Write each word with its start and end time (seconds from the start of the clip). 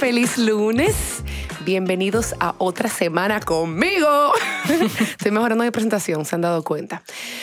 Feliz 0.00 0.38
lunes. 0.38 1.22
Bienvenidos 1.66 2.34
a 2.40 2.54
otra 2.56 2.88
semana 2.88 3.38
conmigo. 3.38 4.32
Estoy 4.98 5.30
mejorando 5.30 5.62
mi 5.62 5.70
presentación, 5.70 6.24
se 6.24 6.36
han 6.36 6.40
dado 6.40 6.64
cuenta. 6.64 7.02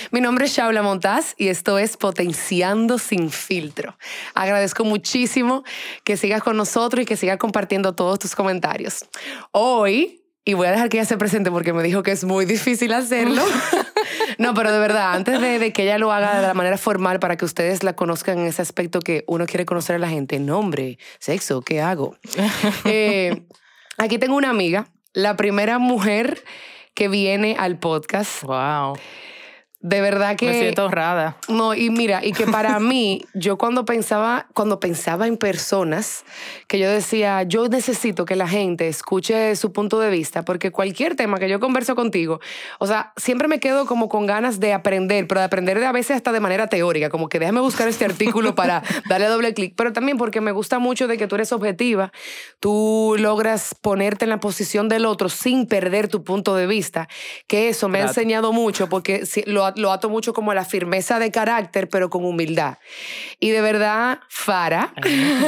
Mi 0.10 0.22
nombre 0.22 0.46
es 0.46 0.54
Shaula 0.54 0.82
Montaz 0.82 1.36
y 1.38 1.50
esto 1.50 1.78
es 1.78 1.98
Potenciando 1.98 2.98
sin 2.98 3.30
filtro. 3.30 3.96
Agradezco 4.34 4.86
muchísimo 4.86 5.64
que 6.04 6.18
sigas 6.18 6.42
con 6.42 6.58
nosotros 6.58 7.04
y 7.04 7.06
que 7.06 7.16
sigas 7.16 7.38
compartiendo 7.38 7.94
todos 7.94 8.18
tus 8.18 8.34
comentarios. 8.34 9.06
Hoy 9.52 10.24
y 10.44 10.54
voy 10.54 10.66
a 10.66 10.72
dejar 10.72 10.90
que 10.90 10.98
ella 10.98 11.06
se 11.06 11.18
presente 11.18 11.52
porque 11.52 11.74
me 11.74 11.84
dijo 11.84 12.02
que 12.02 12.12
es 12.12 12.24
muy 12.24 12.46
difícil 12.46 12.92
hacerlo. 12.94 13.44
no, 14.38 14.54
pero 14.54 14.72
de 14.72 14.80
verdad, 14.80 15.14
antes 15.14 15.42
de, 15.42 15.74
que 15.74 15.84
ella 15.84 15.98
lo 15.98 16.12
haga 16.12 16.40
de 16.42 16.48
la 16.48 16.54
manera 16.54 16.78
formal 16.78 17.20
para 17.20 17.38
que 17.38 17.46
ustedes 17.46 17.84
la 17.84 17.94
conozcan 17.94 18.40
en 18.40 18.48
ese 18.48 18.62
aspecto 18.62 19.00
que 19.00 19.24
uno 19.28 19.46
quiere 19.46 19.66
conocer 19.66 19.96
a 19.96 20.00
la 20.00 20.10
gente, 20.10 20.40
nombre, 20.40 20.98
sexo, 21.20 21.62
¿qué 21.62 21.82
hago? 21.82 22.16
Eh, 22.86 23.44
aquí 23.98 24.18
tengo 24.18 24.36
una 24.36 24.50
amiga, 24.50 24.88
la 25.14 25.36
primera 25.36 25.80
mujer 25.80 26.44
que 26.94 27.08
viene 27.08 27.56
al 27.60 27.78
podcast. 27.80 28.44
Wow. 28.44 28.98
De 29.80 30.02
verdad 30.02 30.36
que... 30.36 30.48
Me 30.48 30.60
siento 30.60 30.86
honrada. 30.86 31.38
No, 31.48 31.76
y 31.76 31.92
mira, 31.92 32.26
y 32.26 32.34
que 32.34 32.48
para 32.48 32.80
mí, 32.80 33.24
yo 33.36 33.60
cuando 33.60 33.86
pensaba, 33.86 34.48
cuando 34.56 34.80
pensaba 34.80 35.28
en 35.28 35.38
personas, 35.38 36.26
que 36.68 36.80
yo 36.80 36.90
decía, 36.90 37.44
yo 37.44 37.68
necesito 37.68 38.26
que 38.26 38.36
la 38.36 38.48
gente 38.48 38.88
escuche 38.88 39.56
su 39.56 39.72
punto 39.72 40.00
de 40.00 40.10
vista, 40.10 40.44
porque 40.44 40.72
cualquier 40.72 41.16
tema 41.16 41.38
que 41.38 41.48
yo 41.48 41.60
converso 41.60 41.96
contigo, 41.96 42.40
o 42.80 42.88
sea, 42.88 43.14
siempre 43.18 43.48
me 43.48 43.60
quedo 43.60 43.86
como 43.86 44.10
con 44.10 44.26
ganas 44.26 44.60
de 44.60 44.74
aprender, 44.74 45.28
pero 45.28 45.42
de 45.42 45.46
aprender 45.46 45.80
de 45.80 45.86
a 45.86 45.92
veces 45.92 46.18
hasta 46.18 46.32
de 46.32 46.40
manera 46.40 46.68
teórica, 46.68 47.12
como 47.12 47.30
que 47.30 47.38
déjame 47.38 47.62
buscar 47.62 47.88
este 47.88 48.04
artículo 48.04 48.56
para 48.56 48.82
darle 49.08 49.28
doble 49.28 49.54
clic, 49.54 49.76
pero 49.78 49.94
también 49.94 50.18
porque 50.18 50.42
me 50.42 50.52
gusta 50.52 50.80
mucho 50.80 51.08
de 51.08 51.20
que 51.20 51.28
tú 51.28 51.36
eres 51.36 51.52
objetiva, 51.52 52.12
tú 52.60 53.16
logras 53.20 53.76
ponerte 53.80 54.26
en 54.26 54.30
la 54.30 54.40
posición 54.40 54.90
del 54.90 55.06
otro 55.06 55.30
sin 55.30 55.68
perder 55.68 56.08
tu 56.08 56.24
punto 56.24 56.56
de 56.56 56.66
vista, 56.66 57.08
que 57.46 57.70
eso 57.70 57.90
me 57.90 58.02
ha 58.02 58.08
enseñado 58.08 58.52
mucho, 58.52 58.90
porque 58.90 59.24
lo 59.46 59.67
lo 59.76 59.92
ato 59.92 60.10
mucho 60.10 60.34
como 60.34 60.52
a 60.52 60.56
la 60.56 60.66
firmeza 60.66 61.20
de 61.20 61.32
carácter, 61.32 61.90
pero 61.90 62.10
con 62.10 62.26
humildad. 62.26 62.78
Y 63.40 63.50
de 63.50 63.62
verdad, 63.62 64.20
Fara. 64.30 64.94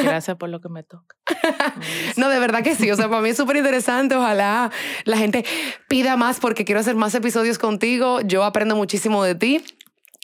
gracias 0.04 0.38
por 0.38 0.50
lo 0.50 0.62
que 0.62 0.70
me 0.70 0.84
toca. 0.84 1.16
no, 2.18 2.30
de 2.30 2.40
verdad 2.40 2.64
que 2.64 2.76
sí. 2.76 2.90
O 2.92 2.96
sea, 2.96 3.10
para 3.10 3.22
mí 3.22 3.30
es 3.30 3.38
súper 3.38 3.58
interesante. 3.58 4.16
Ojalá 4.16 4.72
la 5.06 5.18
gente 5.18 5.46
pida 5.88 6.18
más 6.18 6.40
porque 6.40 6.66
quiero 6.66 6.82
hacer 6.82 6.96
más 6.96 7.14
episodios 7.16 7.58
contigo. 7.58 8.22
Yo 8.22 8.44
aprendo 8.44 8.76
muchísimo 8.76 9.24
de 9.24 9.36
ti. 9.36 9.64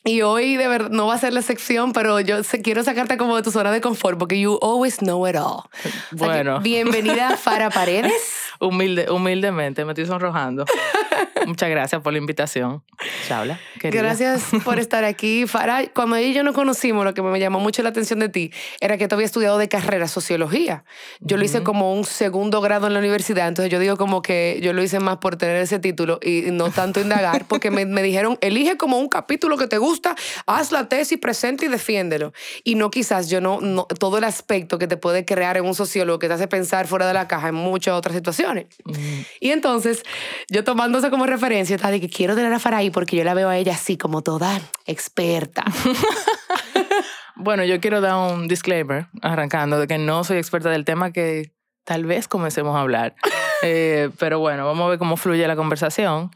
Y 0.08 0.22
hoy 0.22 0.56
de 0.56 0.67
verdad 0.67 0.92
no 0.92 1.08
va 1.08 1.16
a 1.16 1.17
ser 1.17 1.34
la 1.34 1.42
sección, 1.42 1.92
pero 1.92 2.20
yo 2.20 2.38
quiero 2.64 2.84
sacarte 2.84 3.17
como 3.17 3.36
de 3.36 3.42
tu 3.42 3.50
zona 3.50 3.72
de 3.72 3.81
confort 3.81 4.20
porque 4.20 4.39
you 4.39 4.59
always 4.62 4.97
know 4.97 5.28
it 5.28 5.36
all. 5.36 5.64
bueno. 6.12 6.59
bienvenida 6.59 7.36
Fara 7.38 7.72
Paredes. 7.72 8.14
Humilde, 8.59 9.09
humildemente, 9.09 9.84
me 9.84 9.92
estoy 9.92 10.06
sonrojando. 10.06 10.66
Muchas 11.45 11.70
gracias 11.70 12.02
por 12.02 12.14
la 12.14 12.20
invitación. 12.20 12.84
Chabla. 13.28 13.59
Gracias 13.81 14.45
por 14.64 14.80
estar 14.80 15.03
aquí. 15.03 15.45
Farah, 15.45 15.88
cuando 15.94 16.16
ella 16.16 16.30
y 16.30 16.34
yo 16.34 16.44
nos 16.44 16.56
conocimos, 16.56 17.03
lo 17.06 17.14
que 17.14 17.22
me 17.22 17.40
llamó 17.40 17.59
mucho 17.59 17.84
la 17.84 17.90
atención 17.90 18.19
de 18.19 18.30
ti 18.30 18.52
era 18.80 18.97
que 18.97 19.08
tú 19.08 19.16
habías 19.16 19.30
estudiado 19.30 19.58
de 19.58 19.67
carrera 19.67 20.08
sociología. 20.08 20.86
Yo 21.19 21.38
lo 21.38 21.44
hice 21.44 21.64
como 21.64 21.94
un 21.94 22.06
segundo 22.06 22.62
grado 22.62 22.88
en 22.88 22.94
la 22.94 23.00
universidad, 23.00 23.47
entonces 23.47 23.72
yo 23.72 23.80
digo 23.80 23.97
como 23.97 24.22
que 24.22 24.59
yo 24.62 24.73
lo 24.73 24.81
hice 24.81 25.00
más 25.00 25.17
por 25.17 25.36
tener 25.36 25.58
ese 25.58 25.80
título 25.80 26.19
y 26.23 26.45
no 26.52 26.72
tanto 26.72 27.02
indagar, 27.02 27.45
porque 27.47 27.69
me, 27.72 27.86
me 27.86 28.02
dijeron, 28.02 28.38
elige 28.42 28.78
como 28.78 28.97
un 28.97 29.09
capítulo 29.09 29.57
que 29.57 29.68
te 29.68 29.78
gusta, 29.78 29.94
haz 30.45 30.72
la 30.72 30.89
tesis, 30.89 31.17
presente 31.19 31.66
y 31.66 31.69
defiéndelo. 31.69 32.33
Y 32.63 32.75
no 32.75 32.91
quizás 32.91 33.29
yo 33.29 33.41
no, 33.41 33.61
no 33.61 33.85
todo 33.85 34.17
el 34.17 34.23
aspecto 34.23 34.78
que 34.78 34.88
te 34.88 34.97
puede 34.97 35.25
crear 35.25 35.57
en 35.57 35.66
un 35.66 35.75
sociólogo 35.75 36.19
que 36.19 36.28
te 36.28 36.33
hace 36.33 36.47
pensar 36.47 36.88
fuera 36.88 37.07
de 37.07 37.13
la 37.13 37.28
caja 37.28 37.50
en 37.50 37.56
muchas 37.56 37.94
otras 37.94 38.16
situaciones. 38.16 38.67
Y 39.39 39.51
entonces, 39.51 40.03
yo 40.50 40.63
tomando 40.63 40.97
eso 40.97 41.09
como 41.09 41.25
referencia, 41.25 41.78
de 41.78 42.01
que 42.01 42.09
quiero 42.09 42.35
tener 42.35 42.51
a 42.53 42.59
Faray 42.59 42.89
porque 42.89 43.16
yo 43.16 43.23
la 43.23 43.33
veo 43.33 43.50
a 43.50 43.57
ella 43.57 43.73
así 43.73 43.97
como 43.97 44.22
toda 44.22 44.59
experta. 44.85 45.63
bueno, 47.35 47.63
yo 47.63 47.79
quiero 47.79 48.01
dar 48.01 48.16
un 48.16 48.47
disclaimer 48.47 49.07
arrancando 49.22 49.79
de 49.79 49.88
que 49.88 49.97
no 49.97 50.23
soy 50.23 50.38
experta 50.38 50.69
del 50.69 50.85
tema 50.85 51.12
que 51.12 51.51
tal 51.83 52.06
vez 52.06 52.27
comencemos 52.27 52.75
a 52.75 52.81
hablar. 52.81 53.16
Eh, 53.67 54.12
pero 54.19 54.38
bueno, 54.38 54.66
vamos 54.66 54.85
a 54.85 54.89
ver 54.89 55.00
cómo 55.00 55.17
fluye 55.17 55.47
la 55.47 55.56
conversación. 55.56 56.29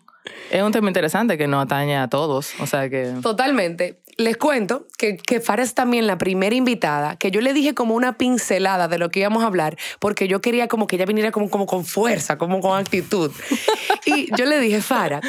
Es 0.51 0.61
un 0.61 0.71
tema 0.71 0.87
interesante 0.87 1.37
que 1.37 1.47
nos 1.47 1.63
atañe 1.63 1.97
a 1.97 2.07
todos, 2.07 2.53
o 2.59 2.67
sea 2.67 2.89
que... 2.89 3.13
Totalmente. 3.21 4.01
Les 4.17 4.35
cuento 4.35 4.87
que, 4.97 5.15
que 5.15 5.39
Farah 5.39 5.63
es 5.63 5.73
también 5.73 6.05
la 6.05 6.17
primera 6.17 6.53
invitada, 6.53 7.15
que 7.15 7.31
yo 7.31 7.39
le 7.39 7.53
dije 7.53 7.73
como 7.73 7.95
una 7.95 8.17
pincelada 8.17 8.87
de 8.89 8.97
lo 8.97 9.11
que 9.11 9.21
íbamos 9.21 9.43
a 9.43 9.47
hablar, 9.47 9.77
porque 9.99 10.27
yo 10.27 10.41
quería 10.41 10.67
como 10.67 10.87
que 10.87 10.97
ella 10.97 11.05
viniera 11.05 11.31
como, 11.31 11.49
como 11.49 11.65
con 11.65 11.85
fuerza, 11.85 12.37
como 12.37 12.59
con 12.59 12.77
actitud. 12.77 13.31
y 14.05 14.27
yo 14.35 14.45
le 14.45 14.59
dije, 14.59 14.81
Farah, 14.81 15.21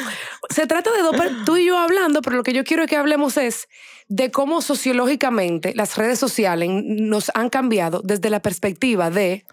se 0.49 0.67
trata 0.67 0.91
de 0.91 1.03
dos, 1.03 1.15
tú 1.45 1.55
y 1.55 1.65
yo 1.65 1.77
hablando, 1.77 2.21
pero 2.21 2.35
lo 2.35 2.43
que 2.43 2.53
yo 2.53 2.65
quiero 2.65 2.85
que 2.85 2.97
hablemos 2.97 3.37
es 3.37 3.69
de 4.09 4.29
cómo 4.29 4.61
sociológicamente 4.61 5.73
las 5.73 5.95
redes 5.95 6.19
sociales 6.19 6.69
nos 6.69 7.31
han 7.33 7.49
cambiado 7.49 8.01
desde 8.03 8.29
la 8.29 8.41
perspectiva 8.41 9.09
de 9.09 9.45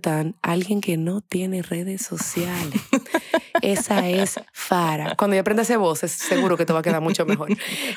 tan, 0.00 0.34
alguien 0.42 0.80
que 0.80 0.96
no 0.96 1.20
tiene 1.20 1.62
redes 1.62 2.02
sociales. 2.02 2.80
Esa 3.62 4.08
es 4.08 4.40
Fara. 4.52 5.14
Cuando 5.16 5.34
yo 5.34 5.40
aprenda 5.40 5.62
a 5.62 5.64
hacer 5.64 5.78
voces, 5.78 6.12
seguro 6.12 6.56
que 6.56 6.66
te 6.66 6.72
va 6.72 6.80
a 6.80 6.82
quedar 6.82 7.00
mucho 7.00 7.26
mejor. 7.26 7.48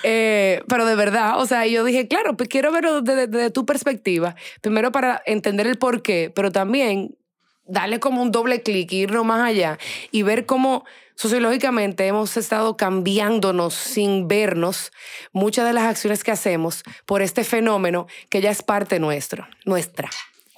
Eh, 0.03 0.61
pero 0.67 0.85
de 0.85 0.95
verdad, 0.95 1.39
o 1.39 1.45
sea, 1.45 1.65
yo 1.65 1.83
dije, 1.83 2.07
claro, 2.07 2.37
pues 2.37 2.49
quiero 2.49 2.71
verlo 2.71 3.01
desde, 3.01 3.49
tu 3.49 3.65
perspectiva. 3.65 4.35
Primero 4.61 4.91
para 4.91 5.21
entender 5.25 5.67
el 5.67 5.77
por 5.77 6.01
qué, 6.01 6.31
pero 6.33 6.51
también 6.51 7.17
darle 7.65 7.99
como 7.99 8.21
un 8.21 8.31
doble 8.31 8.61
clic, 8.61 8.91
irnos 8.91 9.25
más 9.25 9.41
allá 9.41 9.79
y 10.11 10.23
ver 10.23 10.45
cómo 10.45 10.85
sociológicamente 11.15 12.05
hemos 12.05 12.37
estado 12.37 12.77
cambiándonos 12.77 13.73
sin 13.73 14.27
vernos 14.27 14.91
muchas 15.31 15.65
de 15.65 15.73
las 15.73 15.85
acciones 15.85 16.23
que 16.23 16.31
hacemos 16.31 16.83
por 17.05 17.21
este 17.21 17.43
fenómeno 17.43 18.07
que 18.29 18.41
ya 18.41 18.51
es 18.51 18.61
parte 18.61 18.99
nuestro, 18.99 19.47
nuestra. 19.65 20.09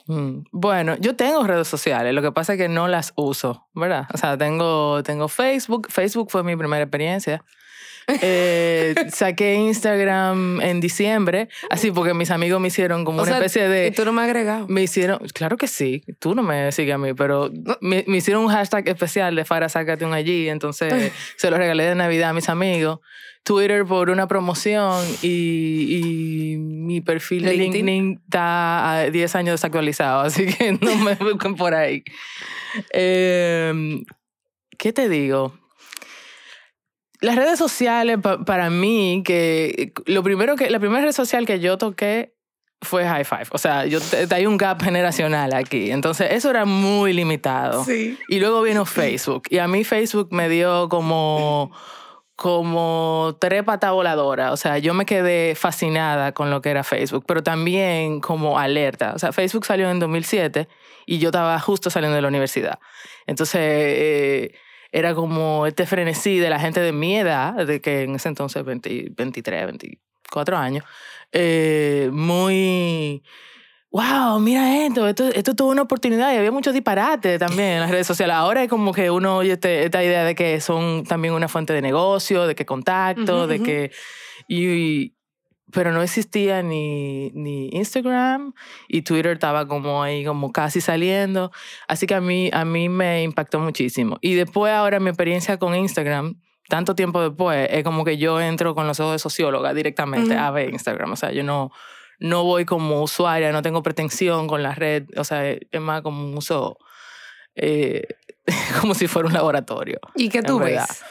Mm, 0.08 0.46
bueno, 0.52 0.96
yo 0.98 1.16
tengo 1.16 1.46
redes 1.46 1.68
sociales, 1.68 2.14
lo 2.14 2.22
que 2.22 2.32
pasa 2.32 2.54
es 2.54 2.60
que 2.60 2.70
no 2.70 2.88
las 2.88 3.14
uso, 3.16 3.68
¿verdad? 3.74 4.08
O 4.14 4.18
sea, 4.18 4.38
tengo, 4.38 5.04
tengo 5.04 5.28
Facebook, 5.28 5.88
Facebook 5.90 6.32
fue 6.32 6.44
mi 6.44 6.56
primera 6.56 6.84
experiencia. 6.84 7.44
Eh, 8.08 8.96
saqué 9.14 9.56
Instagram 9.56 10.62
en 10.62 10.80
diciembre, 10.80 11.50
así 11.70 11.92
porque 11.92 12.14
mis 12.14 12.32
amigos 12.32 12.62
me 12.62 12.70
hicieron 12.70 13.04
como 13.04 13.22
una 13.22 13.34
especie 13.34 13.68
de... 13.68 13.88
¿Y 13.88 13.92
tú 13.92 14.06
no 14.06 14.14
me 14.14 14.22
has 14.22 14.28
agregado? 14.28 14.68
Me 14.68 14.82
hicieron, 14.84 15.20
claro 15.34 15.58
que 15.58 15.68
sí, 15.68 16.04
tú 16.20 16.34
no 16.34 16.42
me 16.42 16.72
sigues 16.72 16.96
a 16.96 16.98
mí, 16.98 17.14
pero 17.14 17.52
me, 17.82 18.06
hicieron 18.08 18.44
un 18.44 18.50
hashtag 18.50 18.88
especial 18.88 19.36
de 19.36 19.44
Fara, 19.44 19.68
sácate 19.68 20.06
un 20.06 20.14
allí, 20.14 20.48
entonces 20.48 21.12
se 21.38 21.52
lo 21.52 21.58
regalé 21.58 21.84
de 21.84 21.96
Navidad 21.96 22.30
a 22.30 22.34
mis 22.34 22.50
amigos. 22.50 23.00
Twitter 23.44 23.86
por 23.86 24.10
una 24.10 24.28
promoción 24.28 25.06
y, 25.22 26.54
y 26.54 26.58
mi 26.58 27.00
perfil 27.00 27.44
de 27.46 27.54
LinkedIn? 27.54 28.22
está 28.26 28.92
a 28.92 29.10
10 29.10 29.36
años 29.36 29.54
desactualizado, 29.54 30.22
así 30.26 30.46
que 30.46 30.74
no 30.74 30.96
me 30.98 31.16
busquen 31.16 31.56
por 31.56 31.74
ahí. 31.74 32.04
Em, 32.92 34.04
¿Qué 34.78 34.94
te 34.94 35.08
digo? 35.10 35.54
Las 37.22 37.36
redes 37.36 37.58
sociales, 37.58 38.20
para 38.46 38.70
mí, 38.70 39.24
que 39.26 39.94
lo 40.06 40.24
primero 40.24 40.56
que, 40.56 40.70
la 40.70 40.80
primera 40.80 41.02
red 41.02 41.12
social 41.12 41.46
que 41.46 41.60
yo 41.60 41.78
toqué 41.78 42.36
fue 42.82 43.06
High 43.06 43.26
Five. 43.26 43.48
O 43.52 43.58
sea, 43.58 43.86
yo, 43.86 44.00
hay 44.30 44.46
un 44.46 44.58
gap 44.58 44.82
generacional 44.82 45.54
aquí. 45.54 45.92
Entonces, 45.92 46.32
eso 46.32 46.50
era 46.50 46.66
muy 46.66 47.14
limitado. 47.14 47.84
Sí. 47.84 48.18
Y 48.30 48.40
luego 48.40 48.62
vino 48.62 48.86
Facebook. 48.86 49.44
Y 49.50 49.58
a 49.58 49.68
mí 49.68 49.84
Facebook 49.84 50.30
me 50.32 50.48
dio 50.50 50.90
como 50.90 51.72
como 52.38 53.36
tres 53.42 53.64
patas 53.64 53.92
voladoras. 53.92 54.52
O 54.54 54.58
sea, 54.58 54.78
yo 54.78 54.94
me 54.94 55.08
quedé 55.08 55.56
fascinada 55.56 56.34
con 56.34 56.52
lo 56.52 56.62
que 56.62 56.70
era 56.70 56.84
Facebook, 56.84 57.26
pero 57.28 57.42
también 57.42 58.22
como 58.22 58.60
alerta. 58.60 59.14
O 59.16 59.20
sea, 59.20 59.34
Facebook 59.34 59.66
salió 59.66 59.90
en 59.90 59.98
2007 59.98 60.68
y 61.08 61.18
yo 61.18 61.30
estaba 61.30 61.60
justo 61.60 61.90
saliendo 61.90 62.16
de 62.16 62.22
la 62.22 62.28
universidad. 62.28 62.78
Entonces, 63.26 63.60
eh, 63.60 64.56
era 64.98 65.14
como 65.14 65.68
este 65.68 65.86
frenesí 65.86 66.40
de 66.40 66.50
la 66.50 66.60
gente 66.60 66.80
de 66.80 66.92
mi 66.92 67.18
edad, 67.18 67.54
de 67.68 67.80
que 67.82 68.02
en 68.02 68.16
ese 68.16 68.30
entonces 68.30 68.66
23, 68.66 69.66
24 69.66 70.58
años, 70.58 70.84
eh, 71.32 72.10
muy 72.12 73.22
wow, 73.92 74.40
mira 74.40 74.86
esto, 74.86 75.08
esto, 75.08 75.28
esto 75.28 75.56
tuvo 75.56 75.70
una 75.70 75.84
oportunidad 75.84 76.34
y 76.34 76.38
había 76.38 76.52
mucho 76.52 76.74
disparate 76.74 77.38
también 77.38 77.74
en 77.74 77.80
las 77.82 77.92
redes 77.92 78.08
sociales. 78.08 78.36
Ahora 78.36 78.64
es 78.64 78.70
como 78.70 78.92
que 78.92 79.12
uno 79.12 79.38
oye 79.38 79.54
este, 79.54 79.86
esta 79.86 80.04
idea 80.04 80.24
de 80.24 80.34
que 80.34 80.60
son 80.62 81.04
también 81.04 81.36
una 81.36 81.48
fuente 81.48 81.74
de 81.74 81.82
negocio, 81.84 82.48
de 82.48 82.56
que 82.56 82.66
contacto, 82.66 83.46
de 83.46 83.62
que... 83.62 83.92
Y, 84.48 85.14
pero 85.72 85.92
no 85.92 86.02
existía 86.02 86.64
ni, 86.64 87.32
ni 87.32 87.70
Instagram 87.70 88.54
y 88.88 89.02
Twitter 89.02 89.34
estaba 89.34 89.68
como 89.68 90.02
ahí 90.02 90.26
como 90.26 90.52
casi 90.52 90.82
saliendo. 90.82 91.52
Así 91.88 92.08
que 92.08 92.16
a 92.16 92.22
mí, 92.22 92.50
a 92.54 92.66
mí 92.66 92.90
me 92.90 93.24
impactó 93.24 93.60
muchísimo. 93.60 94.18
Y 94.22 94.36
después 94.36 94.74
ahora 94.74 95.00
mi 95.00 95.10
experiencia 95.10 95.58
con 95.58 95.76
Instagram, 95.76 96.40
tanto 96.70 96.96
tiempo 96.96 97.22
después, 97.22 97.68
es 97.72 97.84
como 97.84 98.06
que 98.06 98.18
yo 98.18 98.40
entro 98.40 98.76
con 98.76 98.88
los 98.88 99.00
ojos 99.00 99.14
de 99.14 99.20
socióloga 99.20 99.74
directamente 99.74 100.36
a 100.36 100.50
ver 100.52 100.70
Instagram. 100.70 101.12
O 101.12 101.16
sea, 101.16 101.32
yo 101.32 101.44
no 101.44 101.72
no 102.20 102.44
voy 102.44 102.66
como 102.66 103.02
usuaria, 103.02 103.52
no 103.52 103.62
tengo 103.62 103.84
pretensión 103.84 104.48
con 104.48 104.64
la 104.64 104.74
red, 104.74 105.06
o 105.18 105.24
sea, 105.24 105.50
es 105.52 105.82
más 105.82 106.02
como 106.02 106.24
un 106.24 106.38
uso, 106.38 106.78
eh, 107.56 108.08
como 108.82 108.94
si 108.94 109.08
fuera 109.08 109.28
un 109.28 109.34
laboratorio. 109.34 110.00
¿Y 110.16 110.30
qué 110.30 110.42
tú 110.42 110.60
ves? 110.60 111.04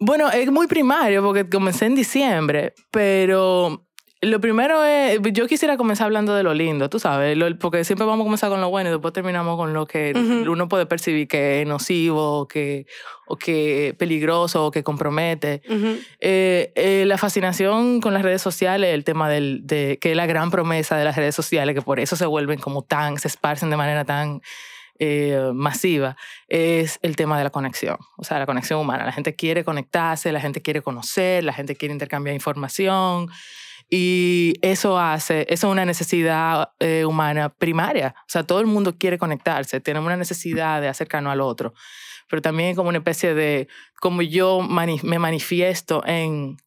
Bueno, 0.00 0.30
es 0.30 0.50
muy 0.50 0.66
primario 0.66 1.22
porque 1.22 1.48
comencé 1.48 1.86
en 1.86 1.94
diciembre, 1.94 2.74
pero 2.90 3.84
lo 4.20 4.40
primero 4.40 4.84
es, 4.84 5.20
yo 5.32 5.46
quisiera 5.46 5.76
comenzar 5.76 6.06
hablando 6.06 6.34
de 6.34 6.42
lo 6.42 6.52
lindo, 6.52 6.90
tú 6.90 6.98
sabes, 6.98 7.38
porque 7.60 7.84
siempre 7.84 8.04
vamos 8.04 8.24
a 8.24 8.26
comenzar 8.26 8.50
con 8.50 8.60
lo 8.60 8.68
bueno 8.68 8.90
y 8.90 8.92
después 8.92 9.14
terminamos 9.14 9.56
con 9.56 9.72
lo 9.72 9.86
que 9.86 10.12
uno 10.48 10.68
puede 10.68 10.86
percibir 10.86 11.28
que 11.28 11.62
es 11.62 11.68
nocivo, 11.68 12.40
o 12.40 12.48
que, 12.48 12.86
o 13.28 13.36
que 13.36 13.94
peligroso, 13.96 14.66
o 14.66 14.70
que 14.72 14.82
compromete. 14.82 15.62
Eh, 16.20 16.72
eh, 16.74 17.04
la 17.06 17.16
fascinación 17.16 18.00
con 18.00 18.12
las 18.12 18.22
redes 18.22 18.42
sociales, 18.42 18.92
el 18.92 19.04
tema 19.04 19.28
del, 19.28 19.60
de 19.64 19.98
que 20.00 20.10
es 20.10 20.16
la 20.16 20.26
gran 20.26 20.50
promesa 20.50 20.96
de 20.96 21.04
las 21.04 21.14
redes 21.14 21.36
sociales, 21.36 21.76
que 21.76 21.82
por 21.82 22.00
eso 22.00 22.16
se 22.16 22.26
vuelven 22.26 22.58
como 22.58 22.82
tan, 22.82 23.18
se 23.18 23.28
esparcen 23.28 23.70
de 23.70 23.76
manera 23.76 24.04
tan 24.04 24.42
eh, 24.98 25.50
masiva, 25.54 26.16
es 26.48 26.98
el 27.02 27.16
tema 27.16 27.38
de 27.38 27.44
la 27.44 27.50
conexión, 27.50 27.96
o 28.16 28.24
sea, 28.24 28.38
la 28.38 28.46
conexión 28.46 28.80
humana. 28.80 29.04
La 29.04 29.12
gente 29.12 29.34
quiere 29.34 29.64
conectarse, 29.64 30.32
la 30.32 30.40
gente 30.40 30.60
quiere 30.60 30.82
conocer, 30.82 31.44
la 31.44 31.52
gente 31.52 31.76
quiere 31.76 31.92
intercambiar 31.92 32.34
información. 32.34 33.30
Y 33.90 34.54
eso 34.60 34.98
hace, 34.98 35.46
eso 35.48 35.68
es 35.68 35.72
una 35.72 35.86
necesidad 35.86 36.72
eh, 36.78 37.04
humana 37.06 37.48
primaria. 37.48 38.14
O 38.20 38.28
sea, 38.28 38.42
todo 38.42 38.60
el 38.60 38.66
mundo 38.66 38.96
quiere 38.98 39.16
conectarse, 39.16 39.80
tenemos 39.80 40.06
una 40.06 40.16
necesidad 40.16 40.80
de 40.80 40.88
acercarnos 40.88 41.32
al 41.32 41.40
otro. 41.40 41.72
Pero 42.28 42.42
también 42.42 42.76
como 42.76 42.90
una 42.90 42.98
especie 42.98 43.32
de, 43.32 43.68
como 44.00 44.20
yo 44.20 44.60
me 44.60 45.18
manifiesto 45.18 46.02
en, 46.06 46.58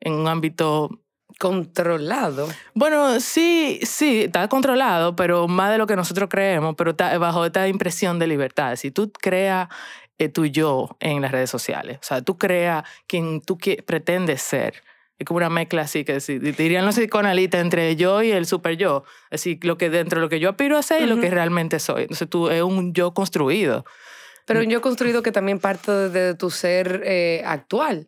en 0.00 0.12
un 0.14 0.28
ámbito 0.28 1.02
controlado. 1.40 2.48
Bueno, 2.74 3.18
sí, 3.18 3.80
sí, 3.82 4.24
está 4.24 4.46
controlado, 4.48 5.16
pero 5.16 5.48
más 5.48 5.72
de 5.72 5.78
lo 5.78 5.86
que 5.86 5.96
nosotros 5.96 6.28
creemos, 6.28 6.74
pero 6.76 6.90
está 6.90 7.16
bajo 7.16 7.46
esta 7.46 7.66
impresión 7.66 8.18
de 8.18 8.26
libertad. 8.26 8.76
Si 8.76 8.90
tú 8.90 9.10
creas 9.10 9.68
eh, 10.18 10.28
tu 10.28 10.44
yo 10.44 10.98
en 11.00 11.22
las 11.22 11.32
redes 11.32 11.48
sociales, 11.48 11.96
o 12.02 12.04
sea, 12.04 12.20
tú 12.20 12.36
creas 12.36 12.84
quien 13.06 13.40
tú 13.40 13.56
pretendes 13.86 14.42
ser, 14.42 14.82
es 15.18 15.24
como 15.24 15.38
una 15.38 15.48
mezcla 15.48 15.80
así, 15.82 16.04
que 16.04 16.18
dirían 16.18 16.84
los 16.84 16.96
psicoanalistas 16.96 17.62
entre 17.62 17.96
yo 17.96 18.22
y 18.22 18.32
el 18.32 18.44
super 18.44 18.76
yo. 18.76 19.04
Así, 19.30 19.58
lo 19.62 19.78
que 19.78 19.88
dentro 19.88 20.20
de 20.20 20.22
lo 20.26 20.28
que 20.28 20.40
yo 20.40 20.50
aspiro 20.50 20.76
a 20.76 20.82
ser 20.82 21.02
y 21.02 21.06
lo 21.06 21.20
que 21.20 21.30
realmente 21.30 21.78
soy. 21.78 22.02
Entonces 22.02 22.28
tú 22.28 22.50
es 22.50 22.62
un 22.62 22.92
yo 22.92 23.14
construido. 23.14 23.86
Pero 24.50 24.64
un 24.64 24.68
yo 24.68 24.80
construido 24.80 25.22
que 25.22 25.30
también 25.30 25.60
parte 25.60 25.92
de 25.92 26.34
tu 26.34 26.50
ser 26.50 27.02
eh, 27.04 27.40
actual. 27.46 28.04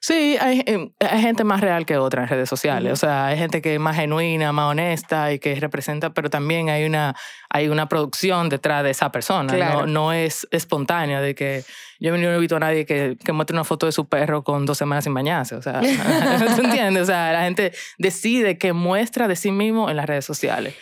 Sí, 0.00 0.36
hay, 0.40 0.64
em, 0.66 0.90
hay, 0.98 1.20
gente 1.20 1.44
más 1.44 1.60
real 1.60 1.86
que 1.86 1.96
otra 1.96 2.24
en 2.24 2.28
redes 2.28 2.48
sociales. 2.48 2.92
O 2.92 2.96
sea, 2.96 3.26
hay 3.26 3.38
gente 3.38 3.62
que 3.62 3.74
es 3.74 3.78
más 3.78 3.94
genuina, 3.94 4.50
más 4.50 4.72
honesta 4.72 5.32
y 5.32 5.38
que 5.38 5.54
representa, 5.54 6.10
pero 6.10 6.28
también 6.28 6.70
hay 6.70 6.86
una, 6.86 7.14
hay 7.50 7.68
una 7.68 7.88
producción 7.88 8.48
detrás 8.48 8.82
de 8.82 8.90
esa 8.90 9.12
persona. 9.12 9.56
No, 9.56 9.86
no 9.86 10.12
es 10.12 10.48
espontánea 10.50 11.20
de 11.20 11.36
que 11.36 11.62
yo 12.00 12.10
no 12.16 12.32
he 12.32 12.38
visto 12.40 12.56
a 12.56 12.60
nadie 12.60 12.84
que, 12.84 13.16
que 13.24 13.30
muestre 13.30 13.54
una 13.54 13.62
foto 13.62 13.86
de 13.86 13.92
su 13.92 14.08
perro 14.08 14.42
con 14.42 14.66
dos 14.66 14.78
semanas 14.78 15.04
sin 15.04 15.14
bañarse. 15.14 15.54
O 15.54 15.62
sea, 15.62 15.80
¿tú 16.56 16.62
entiendes? 16.62 17.04
O 17.04 17.06
sea, 17.06 17.32
la 17.32 17.42
gente 17.42 17.72
decide 17.96 18.58
que 18.58 18.72
muestra 18.72 19.28
de 19.28 19.36
sí 19.36 19.52
mismo 19.52 19.88
en 19.88 19.98
las 19.98 20.06
redes 20.06 20.24
sociales. 20.24 20.74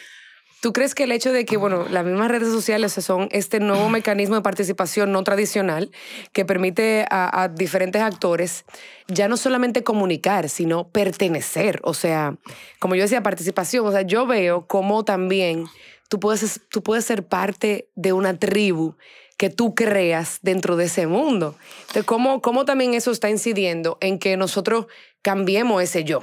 ¿Tú 0.64 0.72
crees 0.72 0.94
que 0.94 1.04
el 1.04 1.12
hecho 1.12 1.30
de 1.30 1.44
que, 1.44 1.58
bueno, 1.58 1.84
las 1.90 2.06
mismas 2.06 2.30
redes 2.30 2.48
sociales 2.48 2.92
son 2.92 3.28
este 3.32 3.60
nuevo 3.60 3.90
mecanismo 3.90 4.36
de 4.36 4.40
participación 4.40 5.12
no 5.12 5.22
tradicional 5.22 5.90
que 6.32 6.46
permite 6.46 7.04
a, 7.10 7.50
diferentes 7.54 8.00
actores 8.00 8.64
ya 9.06 9.28
no 9.28 9.36
solamente 9.36 9.84
comunicar, 9.84 10.48
sino 10.48 10.88
pertenecer? 10.88 11.80
O 11.82 11.92
sea, 11.92 12.38
como 12.78 12.94
yo 12.94 13.02
decía, 13.02 13.22
participación. 13.22 13.86
O 13.86 13.92
sea, 13.92 14.00
yo 14.00 14.26
veo 14.26 14.66
cómo 14.66 15.04
también 15.04 15.66
tú 16.08 16.18
puedes, 16.18 16.62
tú 16.70 16.82
puedes 16.82 17.04
ser 17.04 17.26
parte 17.26 17.90
de 17.94 18.14
una 18.14 18.38
tribu 18.38 18.96
que 19.36 19.50
tú 19.50 19.74
creas 19.74 20.38
dentro 20.40 20.76
de 20.76 20.86
ese 20.86 21.06
mundo. 21.06 21.58
Entonces, 21.80 22.04
¿cómo, 22.04 22.40
cómo 22.40 22.64
también 22.64 22.94
eso 22.94 23.10
está 23.10 23.28
incidiendo 23.28 23.98
en 24.00 24.18
que 24.18 24.38
nosotros 24.38 24.86
cambiemos 25.20 25.82
ese 25.82 26.04
yo? 26.04 26.20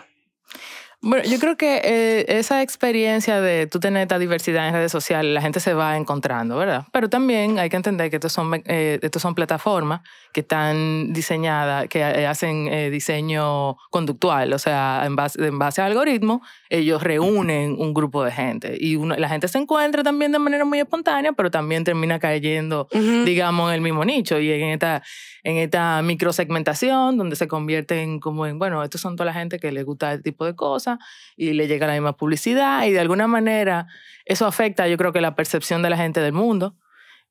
Bueno, 1.04 1.24
yo 1.28 1.40
creo 1.40 1.58
que 1.58 1.82
eh, 1.84 2.26
esa 2.28 2.62
experiencia 2.62 3.42
de 3.42 3.66
tú 3.66 3.80
tener 3.80 4.04
esta 4.04 4.20
diversidad 4.20 4.68
en 4.68 4.76
redes 4.76 4.92
sociales, 4.92 5.34
la 5.34 5.42
gente 5.42 5.60
se 5.60 5.74
va 5.74 5.98
encontrando, 5.98 6.58
¿verdad? 6.58 6.86
Pero 6.92 7.10
también 7.10 7.58
hay 7.58 7.70
que 7.70 7.76
entender 7.76 8.12
que 8.12 8.18
estos 8.18 8.32
son, 8.32 8.62
eh, 8.66 9.00
estos 9.02 9.20
son 9.20 9.34
plataformas 9.34 10.02
que 10.32 10.42
están 10.42 11.12
diseñadas, 11.12 11.88
que 11.88 12.02
eh, 12.02 12.28
hacen 12.28 12.92
diseño 12.92 13.78
conductual, 13.90 14.54
o 14.54 14.60
sea, 14.60 15.02
en 15.06 15.16
base, 15.16 15.44
en 15.44 15.58
base 15.58 15.82
a 15.82 15.88
algoritmos, 15.88 16.42
ellos 16.70 17.02
reúnen 17.02 17.76
un 17.80 17.96
grupo 17.96 18.24
de 18.24 18.32
gente 18.32 18.78
y 18.80 18.96
la 18.98 19.28
gente 19.28 19.48
se 19.48 19.58
encuentra 19.58 20.04
también 20.04 20.32
de 20.32 20.38
manera 20.38 20.66
muy 20.66 20.80
espontánea, 20.80 21.34
pero 21.34 21.50
también 21.50 21.84
termina 21.84 22.20
cayendo, 22.20 22.88
digamos, 23.26 23.70
en 23.70 23.76
el 23.76 23.82
mismo 23.82 24.06
nicho 24.06 24.40
y 24.40 24.52
en 24.52 24.70
esta, 24.70 25.02
en 25.44 25.58
esta 25.58 26.02
microsegmentación 26.04 27.18
donde 27.18 27.36
se 27.36 27.48
convierten 27.48 28.20
como 28.20 28.46
en, 28.46 28.60
bueno, 28.60 28.84
estos 28.84 29.02
son 29.02 29.16
toda 29.16 29.26
la 29.26 29.34
gente 29.34 29.58
que 29.58 29.72
les 29.72 29.84
gusta 29.84 30.12
este 30.12 30.32
tipo 30.32 30.46
de 30.46 30.56
cosas 30.56 30.91
y 31.36 31.54
le 31.54 31.68
llega 31.68 31.88
la 31.88 31.94
misma 31.94 32.18
publicidad 32.18 32.86
y 32.86 32.92
de 32.92 33.00
alguna 33.00 33.28
manera 33.28 33.88
eso 34.26 34.46
afecta, 34.46 34.88
yo 34.88 34.98
creo 34.98 35.12
que 35.12 35.22
la 35.22 35.36
percepción 35.36 35.82
de 35.82 35.90
la 35.90 35.98
gente 35.98 36.20
del 36.20 36.34
mundo. 36.34 36.76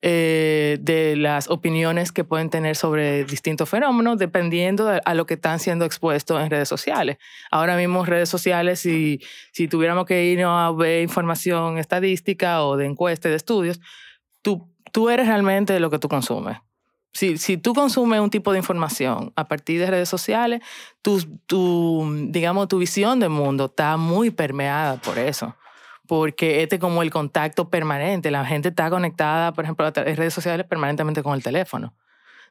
Eh, 0.03 0.79
de 0.81 1.15
las 1.15 1.47
opiniones 1.47 2.11
que 2.11 2.23
pueden 2.23 2.49
tener 2.49 2.75
sobre 2.75 3.23
distintos 3.23 3.69
fenómenos 3.69 4.17
dependiendo 4.17 4.87
de, 4.87 4.99
a 5.05 5.13
lo 5.13 5.27
que 5.27 5.35
están 5.35 5.59
siendo 5.59 5.85
expuestos 5.85 6.41
en 6.41 6.49
redes 6.49 6.67
sociales. 6.67 7.17
Ahora 7.51 7.77
mismo 7.77 8.03
redes 8.03 8.27
sociales, 8.27 8.79
si, 8.79 9.19
si 9.51 9.67
tuviéramos 9.67 10.07
que 10.07 10.25
irnos 10.25 10.59
a 10.59 10.71
ver 10.71 11.03
información 11.03 11.77
estadística 11.77 12.63
o 12.65 12.77
de 12.77 12.87
encuestas, 12.87 13.29
de 13.29 13.35
estudios, 13.35 13.79
tú, 14.41 14.73
tú 14.91 15.11
eres 15.11 15.27
realmente 15.27 15.79
lo 15.79 15.91
que 15.91 15.99
tú 15.99 16.09
consumes. 16.09 16.57
Si, 17.13 17.37
si 17.37 17.57
tú 17.57 17.73
consumes 17.73 18.19
un 18.19 18.29
tipo 18.29 18.51
de 18.51 18.59
información 18.59 19.33
a 19.35 19.47
partir 19.47 19.79
de 19.79 19.87
redes 19.87 20.09
sociales, 20.09 20.61
tu, 21.01 21.21
tu, 21.45 22.27
digamos, 22.29 22.67
tu 22.67 22.77
visión 22.77 23.19
del 23.19 23.29
mundo 23.29 23.65
está 23.65 23.97
muy 23.97 24.29
permeada 24.29 24.95
por 24.97 25.17
eso. 25.17 25.55
Porque 26.07 26.63
este 26.63 26.75
es 26.75 26.81
como 26.81 27.01
el 27.01 27.11
contacto 27.11 27.69
permanente. 27.69 28.31
La 28.31 28.45
gente 28.45 28.69
está 28.69 28.89
conectada, 28.89 29.53
por 29.53 29.65
ejemplo, 29.65 29.87
en 29.87 30.15
redes 30.15 30.33
sociales 30.33 30.65
permanentemente 30.65 31.23
con 31.23 31.33
el 31.33 31.43
teléfono. 31.43 31.93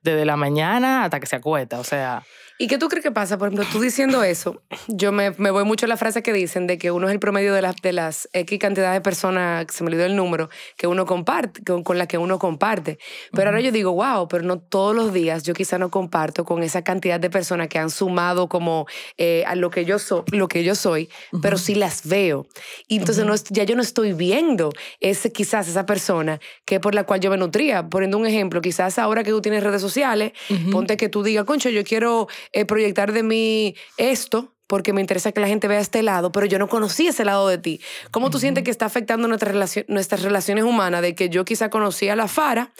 Desde 0.03 0.25
la 0.25 0.37
mañana 0.37 1.05
hasta 1.05 1.21
que 1.21 1.27
se 1.27 1.37
acuesta. 1.37 1.79
O 1.79 1.85
sea, 1.85 2.23
¿Y 2.63 2.67
qué 2.67 2.77
tú 2.77 2.91
crees 2.91 3.03
que 3.03 3.11
pasa? 3.11 3.39
Por 3.39 3.49
ejemplo, 3.49 3.67
tú 3.73 3.81
diciendo 3.81 4.23
eso, 4.23 4.61
yo 4.87 5.13
me, 5.13 5.31
me 5.39 5.51
voy 5.51 5.65
mucho 5.65 5.87
a 5.87 5.89
la 5.89 5.97
frase 5.97 6.23
que 6.23 6.31
dicen 6.31 6.67
de 6.67 6.77
que 6.77 6.91
uno 6.91 7.09
es 7.09 7.15
el 7.15 7.19
promedio 7.19 7.55
de 7.55 7.63
las, 7.63 7.77
de 7.77 7.95
las 7.95 8.29
X 8.35 8.59
cantidad 8.59 8.93
de 8.93 9.01
personas, 9.01 9.65
se 9.73 9.83
me 9.83 9.89
olvidó 9.89 10.05
el 10.05 10.15
número, 10.15 10.51
que 10.77 10.87
uno 10.87 11.07
comparte, 11.07 11.65
con, 11.65 11.83
con 11.83 11.97
la 11.97 12.07
que 12.07 12.19
uno 12.19 12.39
comparte. 12.39 12.99
Pero 13.33 13.49
ahora 13.49 13.63
yo 13.63 13.73
digo, 13.73 13.93
wow, 13.93 14.29
pero 14.29 14.45
no 14.45 14.59
todos 14.59 14.95
los 14.95 15.15
días 15.15 15.43
yo 15.43 15.55
quizá 15.55 15.79
no 15.79 15.91
comparto 15.91 16.45
con 16.45 16.63
esa 16.63 16.85
cantidad 16.85 17.19
de 17.19 17.31
personas 17.31 17.69
que 17.69 17.79
han 17.79 17.89
sumado 17.89 18.51
como 18.51 18.85
eh, 19.17 19.43
a 19.47 19.55
lo 19.55 19.71
que 19.71 19.87
yo, 19.87 19.99
soy 19.99 20.25
lo 20.31 20.47
que 20.47 20.63
yo 20.63 20.75
soy, 20.75 21.09
pero 21.41 21.57
sí 21.57 21.75
las 21.75 22.07
veo. 22.07 22.47
Y 22.89 22.99
entonces 22.99 23.25
no, 23.25 23.35
ya 23.49 23.65
yo 23.65 23.75
no 23.75 23.81
estoy 23.81 24.13
viendo 24.13 24.71
ese, 25.01 25.33
quizás 25.33 25.67
esa 25.67 25.87
persona 25.87 26.41
que 26.67 26.79
por 26.79 26.95
la 26.95 27.05
cual 27.05 27.21
yo 27.21 27.31
me 27.31 27.39
nutría. 27.39 27.89
Poniendo 27.89 28.19
un 28.19 28.27
ejemplo, 28.27 28.61
quizás 28.61 28.99
ahora 28.99 29.25
que 29.25 29.31
tú 29.31 29.41
tienes 29.41 29.65
redes 29.65 29.81
sociales, 29.81 30.33
ponte 30.71 30.99
que 30.99 31.09
tú 31.09 31.23
digas, 31.23 31.47
concho, 31.47 31.71
yo 31.71 31.85
quiero 31.85 32.29
eh, 32.53 32.65
proyectar 32.65 33.13
de 33.13 33.23
mí 33.23 33.75
esto, 33.97 34.55
porque 34.71 34.93
me 34.93 35.01
interesa 35.01 35.33
que 35.33 35.41
la 35.41 35.49
gente 35.49 35.67
vea 35.67 35.81
este 35.81 36.01
lado, 36.01 36.31
pero 36.31 36.47
yo 36.47 36.57
no 36.61 36.69
conocí 36.69 37.09
ese 37.09 37.25
lado 37.25 37.49
de 37.49 37.59
ti. 37.59 37.81
¿Cómo 38.13 38.31
tú 38.31 38.39
sientes 38.39 38.63
que 38.63 38.71
está 38.71 38.87
afectando 38.87 39.27
nuestra 39.27 39.53
nuestras 39.89 40.23
relaciones 40.23 40.63
humanas? 40.63 41.03
De 41.03 41.17
que 41.17 41.29
yo 41.29 41.45
quizá 41.45 41.71
conocí 41.71 42.09
a 42.09 42.15
la 42.15 42.29
Fara, 42.29 42.71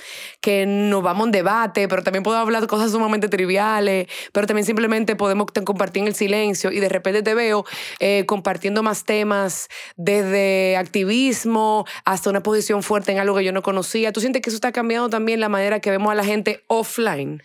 que 0.41 0.67
nos 0.67 1.03
vamos 1.03 1.27
en 1.27 1.33
debate, 1.33 1.89
pero 1.89 2.05
también 2.05 2.23
podemos 2.23 2.47
hablar 2.47 2.63
de 2.63 2.69
cosas 2.69 2.93
sumamente 2.93 3.29
triviales, 3.29 4.07
pero 4.33 4.47
también 4.47 4.65
simplemente 4.65 5.17
podemos 5.17 5.47
compartir 5.65 6.03
en 6.03 6.07
el 6.07 6.15
silencio 6.15 6.71
y 6.71 6.79
de 6.79 6.89
repente 6.89 7.25
te 7.25 7.35
veo 7.35 7.65
eh, 7.99 8.25
compartiendo 8.25 8.85
más 8.85 9.05
temas 9.05 9.69
desde 9.97 10.77
activismo 10.77 11.87
hasta 12.05 12.31
una 12.31 12.41
posición 12.41 12.85
fuerte 12.85 13.11
en 13.11 13.19
algo 13.19 13.37
que 13.37 13.43
yo 13.43 13.51
no 13.51 13.63
conocía. 13.63 14.13
¿Tú 14.13 14.21
sientes 14.21 14.43
que 14.43 14.51
eso 14.51 14.59
está 14.59 14.71
cambiando 14.71 15.09
también 15.09 15.41
la 15.41 15.49
manera 15.49 15.81
que 15.81 15.91
vemos 15.91 16.13
a 16.13 16.15
la 16.15 16.25
gente 16.25 16.63
offline? 16.69 17.43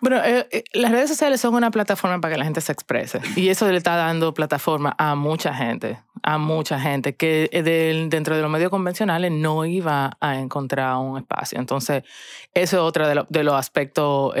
Bueno, 0.00 0.22
eh, 0.24 0.46
eh, 0.52 0.64
las 0.74 0.92
redes 0.92 1.08
sociales 1.08 1.40
son 1.40 1.54
una 1.54 1.70
plataforma 1.72 2.20
para 2.20 2.34
que 2.34 2.38
la 2.38 2.44
gente 2.44 2.60
se 2.60 2.70
exprese 2.70 3.20
y 3.34 3.48
eso 3.48 3.68
le 3.68 3.76
está 3.76 3.96
dando 3.96 4.32
plataforma 4.32 4.94
a 4.96 5.16
mucha 5.16 5.52
gente, 5.52 5.98
a 6.22 6.38
mucha 6.38 6.78
gente 6.78 7.16
que 7.16 7.50
eh, 7.52 8.06
dentro 8.08 8.36
de 8.36 8.42
los 8.42 8.50
medios 8.50 8.70
convencionales 8.70 9.32
no 9.32 9.64
iba 9.64 10.16
a 10.20 10.38
encontrar 10.38 10.96
un 10.98 11.18
espacio. 11.18 11.58
Entonces, 11.58 12.04
eso 12.54 12.76
es 12.76 12.82
otro 12.82 13.08
de, 13.08 13.44
los 13.44 13.54
aspectos, 13.54 14.34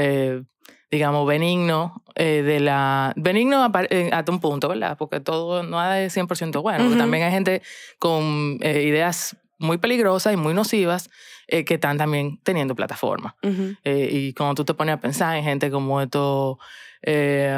digamos, 0.90 1.26
benigno 1.26 2.02
de 2.14 2.60
la... 2.60 3.12
Benigno 3.16 3.64
hasta 4.12 4.32
un 4.32 4.40
punto, 4.40 4.68
¿verdad? 4.68 4.96
Porque 4.96 5.18
todo 5.18 5.64
no 5.64 5.82
es 5.92 6.16
100% 6.16 6.62
bueno. 6.62 6.96
También 6.96 7.24
hay 7.24 7.32
gente 7.32 7.62
con 7.98 8.58
ideas 8.62 9.36
muy 9.58 9.78
peligrosas 9.78 10.34
y 10.34 10.36
muy 10.36 10.54
nocivas 10.54 11.10
eh, 11.46 11.64
que 11.64 11.74
están 11.74 11.98
también 11.98 12.40
teniendo 12.42 12.74
plataforma. 12.74 13.36
Ujú. 13.42 13.74
Eh, 13.84 14.08
y 14.10 14.34
cuando 14.34 14.54
tú 14.54 14.64
te 14.64 14.74
pones 14.74 14.94
a 14.94 15.00
pensar 15.00 15.36
en 15.36 15.44
gente 15.44 15.70
como 15.70 16.00
estos, 16.00 16.58
eh, 17.02 17.56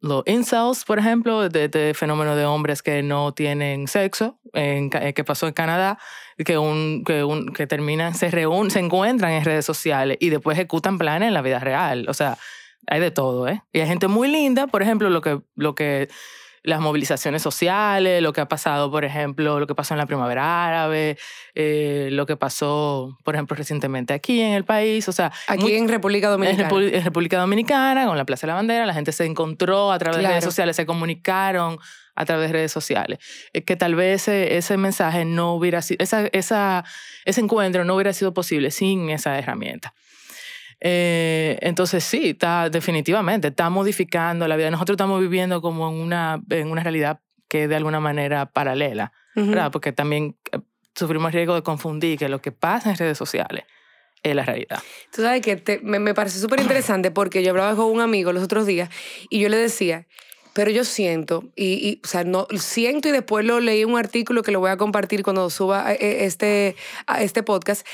los 0.00 0.22
incels, 0.26 0.84
por 0.84 0.98
ejemplo, 0.98 1.48
de 1.48 1.64
este 1.64 1.94
fenómeno 1.94 2.36
de 2.36 2.44
hombres 2.44 2.82
que 2.82 3.02
no 3.02 3.32
tienen 3.32 3.88
sexo, 3.88 4.38
en, 4.52 4.90
eh, 4.94 5.12
que 5.12 5.24
pasó 5.24 5.46
en 5.46 5.52
Canadá, 5.52 5.98
que, 6.44 6.58
un, 6.58 7.04
que, 7.04 7.24
un, 7.24 7.52
que 7.52 7.66
terminan, 7.66 8.14
se 8.14 8.30
reúnen, 8.30 8.70
se 8.70 8.80
encuentran 8.80 9.32
en 9.32 9.44
redes 9.44 9.64
sociales 9.64 10.16
y 10.20 10.30
después 10.30 10.56
ejecutan 10.58 10.98
planes 10.98 11.28
en 11.28 11.34
la 11.34 11.42
vida 11.42 11.58
real. 11.60 12.06
O 12.08 12.14
sea, 12.14 12.38
hay 12.86 13.00
de 13.00 13.10
todo, 13.10 13.46
¿eh? 13.46 13.62
Y 13.72 13.80
hay 13.80 13.86
gente 13.86 14.08
muy 14.08 14.28
linda, 14.28 14.66
por 14.66 14.82
ejemplo, 14.82 15.10
lo 15.10 15.20
que, 15.20 15.40
lo 15.54 15.74
que 15.74 16.08
las 16.62 16.80
movilizaciones 16.80 17.40
sociales, 17.42 18.22
lo 18.22 18.32
que 18.32 18.40
ha 18.42 18.46
pasado, 18.48 18.90
por 18.90 19.04
ejemplo, 19.04 19.58
lo 19.60 19.66
que 19.66 19.74
pasó 19.74 19.94
en 19.94 19.98
la 19.98 20.06
primavera 20.06 20.66
árabe, 20.66 21.16
eh, 21.54 22.08
lo 22.12 22.26
que 22.26 22.36
pasó, 22.36 23.16
por 23.24 23.34
ejemplo, 23.34 23.56
recientemente 23.56 24.12
aquí 24.12 24.40
en 24.42 24.52
el 24.52 24.64
país. 24.64 25.08
O 25.08 25.12
sea, 25.12 25.32
Aquí 25.48 25.62
muy- 25.62 25.74
en 25.74 25.88
República 25.88 26.26
en, 26.26 26.32
Dominicana. 26.32 26.68
Repu- 26.70 26.92
en 26.94 27.04
República 27.04 27.38
Dominicana, 27.38 28.06
con 28.06 28.16
la 28.18 28.24
Plaza 28.26 28.46
de 28.46 28.48
la 28.48 28.54
Bandera, 28.56 28.84
la 28.86 28.94
gente 28.94 29.12
se 29.12 29.24
encontró 29.24 29.90
a 29.90 29.98
través 29.98 30.16
de 30.18 30.22
Claro. 30.22 30.32
redes 30.34 30.44
sociales, 30.44 30.76
se 30.76 30.84
comunicaron 30.86 31.78
a 32.14 32.24
través 32.26 32.48
de 32.48 32.52
redes 32.52 32.72
sociales. 32.72 33.18
Eh, 33.54 33.62
Que 33.64 33.76
tal 33.76 33.94
vez 33.94 34.22
ese, 34.28 34.56
ese 34.58 34.76
mensaje 34.76 35.24
no 35.24 35.54
hubiera 35.54 35.80
sido, 35.80 35.96
esa, 36.04 36.26
esa, 36.32 36.84
ese 37.24 37.40
encuentro 37.40 37.84
no 37.86 37.94
hubiera 37.94 38.12
sido 38.12 38.34
posible 38.34 38.70
sin 38.70 39.08
esa 39.08 39.38
herramienta. 39.38 39.94
Eh, 40.80 41.58
entonces 41.60 42.02
sí, 42.04 42.30
está, 42.30 42.70
definitivamente, 42.70 43.48
está 43.48 43.68
modificando 43.70 44.48
la 44.48 44.56
vida. 44.56 44.70
Nosotros 44.70 44.94
estamos 44.94 45.20
viviendo 45.20 45.60
como 45.60 45.88
en 45.88 45.94
una, 45.96 46.40
en 46.50 46.70
una 46.70 46.82
realidad 46.82 47.20
que 47.48 47.64
es 47.64 47.68
de 47.68 47.76
alguna 47.76 48.00
manera 48.00 48.46
paralela, 48.46 49.12
Ujú. 49.36 49.48
¿verdad? 49.48 49.70
Porque 49.72 49.92
también 49.92 50.36
eh, 50.52 50.58
sufrimos 50.94 51.28
el 51.28 51.34
riesgo 51.34 51.54
de 51.54 51.62
confundir 51.62 52.18
que 52.18 52.28
lo 52.28 52.40
que 52.40 52.52
pasa 52.52 52.90
en 52.90 52.96
redes 52.96 53.18
sociales 53.18 53.64
es 54.22 54.34
la 54.34 54.44
realidad. 54.44 54.78
Tú 55.12 55.22
sabes 55.22 55.42
que 55.42 55.56
te- 55.56 55.80
me, 55.80 55.98
me 55.98 56.14
parece 56.14 56.38
súper 56.38 56.60
interesante 56.60 57.10
porque 57.12 57.42
yo 57.42 57.50
hablaba 57.50 57.74
con 57.76 57.86
un 57.86 58.00
amigo 58.00 58.32
los 58.32 58.42
otros 58.42 58.66
días 58.66 58.88
y 59.28 59.40
yo 59.40 59.48
le 59.48 59.56
decía, 59.56 60.06
pero 60.52 60.70
yo 60.70 60.84
siento, 60.84 61.44
y, 61.56 61.74
y, 61.88 62.00
o 62.04 62.08
sea, 62.08 62.24
no, 62.24 62.46
siento 62.58 63.08
y 63.08 63.12
después 63.12 63.44
lo 63.44 63.60
leí 63.60 63.84
un 63.84 63.96
artículo 63.98 64.42
que 64.42 64.50
lo 64.50 64.60
voy 64.60 64.70
a 64.70 64.76
compartir 64.76 65.22
cuando 65.22 65.48
suba 65.48 65.92
eh, 65.92 66.24
este, 66.24 66.74
a 67.06 67.22
este 67.22 67.42
podcast, 67.44 67.86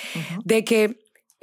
de 0.45 0.65
que 0.65 0.97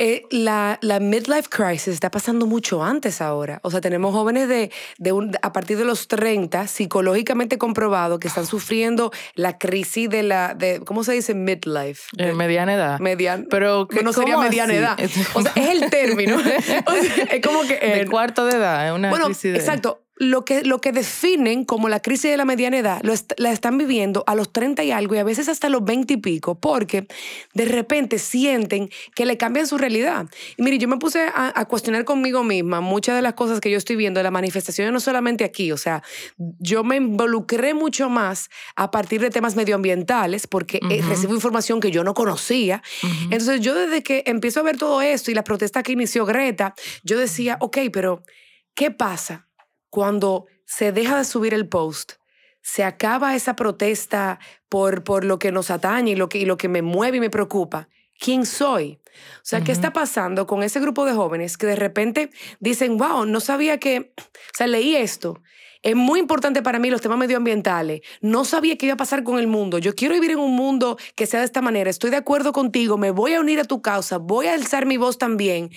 eh, 0.06 0.26
la, 0.32 0.78
la 0.82 1.00
midlife 1.00 1.48
crisis 1.50 1.94
está 1.94 2.12
pasando 2.12 2.46
mucho 2.46 2.84
antes 2.84 3.22
ahora. 3.22 3.60
O 3.64 3.72
sea, 3.72 3.80
tenemos 3.80 4.14
jóvenes 4.14 4.48
de, 4.50 4.70
de 4.98 5.12
un- 5.14 5.32
a 5.42 5.54
partir 5.54 5.78
de 5.78 5.86
los 5.86 6.08
30, 6.10 6.68
psicológicamente 6.68 7.58
comprobado, 7.58 8.20
que 8.20 8.28
están 8.28 8.46
sufriendo 8.46 9.12
la 9.36 9.58
crisis 9.58 10.10
de 10.10 10.24
la, 10.24 10.56
de, 10.56 10.82
¿cómo 10.86 11.04
se 11.04 11.14
dice? 11.14 11.34
Midlife. 11.34 12.02
De- 12.14 12.34
mediana 12.34 12.74
edad. 12.74 13.00
Median, 13.00 13.48
Pero, 13.50 13.88
que 13.88 14.04
no 14.04 14.12
sería 14.14 14.36
¿cómo 14.36 14.48
mediana 14.48 14.74
edad. 14.74 14.98
O 15.36 15.42
sea, 15.42 15.54
es 15.56 15.70
el 15.70 15.90
término. 15.90 16.36
O 16.38 16.42
sea, 16.42 17.24
es 17.32 17.42
como 17.42 17.62
que. 17.62 17.76
de 17.76 18.02
eh, 18.02 18.06
cuarto 18.06 18.46
de 18.46 18.56
edad, 18.58 18.88
es 18.88 18.94
una 18.94 19.10
bueno, 19.10 19.26
crisis 19.26 19.54
de- 19.54 19.58
exacto. 19.60 20.03
Lo 20.16 20.46
que, 20.46 20.62
lo 20.64 20.80
que 20.80 20.92
definen 20.92 21.66
como 21.66 21.90
la 21.90 22.00
crisis 22.00 22.30
de 22.30 22.38
la 22.38 22.46
mediana 22.46 22.78
edad 22.78 23.02
lo 23.04 23.14
est- 23.14 23.34
la 23.38 23.52
están 23.52 23.80
viviendo 23.80 24.24
a 24.28 24.36
los 24.36 24.54
30 24.54 24.84
y 24.84 24.92
algo 24.92 25.16
y 25.16 25.18
a 25.18 25.24
veces 25.24 25.50
hasta 25.50 25.70
los 25.70 25.84
20 25.84 26.14
y 26.14 26.18
pico, 26.18 26.54
porque 26.54 27.08
de 27.56 27.66
repente 27.66 28.20
sienten 28.20 28.90
que 29.16 29.26
le 29.26 29.38
cambian 29.38 29.66
su 29.66 29.78
realidad. 29.80 30.28
Y 30.56 30.62
mire, 30.62 30.78
yo 30.78 30.88
me 30.88 30.98
puse 30.98 31.22
a, 31.22 31.52
a 31.60 31.66
cuestionar 31.66 32.06
conmigo 32.06 32.44
misma 32.44 32.80
muchas 32.80 33.16
de 33.16 33.24
las 33.24 33.34
cosas 33.34 33.60
que 33.60 33.72
yo 33.72 33.78
estoy 33.78 33.96
viendo 33.96 34.20
de 34.20 34.24
la 34.24 34.30
manifestación, 34.32 34.94
no 34.94 35.00
solamente 35.00 35.44
aquí, 35.44 35.72
o 35.72 35.78
sea, 35.78 36.04
yo 36.38 36.84
me 36.84 36.98
involucré 36.98 37.74
mucho 37.74 38.08
más 38.10 38.50
a 38.76 38.92
partir 38.92 39.20
de 39.20 39.32
temas 39.32 39.56
medioambientales, 39.56 40.46
porque 40.46 40.80
Ujú. 40.84 41.10
recibo 41.10 41.34
información 41.34 41.80
que 41.80 41.90
yo 41.90 42.04
no 42.04 42.14
conocía. 42.14 42.84
Entonces 43.32 43.62
yo 43.62 43.74
desde 43.74 44.04
que 44.04 44.22
empiezo 44.28 44.60
a 44.60 44.64
ver 44.64 44.78
todo 44.78 45.02
esto 45.02 45.32
y 45.32 45.34
la 45.34 45.44
protesta 45.44 45.82
que 45.82 45.94
inició 45.94 46.26
Greta, 46.28 46.76
yo 47.04 47.18
decía, 47.18 47.58
ok, 47.62 47.78
pero 47.92 48.22
¿qué 48.76 48.92
pasa 48.92 49.48
cuando 49.94 50.48
se 50.66 50.92
deja 50.92 51.20
de 51.20 51.24
subir 51.24 51.54
el 51.54 51.70
post? 51.70 52.14
Se 52.64 52.84
acaba 52.84 53.36
esa 53.36 53.56
protesta 53.56 54.40
por, 54.68 55.04
por 55.04 55.24
lo 55.24 55.38
que 55.38 55.52
nos 55.52 55.70
atañe 55.70 56.14
y 56.14 56.16
lo 56.16 56.30
que, 56.30 56.40
y 56.40 56.46
lo 56.46 56.58
que 56.58 56.68
me 56.68 56.82
mueve 56.82 57.18
y 57.18 57.20
me 57.20 57.30
preocupa. 57.30 57.90
¿Quién 58.20 58.48
soy? 58.48 59.00
O 59.36 59.44
sea, 59.44 59.64
¿qué 59.64 59.72
está 59.72 59.94
pasando 59.94 60.48
con 60.48 60.64
ese 60.64 60.80
grupo 60.80 61.06
de 61.06 61.14
jóvenes 61.14 61.60
que 61.60 61.68
de 61.68 61.76
repente 61.76 62.32
dicen, 62.60 62.98
wow, 62.98 63.28
no 63.28 63.40
sabía 63.40 63.78
que, 63.78 64.16
o 64.18 64.58
sea, 64.58 64.66
leí 64.66 64.96
esto. 64.96 65.44
Es 65.84 65.96
muy 65.96 66.20
importante 66.20 66.62
para 66.64 66.80
mí 66.80 66.90
los 66.90 67.02
temas 67.02 67.18
medioambientales. 67.18 68.02
No 68.22 68.46
sabía 68.46 68.78
qué 68.78 68.86
iba 68.88 68.94
a 68.94 68.98
pasar 68.98 69.24
con 69.24 69.38
el 69.38 69.48
mundo. 69.48 69.78
Yo 69.78 69.94
quiero 69.94 70.14
vivir 70.16 70.32
en 70.32 70.40
un 70.40 70.56
mundo 70.56 70.98
que 71.16 71.26
sea 71.28 71.42
de 71.42 71.46
esta 71.46 71.62
manera. 71.62 71.90
Estoy 71.90 72.10
de 72.10 72.16
acuerdo 72.18 72.54
contigo. 72.54 72.98
Me 72.98 73.12
voy 73.12 73.34
a 73.34 73.42
unir 73.42 73.60
a 73.60 73.66
tu 73.66 73.82
causa. 73.82 74.18
Voy 74.18 74.48
a 74.48 74.54
alzar 74.54 74.86
mi 74.86 74.98
voz 74.98 75.18
también. 75.18 75.70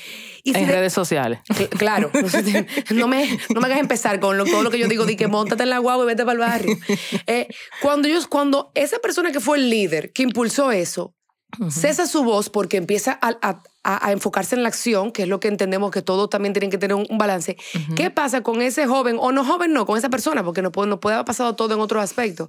Y 0.44 0.52
si 0.54 0.60
en 0.60 0.66
de- 0.68 0.72
redes 0.72 0.92
sociales. 0.92 1.40
Cl- 1.48 1.68
Claro, 1.70 2.10
no 2.94 3.08
me, 3.08 3.38
no 3.54 3.60
me 3.60 3.66
hagas 3.66 3.80
empezar 3.80 4.20
con 4.20 4.38
lo- 4.38 4.44
todo 4.44 4.62
lo 4.62 4.70
que 4.70 4.78
yo 4.78 4.86
digo, 4.88 5.04
de 5.04 5.16
que 5.16 5.26
montate 5.26 5.64
en 5.64 5.70
la 5.70 5.78
guagua 5.78 6.04
y 6.04 6.06
vete 6.06 6.24
para 6.24 6.32
el 6.34 6.38
barrio. 6.38 6.76
Eh, 7.26 7.48
cuando, 7.82 8.08
cuando 8.30 8.70
esa 8.74 8.98
persona 9.00 9.32
que 9.32 9.40
fue 9.40 9.58
el 9.58 9.68
líder, 9.70 10.12
que 10.12 10.22
impulsó 10.22 10.70
eso, 10.70 11.14
cesa 11.70 12.06
su 12.06 12.22
voz 12.22 12.48
porque 12.50 12.76
empieza 12.76 13.18
a, 13.20 13.36
a- 13.42 13.62
a- 13.86 14.06
a 14.08 14.12
enfocarse 14.12 14.54
en 14.56 14.62
la 14.62 14.68
acción, 14.68 15.12
que 15.12 15.22
es 15.22 15.28
lo 15.28 15.38
que 15.40 15.48
entendemos 15.48 15.90
que 15.90 16.02
todos 16.02 16.28
también 16.28 16.52
tienen 16.52 16.70
que 16.70 16.78
tener 16.78 16.94
un, 16.96 17.06
un 17.08 17.18
balance. 17.18 17.56
¿Qué 17.94 18.10
pasa 18.10 18.42
con 18.42 18.60
ese 18.62 18.86
joven, 18.86 19.16
o 19.20 19.30
no 19.32 19.44
joven, 19.44 19.72
no, 19.72 19.86
con 19.86 19.96
esa 19.96 20.08
persona, 20.10 20.42
porque 20.44 20.62
no 20.62 20.72
puede, 20.72 20.88
no 20.88 20.98
puede 21.00 21.14
haber 21.14 21.26
pasado 21.26 21.54
todo 21.54 21.74
en 21.74 21.80
otros 21.80 22.02
aspectos? 22.02 22.48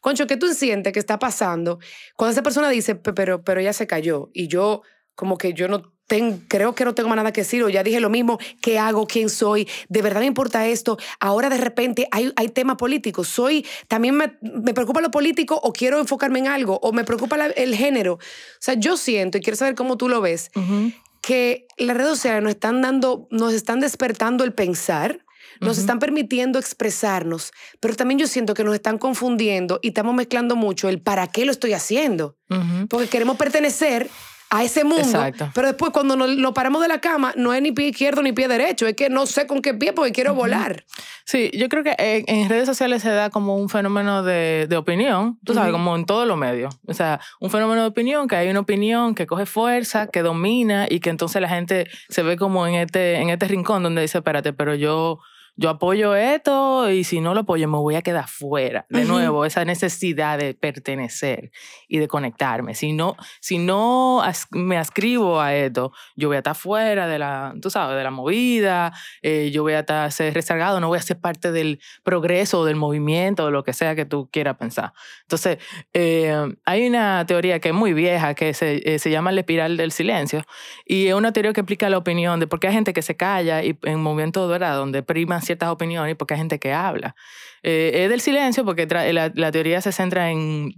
Concho, 0.00 0.26
¿qué 0.26 0.36
tú 0.36 0.46
sientes 0.54 0.92
que 0.92 0.98
está 0.98 1.18
pasando 1.18 1.78
cuando 2.16 2.32
esa 2.32 2.42
persona 2.42 2.70
dice, 2.70 2.94
"Pe- 2.94 3.12
pero, 3.12 3.42
pero 3.44 3.60
ella 3.60 3.72
se 3.74 3.86
cayó 3.86 4.30
y 4.32 4.48
yo 4.48 4.82
como 5.14 5.36
que 5.36 5.52
yo 5.52 5.68
no 5.68 5.92
ten- 6.10 6.44
creo 6.48 6.74
que 6.74 6.84
no 6.84 6.92
tengo 6.92 7.08
más 7.08 7.16
nada 7.16 7.32
que 7.32 7.42
decir 7.42 7.62
o 7.62 7.68
ya 7.68 7.84
dije 7.84 8.00
lo 8.00 8.10
mismo, 8.10 8.40
¿qué 8.60 8.80
hago? 8.80 9.06
¿Quién 9.06 9.30
soy? 9.30 9.68
¿De 9.88 10.02
verdad 10.02 10.18
me 10.20 10.26
importa 10.26 10.66
esto? 10.66 10.98
Ahora 11.20 11.48
de 11.48 11.56
repente 11.56 12.08
hay, 12.10 12.32
hay 12.34 12.48
temas 12.48 12.76
políticos. 12.76 13.28
Soy, 13.28 13.64
también 13.86 14.16
me, 14.16 14.36
me 14.42 14.74
preocupa 14.74 15.00
lo 15.00 15.12
político 15.12 15.54
o 15.62 15.72
quiero 15.72 16.00
enfocarme 16.00 16.40
en 16.40 16.48
algo 16.48 16.80
o 16.82 16.92
me 16.92 17.04
preocupa 17.04 17.36
la- 17.36 17.46
el 17.46 17.76
género. 17.76 18.14
O 18.14 18.18
sea, 18.58 18.74
yo 18.74 18.96
siento 18.96 19.38
y 19.38 19.40
quiero 19.40 19.56
saber 19.56 19.76
cómo 19.76 19.96
tú 19.96 20.08
lo 20.08 20.20
ves, 20.20 20.50
Ujú. 20.56 20.90
que 21.22 21.68
las 21.78 21.96
redes 21.96 22.10
sociales 22.10 22.42
nos 22.42 22.50
están 22.50 22.82
dando, 22.82 23.28
nos 23.30 23.52
están 23.54 23.78
despertando 23.78 24.42
el 24.42 24.52
pensar, 24.52 25.24
nos 25.60 25.78
están 25.78 25.98
permitiendo 26.00 26.58
expresarnos, 26.58 27.52
pero 27.80 27.94
también 27.94 28.18
yo 28.18 28.26
siento 28.26 28.54
que 28.54 28.64
nos 28.64 28.74
están 28.74 28.98
confundiendo 28.98 29.78
y 29.82 29.88
estamos 29.88 30.14
mezclando 30.14 30.56
mucho 30.56 30.88
el 30.88 31.00
para 31.02 31.26
qué 31.28 31.44
lo 31.44 31.52
estoy 31.52 31.72
haciendo, 31.74 32.36
Ujú. 32.48 32.88
porque 32.88 33.06
queremos 33.08 33.36
pertenecer 33.36 34.08
a 34.50 34.64
ese 34.64 34.82
mundo, 34.82 35.04
Exacto. 35.04 35.50
pero 35.54 35.68
después 35.68 35.92
cuando 35.92 36.16
nos, 36.16 36.36
nos 36.36 36.52
paramos 36.52 36.82
de 36.82 36.88
la 36.88 37.00
cama 37.00 37.32
no 37.36 37.54
es 37.54 37.62
ni 37.62 37.70
pie 37.70 37.88
izquierdo 37.88 38.20
ni 38.20 38.32
pie 38.32 38.48
derecho, 38.48 38.86
es 38.88 38.96
que 38.96 39.08
no 39.08 39.26
sé 39.26 39.46
con 39.46 39.62
qué 39.62 39.74
pie 39.74 39.92
porque 39.92 40.10
quiero 40.10 40.34
volar. 40.34 40.84
Sí, 41.24 41.52
yo 41.54 41.68
creo 41.68 41.84
que 41.84 41.94
en, 41.96 42.24
en 42.26 42.48
redes 42.48 42.66
sociales 42.66 43.02
se 43.02 43.10
da 43.10 43.30
como 43.30 43.56
un 43.56 43.68
fenómeno 43.68 44.24
de, 44.24 44.66
de 44.68 44.76
opinión, 44.76 45.38
tú 45.44 45.54
sabes, 45.54 45.70
como 45.70 45.94
en 45.94 46.04
todos 46.04 46.26
los 46.26 46.36
medios. 46.36 46.76
O 46.86 46.94
sea, 46.94 47.20
un 47.38 47.50
fenómeno 47.50 47.82
de 47.82 47.86
opinión, 47.86 48.26
que 48.26 48.34
hay 48.34 48.48
una 48.48 48.60
opinión 48.60 49.14
que 49.14 49.28
coge 49.28 49.46
fuerza, 49.46 50.08
que 50.08 50.22
domina 50.22 50.86
y 50.90 50.98
que 50.98 51.10
entonces 51.10 51.40
la 51.40 51.48
gente 51.48 51.88
se 52.08 52.22
ve 52.22 52.36
como 52.36 52.66
en 52.66 52.74
este, 52.74 53.16
en 53.20 53.30
este 53.30 53.46
rincón 53.46 53.84
donde 53.84 54.02
dice, 54.02 54.18
espérate, 54.18 54.52
pero 54.52 54.74
yo, 54.74 55.20
yo 55.60 55.68
apoyo 55.68 56.14
esto 56.14 56.90
y 56.90 57.04
si 57.04 57.20
no 57.20 57.34
lo 57.34 57.40
apoyo 57.40 57.68
me 57.68 57.76
voy 57.76 57.94
a 57.94 58.00
quedar 58.00 58.26
fuera. 58.28 58.86
De 58.88 59.00
Ujú. 59.02 59.12
nuevo, 59.12 59.44
esa 59.44 59.62
necesidad 59.66 60.38
de 60.38 60.54
pertenecer 60.54 61.50
y 61.86 61.98
de 61.98 62.08
conectarme. 62.08 62.74
Si 62.74 62.94
no, 62.94 63.14
si 63.40 63.58
no 63.58 64.22
as- 64.22 64.46
me 64.52 64.78
ascribo 64.78 65.38
a 65.38 65.54
esto, 65.54 65.92
yo 66.16 66.28
voy 66.28 66.36
a 66.36 66.38
estar 66.38 66.54
fuera 66.54 67.06
de 67.06 67.18
la, 67.18 67.54
tú 67.60 67.68
sabes, 67.68 67.94
de 67.98 68.02
la 68.04 68.10
movida, 68.10 68.94
eh, 69.20 69.50
yo 69.52 69.62
voy 69.62 69.74
a 69.74 69.80
estar 69.80 70.10
ser 70.12 70.32
rezagado, 70.32 70.80
no 70.80 70.88
voy 70.88 70.98
a 70.98 71.02
ser 71.02 71.20
parte 71.20 71.52
del 71.52 71.78
progreso 72.02 72.64
del 72.64 72.76
movimiento 72.76 73.44
o 73.44 73.50
lo 73.50 73.62
que 73.62 73.74
sea 73.74 73.94
que 73.94 74.06
tú 74.06 74.30
quieras 74.32 74.56
pensar. 74.56 74.94
Entonces, 75.24 75.58
eh, 75.92 76.34
hay 76.64 76.86
una 76.88 77.26
teoría 77.26 77.60
que 77.60 77.68
es 77.68 77.74
muy 77.74 77.92
vieja 77.92 78.32
que 78.34 78.54
se, 78.54 78.80
eh, 78.94 78.98
se 78.98 79.10
llama 79.10 79.30
la 79.30 79.40
espiral 79.40 79.76
del 79.76 79.92
silencio 79.92 80.42
y 80.86 81.08
es 81.08 81.14
una 81.14 81.32
teoría 81.34 81.52
que 81.52 81.60
explica 81.60 81.90
la 81.90 81.98
opinión 81.98 82.40
de 82.40 82.46
por 82.46 82.60
qué 82.60 82.68
hay 82.68 82.72
gente 82.72 82.94
que 82.94 83.02
se 83.02 83.14
calla 83.18 83.62
y 83.62 83.78
en 83.82 84.00
momentos 84.00 84.48
¿verdad? 84.48 84.76
donde 84.76 85.02
priman 85.02 85.42
ciertas 85.50 85.70
opiniones 85.70 86.12
y 86.12 86.14
por 86.14 86.26
qué 86.26 86.34
hay 86.34 86.40
gente 86.40 86.58
que 86.58 86.72
habla. 86.72 87.14
Eh, 87.62 87.90
es 88.04 88.10
del 88.10 88.20
silencio 88.20 88.64
porque 88.64 88.86
la 88.86 89.52
teoría 89.52 89.80
se 89.80 89.92
centra 89.92 90.30
en 90.30 90.72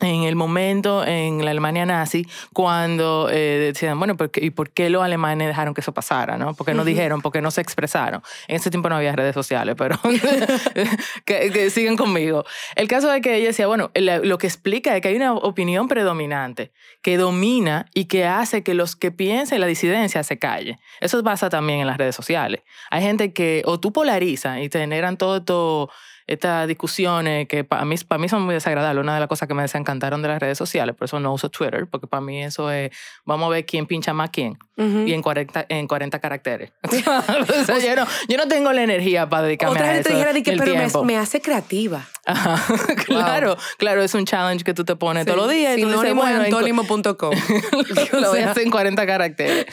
en 0.00 0.24
el 0.24 0.34
momento 0.36 1.04
en 1.04 1.44
la 1.44 1.50
Alemania 1.50 1.84
nazi 1.86 2.26
cuando 2.52 3.28
eh, 3.30 3.72
decían, 3.72 3.98
bueno, 3.98 4.16
¿por 4.16 4.30
qué- 4.30 4.44
¿y 4.44 4.50
por 4.50 4.70
qué 4.70 4.88
los 4.90 5.02
alemanes 5.02 5.48
dejaron 5.48 5.74
que 5.74 5.80
eso 5.82 5.92
pasara? 5.92 6.38
¿no? 6.38 6.54
¿Por 6.54 6.66
qué 6.66 6.74
no 6.74 6.84
dijeron? 6.84 7.20
¿Por 7.20 7.32
qué 7.32 7.42
no 7.42 7.50
se 7.50 7.60
expresaron? 7.60 8.22
En 8.48 8.56
ese 8.56 8.70
tiempo 8.70 8.88
no 8.88 8.96
había 8.96 9.14
redes 9.14 9.34
sociales, 9.34 9.74
pero 9.76 9.98
que, 11.24 11.50
que 11.50 11.70
siguen 11.70 11.96
conmigo. 11.96 12.44
El 12.76 12.88
caso 12.88 13.12
es 13.12 13.22
que 13.22 13.36
ella 13.36 13.48
decía, 13.48 13.66
bueno, 13.66 13.90
lo 13.94 14.38
que 14.38 14.46
explica 14.46 14.94
es 14.96 15.02
que 15.02 15.08
hay 15.08 15.16
una 15.16 15.34
opinión 15.34 15.88
predominante 15.88 16.72
que 17.02 17.16
domina 17.16 17.86
y 17.94 18.06
que 18.06 18.26
hace 18.26 18.62
que 18.62 18.74
los 18.74 18.96
que 18.96 19.10
piensen 19.10 19.60
la 19.60 19.66
disidencia 19.66 20.22
se 20.22 20.38
calle. 20.38 20.78
Eso 21.00 21.22
pasa 21.22 21.48
también 21.50 21.80
en 21.80 21.86
las 21.86 21.98
redes 21.98 22.14
sociales. 22.16 22.62
Hay 22.90 23.02
gente 23.02 23.32
que 23.32 23.62
o 23.64 23.80
tú 23.80 23.92
polarizas 23.92 24.58
y 24.60 24.68
te 24.68 24.78
generan 24.80 25.16
todo 25.16 25.38
esto 25.38 25.90
estas 26.30 26.68
discusiones 26.68 27.48
que 27.48 27.64
para 27.64 27.84
mí, 27.84 27.96
para 28.06 28.20
mí 28.20 28.28
son 28.28 28.42
muy 28.42 28.54
desagradables. 28.54 29.02
Una 29.02 29.14
de 29.14 29.20
las 29.20 29.28
cosas 29.28 29.48
que 29.48 29.54
me 29.54 29.62
desencantaron 29.62 30.22
de 30.22 30.28
las 30.28 30.40
redes 30.40 30.56
sociales, 30.56 30.94
por 30.94 31.06
eso 31.06 31.18
no 31.18 31.34
uso 31.34 31.50
Twitter, 31.50 31.88
porque 31.90 32.06
para 32.06 32.20
mí 32.20 32.44
eso 32.44 32.70
es, 32.70 32.92
vamos 33.24 33.48
a 33.48 33.50
ver 33.50 33.66
quién 33.66 33.86
pincha 33.86 34.12
más 34.12 34.30
quién, 34.30 34.56
y 34.76 35.12
en 35.12 35.22
40, 35.22 35.66
en 35.68 35.88
40 35.88 36.20
caracteres. 36.20 36.72
o 36.84 37.64
sea, 37.64 37.78
yo, 37.80 37.96
no, 37.96 38.06
yo 38.28 38.36
no 38.36 38.46
tengo 38.46 38.72
la 38.72 38.84
energía 38.84 39.28
para 39.28 39.42
dedicarme 39.42 39.72
Otra 39.72 39.90
a 39.90 39.94
gente 39.94 40.08
eso. 40.08 40.16
dijera 40.16 40.32
de 40.32 40.42
que, 40.44 40.52
pero 40.52 40.72
me, 40.72 40.78
tiempo. 40.78 41.04
me 41.04 41.16
hace 41.16 41.40
creativa. 41.40 42.06
Ajá, 42.26 42.62
claro, 43.06 43.56
claro, 43.76 44.00
es 44.00 44.14
un 44.14 44.24
challenge 44.24 44.62
que 44.62 44.72
tú 44.72 44.84
te 44.84 44.94
pones 44.94 45.26
todos 45.26 45.36
los 45.36 45.50
días. 45.50 45.74
Sinónimo 45.74 46.22
bueno, 46.22 46.44
antónimo.com. 46.44 47.34
lo 48.12 48.30
voy 48.30 48.40
a 48.40 48.52
hacer 48.52 48.62
en 48.62 48.70
40 48.70 49.04
caracteres. 49.04 49.66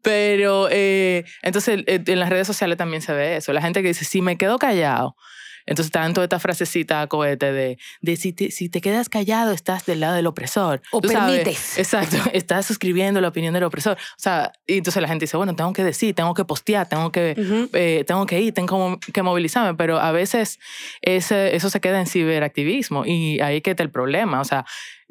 Pero 0.00 0.68
eh, 0.70 1.24
entonces 1.42 1.80
eh, 1.86 2.02
en 2.06 2.18
las 2.18 2.30
redes 2.30 2.46
sociales 2.46 2.78
también 2.78 3.02
se 3.02 3.12
ve 3.12 3.36
eso. 3.36 3.52
La 3.52 3.60
gente 3.60 3.82
que 3.82 3.88
dice, 3.88 4.06
si 4.06 4.22
me 4.22 4.38
quedo 4.38 4.58
callado. 4.58 5.16
Entonces 5.68 5.92
toda 5.92 6.24
esta 6.24 6.38
frasecita 6.38 7.02
a 7.02 7.06
cohete 7.06 7.52
de, 7.52 7.78
de 8.00 8.16
si, 8.16 8.32
te, 8.32 8.50
si 8.50 8.68
te 8.68 8.80
quedas 8.80 9.08
callado 9.08 9.52
estás 9.52 9.84
del 9.84 10.00
lado 10.00 10.14
del 10.14 10.26
opresor. 10.26 10.80
O 10.90 11.00
Tú 11.00 11.08
sabes, 11.08 11.40
permites. 11.40 11.78
exacto, 11.78 12.16
estás 12.32 12.66
suscribiendo 12.66 13.20
la 13.20 13.28
opinión 13.28 13.52
del 13.52 13.64
opresor. 13.64 13.96
O 13.96 14.20
sea, 14.20 14.52
y 14.66 14.78
entonces 14.78 15.02
la 15.02 15.08
gente 15.08 15.24
dice, 15.24 15.36
bueno, 15.36 15.54
tengo 15.54 15.72
que 15.72 15.84
decir, 15.84 16.14
tengo 16.14 16.32
que 16.32 16.44
postear, 16.44 16.88
tengo 16.88 17.12
que, 17.12 17.34
eh, 17.74 18.04
tengo 18.06 18.24
que 18.26 18.40
ir, 18.40 18.54
tengo 18.54 18.98
que 19.12 19.22
movilizarme, 19.22 19.74
pero 19.74 19.98
a 19.98 20.10
veces 20.10 20.58
ese, 21.02 21.54
eso 21.54 21.68
se 21.68 21.80
queda 21.80 22.00
en 22.00 22.06
ciberactivismo 22.06 23.04
y 23.04 23.40
ahí 23.40 23.60
que 23.60 23.70
está 23.72 23.82
el 23.82 23.90
problema. 23.90 24.40
O 24.40 24.44
sea, 24.44 24.64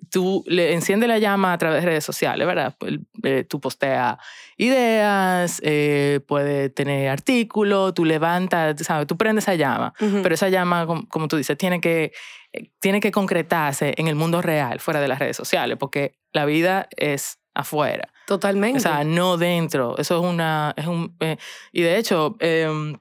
tú 0.10 0.44
le 0.48 0.74
enciendes 0.74 1.10
la 1.10 1.20
llama 1.20 1.54
a 1.54 1.58
través 1.58 1.82
de 1.82 1.90
redes 1.90 2.04
sociales, 2.04 2.46
¿verdad? 2.48 2.76
Eh, 3.24 3.44
tú 3.44 3.60
posteas 3.60 4.18
ideas, 4.58 5.62
eh, 5.64 6.20
puedes 6.28 6.74
tener 6.74 7.10
artículos, 7.10 7.94
tú 7.94 8.06
levantas, 8.06 8.76
¿sabes? 8.82 9.08
Tú 9.08 9.18
prendes 9.18 9.46
esa 9.46 9.56
llama, 9.56 9.94
pero 10.00 10.34
esa 10.34 10.50
llama, 10.50 10.86
como, 10.86 11.08
como 11.08 11.28
tú 11.28 11.38
dices, 11.38 11.58
tiene 11.58 11.82
que, 11.82 12.14
eh, 12.54 12.72
tiene 12.80 13.00
que 13.00 13.12
concretarse 13.12 13.94
en 13.98 14.08
el 14.08 14.16
mundo 14.16 14.42
real, 14.42 14.80
fuera 14.80 15.02
de 15.02 15.08
las 15.08 15.20
redes 15.20 15.38
sociales, 15.38 15.78
porque 15.80 16.18
la 16.32 16.46
vida 16.46 16.88
es 16.96 17.40
afuera. 17.54 18.12
Totalmente. 18.28 18.78
O 18.78 18.82
sea, 18.82 19.04
no 19.04 19.38
dentro. 19.38 19.98
Eso 19.98 20.18
es 20.18 20.34
una. 20.34 20.74
Es 20.76 20.86
un, 20.86 21.16
eh, 21.20 21.38
y 21.72 21.82
de 21.82 21.98
hecho, 21.98 22.36
eh, 22.40 22.94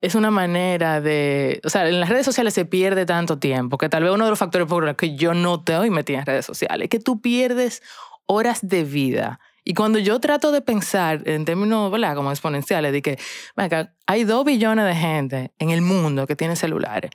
es 0.00 0.14
una 0.14 0.30
manera 0.30 1.00
de. 1.00 1.60
O 1.64 1.68
sea, 1.68 1.88
en 1.88 2.00
las 2.00 2.08
redes 2.08 2.24
sociales 2.24 2.54
se 2.54 2.64
pierde 2.64 3.04
tanto 3.04 3.38
tiempo 3.38 3.76
que 3.76 3.88
tal 3.88 4.02
vez 4.02 4.12
uno 4.12 4.24
de 4.24 4.30
los 4.30 4.38
factores 4.38 4.66
por 4.66 4.84
los 4.84 4.96
que 4.96 5.14
yo 5.14 5.34
no 5.34 5.62
te 5.62 5.74
doy 5.74 5.90
metida 5.90 6.20
en 6.20 6.26
redes 6.26 6.46
sociales 6.46 6.84
es 6.84 6.90
que 6.90 7.00
tú 7.00 7.20
pierdes 7.20 7.82
horas 8.26 8.60
de 8.62 8.84
vida. 8.84 9.40
Y 9.62 9.74
cuando 9.74 9.98
yo 9.98 10.18
trato 10.20 10.52
de 10.52 10.62
pensar 10.62 11.22
en 11.26 11.44
términos, 11.44 11.90
¿verdad? 11.90 12.14
Como 12.14 12.30
exponenciales, 12.30 12.92
de 12.92 13.02
que, 13.02 13.18
venga, 13.56 13.94
hay 14.06 14.24
dos 14.24 14.44
billones 14.44 14.86
de 14.86 14.94
gente 14.94 15.52
en 15.58 15.70
el 15.70 15.82
mundo 15.82 16.26
que 16.26 16.34
tienen 16.34 16.56
celulares 16.56 17.10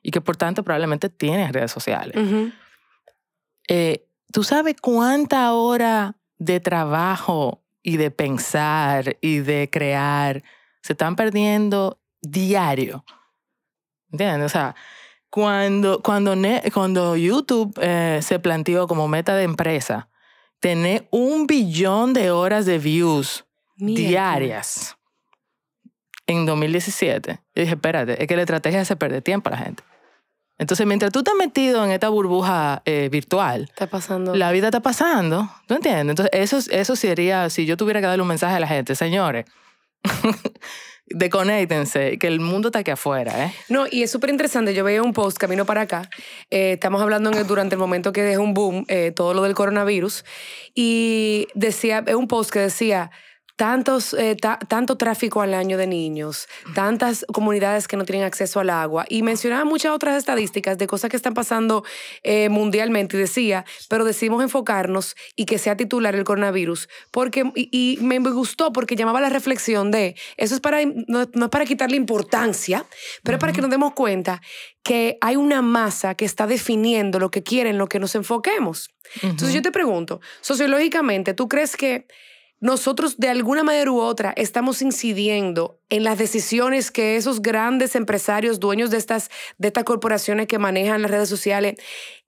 y 0.00 0.12
que 0.12 0.20
por 0.20 0.36
tanto 0.36 0.62
probablemente 0.62 1.08
tienen 1.08 1.52
redes 1.52 1.72
sociales. 1.72 2.16
Eh, 3.66 4.06
¿Tú 4.32 4.44
sabes 4.44 4.76
cuánta 4.80 5.52
hora 5.54 6.16
de 6.38 6.60
trabajo 6.60 7.64
y 7.82 7.96
de 7.96 8.10
pensar 8.10 9.16
y 9.20 9.38
de 9.38 9.68
crear 9.70 10.44
se 10.82 10.92
están 10.92 11.16
perdiendo 11.16 11.98
diario? 12.20 13.04
¿Entiendes? 14.10 14.46
O 14.46 14.48
sea, 14.48 14.74
cuando, 15.30 16.02
cuando, 16.02 16.34
cuando 16.72 17.16
YouTube 17.16 17.78
eh, 17.80 18.20
se 18.22 18.38
planteó 18.38 18.86
como 18.86 19.08
meta 19.08 19.34
de 19.34 19.44
empresa 19.44 20.08
tener 20.60 21.06
un 21.10 21.46
billón 21.46 22.14
de 22.14 22.30
horas 22.30 22.66
de 22.66 22.78
views 22.78 23.44
Mierda. 23.76 24.08
diarias 24.08 24.96
en 26.26 26.44
2017, 26.44 27.40
yo 27.54 27.62
dije, 27.62 27.74
espérate, 27.74 28.20
es 28.20 28.28
que 28.28 28.36
la 28.36 28.42
estrategia 28.42 28.78
es 28.80 28.82
hacer 28.82 28.98
perder 28.98 29.22
tiempo 29.22 29.48
a 29.48 29.52
la 29.52 29.58
gente. 29.58 29.82
Entonces, 30.58 30.86
mientras 30.86 31.12
tú 31.12 31.20
estás 31.20 31.34
metido 31.36 31.84
en 31.84 31.92
esta 31.92 32.08
burbuja 32.08 32.82
eh, 32.84 33.08
virtual, 33.10 33.62
Está 33.70 33.86
pasando. 33.86 34.34
la 34.34 34.50
vida 34.50 34.66
está 34.66 34.80
pasando, 34.80 35.48
¿tú 35.66 35.74
entiendes? 35.74 36.10
Entonces, 36.10 36.30
eso, 36.32 36.58
eso 36.70 36.96
sería, 36.96 37.48
si 37.48 37.64
yo 37.64 37.76
tuviera 37.76 38.00
que 38.00 38.06
darle 38.06 38.22
un 38.22 38.28
mensaje 38.28 38.56
a 38.56 38.60
la 38.60 38.66
gente, 38.66 38.94
señores, 38.96 39.46
desconéctense, 41.10 42.18
que 42.18 42.26
el 42.26 42.40
mundo 42.40 42.68
está 42.68 42.80
aquí 42.80 42.90
afuera, 42.90 43.46
¿eh? 43.46 43.52
No, 43.68 43.86
y 43.90 44.02
es 44.02 44.10
súper 44.10 44.30
interesante. 44.30 44.74
Yo 44.74 44.84
veía 44.84 45.02
un 45.02 45.12
post 45.12 45.36
camino 45.38 45.64
para 45.64 45.82
acá. 45.82 46.08
eh, 46.50 46.72
estamos 46.72 47.00
hablando 47.02 47.30
en 47.30 47.38
el- 47.38 47.46
durante 47.46 47.74
el 47.74 47.78
momento 47.78 48.12
que 48.12 48.22
dejó 48.22 48.42
un 48.42 48.54
boom 48.54 48.84
eh, 48.88 49.12
todo 49.14 49.34
lo 49.34 49.42
del 49.42 49.54
coronavirus. 49.54 50.24
Y 50.74 51.48
decía, 51.54 52.04
un 52.16 52.28
post 52.28 52.50
que 52.50 52.60
decía. 52.60 53.10
Tantos, 53.58 54.14
eh, 54.14 54.36
ta- 54.40 54.60
tanto 54.68 54.96
tráfico 54.96 55.42
al 55.42 55.52
año 55.52 55.76
de 55.76 55.88
niños, 55.88 56.46
tantas 56.76 57.26
comunidades 57.32 57.88
que 57.88 57.96
no 57.96 58.04
tienen 58.04 58.24
acceso 58.24 58.60
al 58.60 58.70
agua 58.70 59.04
y 59.08 59.22
mencionaba 59.24 59.64
muchas 59.64 59.90
otras 59.90 60.16
estadísticas 60.16 60.78
de 60.78 60.86
cosas 60.86 61.10
que 61.10 61.16
están 61.16 61.34
pasando 61.34 61.82
eh, 62.22 62.48
mundialmente 62.50 63.16
y 63.16 63.20
decía, 63.20 63.64
pero 63.88 64.04
decidimos 64.04 64.44
enfocarnos 64.44 65.16
y 65.34 65.44
que 65.44 65.58
sea 65.58 65.76
titular 65.76 66.14
el 66.14 66.22
coronavirus 66.22 66.88
porque 67.10 67.50
y, 67.56 67.68
y 67.72 67.98
me 68.00 68.20
gustó 68.20 68.72
porque 68.72 68.94
llamaba 68.94 69.20
la 69.20 69.28
reflexión 69.28 69.90
de 69.90 70.14
eso 70.36 70.54
es 70.54 70.60
para 70.60 70.84
no, 70.84 71.26
no 71.34 71.44
es 71.46 71.50
para 71.50 71.64
quitarle 71.64 71.96
importancia, 71.96 72.86
pero 73.24 73.38
es 73.38 73.40
para 73.40 73.52
que 73.52 73.60
nos 73.60 73.70
demos 73.70 73.92
cuenta 73.94 74.40
que 74.84 75.18
hay 75.20 75.34
una 75.34 75.62
masa 75.62 76.14
que 76.14 76.24
está 76.24 76.46
definiendo 76.46 77.18
lo 77.18 77.32
que 77.32 77.42
quieren, 77.42 77.76
lo 77.76 77.88
que 77.88 77.98
nos 77.98 78.14
enfoquemos. 78.14 78.90
Entonces 79.22 79.52
yo 79.52 79.62
te 79.62 79.72
pregunto, 79.72 80.20
sociológicamente, 80.42 81.34
¿tú 81.34 81.48
crees 81.48 81.76
que 81.76 82.06
nosotros 82.60 83.18
de 83.18 83.28
alguna 83.28 83.62
manera 83.62 83.90
u 83.90 84.00
otra 84.00 84.32
estamos 84.36 84.82
incidiendo 84.82 85.78
en 85.90 86.02
las 86.02 86.18
decisiones 86.18 86.90
que 86.90 87.16
esos 87.16 87.40
grandes 87.40 87.94
empresarios, 87.94 88.58
dueños 88.58 88.90
de 88.90 88.96
estas, 88.96 89.30
de 89.58 89.68
estas 89.68 89.84
corporaciones 89.84 90.48
que 90.48 90.58
manejan 90.58 91.02
las 91.02 91.10
redes 91.10 91.28
sociales, 91.28 91.76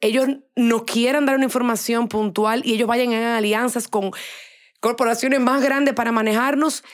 ellos 0.00 0.28
no 0.54 0.84
quieran 0.86 1.26
dar 1.26 1.34
una 1.34 1.44
información 1.44 2.06
puntual 2.08 2.62
y 2.64 2.74
ellos 2.74 2.86
vayan 2.86 3.12
en 3.12 3.24
alianzas 3.24 3.88
con 3.88 4.12
corporaciones 4.80 5.40
más 5.40 5.62
grandes 5.62 5.94
para 5.94 6.12
manejarnos? 6.12 6.84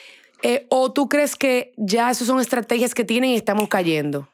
Eh, 0.43 0.67
¿O 0.69 0.91
tú 0.91 1.07
crees 1.09 1.35
que 1.35 1.73
ya 1.77 2.11
esas 2.11 2.27
son 2.27 2.39
estrategias 2.39 2.93
que 2.93 3.03
tienen 3.03 3.31
y 3.31 3.35
estamos 3.35 3.67
cayendo? 3.69 4.27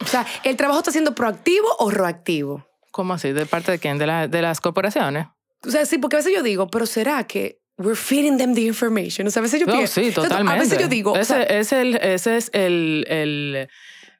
O 0.00 0.06
sea, 0.06 0.26
¿el 0.44 0.56
trabajo 0.56 0.80
está 0.80 0.90
siendo 0.90 1.14
proactivo 1.14 1.68
o 1.78 1.90
reactivo? 1.90 2.66
¿Cómo 2.90 3.14
así? 3.14 3.32
¿De 3.32 3.46
parte 3.46 3.70
de 3.72 3.78
quién? 3.78 3.98
¿De, 3.98 4.06
la- 4.06 4.26
de 4.28 4.42
las 4.42 4.60
corporaciones? 4.60 5.26
O 5.66 5.70
sea, 5.70 5.84
sí, 5.86 5.98
porque 5.98 6.16
a 6.16 6.18
veces 6.20 6.32
yo 6.34 6.42
digo, 6.42 6.68
pero 6.68 6.86
¿será 6.86 7.24
que 7.24 7.60
we're 7.78 7.96
feeding 7.96 8.36
them 8.38 8.54
the 8.54 8.62
information? 8.62 9.26
O 9.26 9.30
sea, 9.30 9.40
a 9.40 9.44
veces 9.44 9.60
yo 9.60 9.66
No, 9.66 9.74
pienso. 9.74 10.00
sí, 10.00 10.10
totalmente. 10.10 10.52
A 10.52 10.58
veces 10.62 10.78
yo 10.78 10.88
digo, 10.88 11.12
o 11.12 11.16
ese, 11.16 11.34
sea, 11.34 11.42
es 11.42 11.72
el, 11.72 11.96
ese 11.96 12.36
es 12.36 12.50
el, 12.52 13.04
el, 13.08 13.68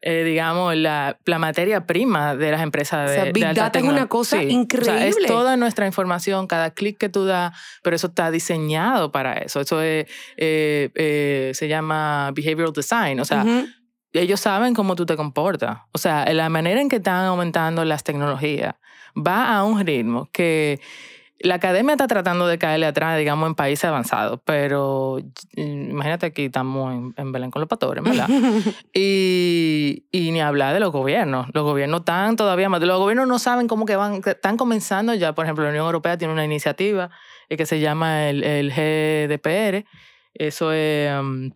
eh, 0.03 0.25
digamos, 0.25 0.75
la, 0.77 1.19
la 1.27 1.39
materia 1.39 1.87
prima 1.87 2.35
de 2.35 2.51
las 2.51 2.63
empresas 2.63 3.07
de, 3.09 3.13
O 3.13 3.15
sea, 3.15 3.25
de 3.27 3.33
Big 3.33 3.45
alta 3.45 3.63
Data 3.63 3.79
es 3.79 3.85
una 3.85 4.09
cosa 4.09 4.37
O 4.37 4.41
sea, 4.41 4.49
es 4.49 4.53
increíble. 4.53 5.27
toda 5.29 5.57
nuestra 5.57 5.87
información, 5.87 6.47
cada 6.47 6.71
clic 6.71 6.99
que 6.99 7.09
tú 7.09 7.25
das, 7.25 7.57
pero 7.83 7.95
eso 7.97 8.09
está 8.09 8.31
diseñado 8.31 9.13
para 9.13 9.35
eso. 9.35 9.61
Eso 9.61 9.81
es, 9.83 10.07
eh, 10.37 10.91
eh, 10.95 11.53
se 11.55 11.69
llama 11.69 12.31
behavioral 12.35 12.73
design. 12.73 13.21
O 13.21 13.25
sea, 13.25 13.43
ujú, 13.43 13.67
ellos 14.13 14.41
saben 14.41 14.75
cómo 14.75 14.95
tú 14.97 15.07
te 15.07 15.17
comportas. 15.17 15.79
O 15.93 15.99
sea, 15.99 16.31
la 16.33 16.49
manera 16.49 16.81
en 16.81 16.89
que 16.89 16.97
están 16.97 17.25
aumentando 17.27 17.85
las 17.85 18.03
tecnologías 18.05 18.75
va 19.17 19.57
a 19.57 19.65
un 19.65 19.85
ritmo 19.87 20.29
que 20.33 20.81
la 21.43 21.57
academia 21.57 21.93
está 21.93 22.07
tratando 22.07 22.47
de 22.47 22.59
caerle 22.59 22.87
atrás, 22.87 23.19
digamos, 23.19 23.47
en 23.47 23.55
países 23.55 23.85
avanzados, 23.85 24.41
pero 24.45 25.19
mm, 25.57 25.91
imagínate 25.91 26.27
aquí 26.27 26.47
estamos 26.47 26.93
en, 26.93 27.15
en 27.17 27.33
Belén 27.33 27.51
con 27.51 27.61
los 27.61 27.69
pastores, 27.69 28.03
¿verdad? 28.03 28.29
y, 28.95 30.07
y 30.11 30.31
ni 30.31 30.41
hablar 30.41 30.75
de 30.75 30.81
los 30.81 30.93
gobiernos. 30.93 31.49
Los 31.53 31.65
gobiernos 31.65 32.01
están 32.01 32.37
todavía 32.37 32.69
más. 32.69 32.83
Los 32.83 32.99
gobiernos 32.99 33.29
no 33.29 33.39
saben 33.39 33.69
cómo 33.69 33.87
que 33.87 33.97
van, 33.97 34.21
están 34.25 34.57
comenzando 34.57 35.15
ya. 35.15 35.35
Por 35.35 35.45
ejemplo, 35.45 35.65
la 35.65 35.71
Unión 35.71 35.87
Europea 35.87 36.17
tiene 36.17 36.33
una 36.33 36.45
iniciativa 36.45 37.11
eh, 37.49 37.57
que 37.57 37.67
se 37.67 37.81
llama 37.81 38.29
el, 38.29 38.45
el 38.45 38.71
GDPR. 38.71 39.85
Eso 40.35 40.73
es 40.73 41.13
um, 41.13 41.51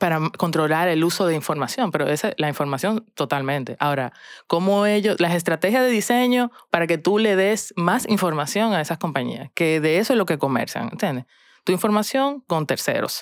para 0.00 0.20
controlar 0.36 0.88
el 0.88 1.04
uso 1.04 1.26
de 1.26 1.34
información, 1.34 1.90
pero 1.90 2.08
esa 2.08 2.32
la 2.38 2.48
información 2.48 3.04
totalmente. 3.14 3.76
Ahora, 3.78 4.12
¿cómo 4.46 4.84
ellos, 4.86 5.20
las 5.20 5.34
estrategias 5.34 5.84
de 5.84 5.90
diseño 5.90 6.50
para 6.70 6.86
que 6.86 6.98
tú 6.98 7.18
le 7.18 7.36
des 7.36 7.72
más 7.76 8.08
información 8.08 8.72
a 8.74 8.80
esas 8.80 8.98
compañías? 8.98 9.50
Que 9.54 9.80
de 9.80 9.98
eso 9.98 10.12
es 10.12 10.18
lo 10.18 10.26
que 10.26 10.38
comercian, 10.38 10.88
¿entiendes? 10.90 11.24
Tu 11.64 11.72
información 11.72 12.40
con 12.46 12.66
terceros. 12.66 13.20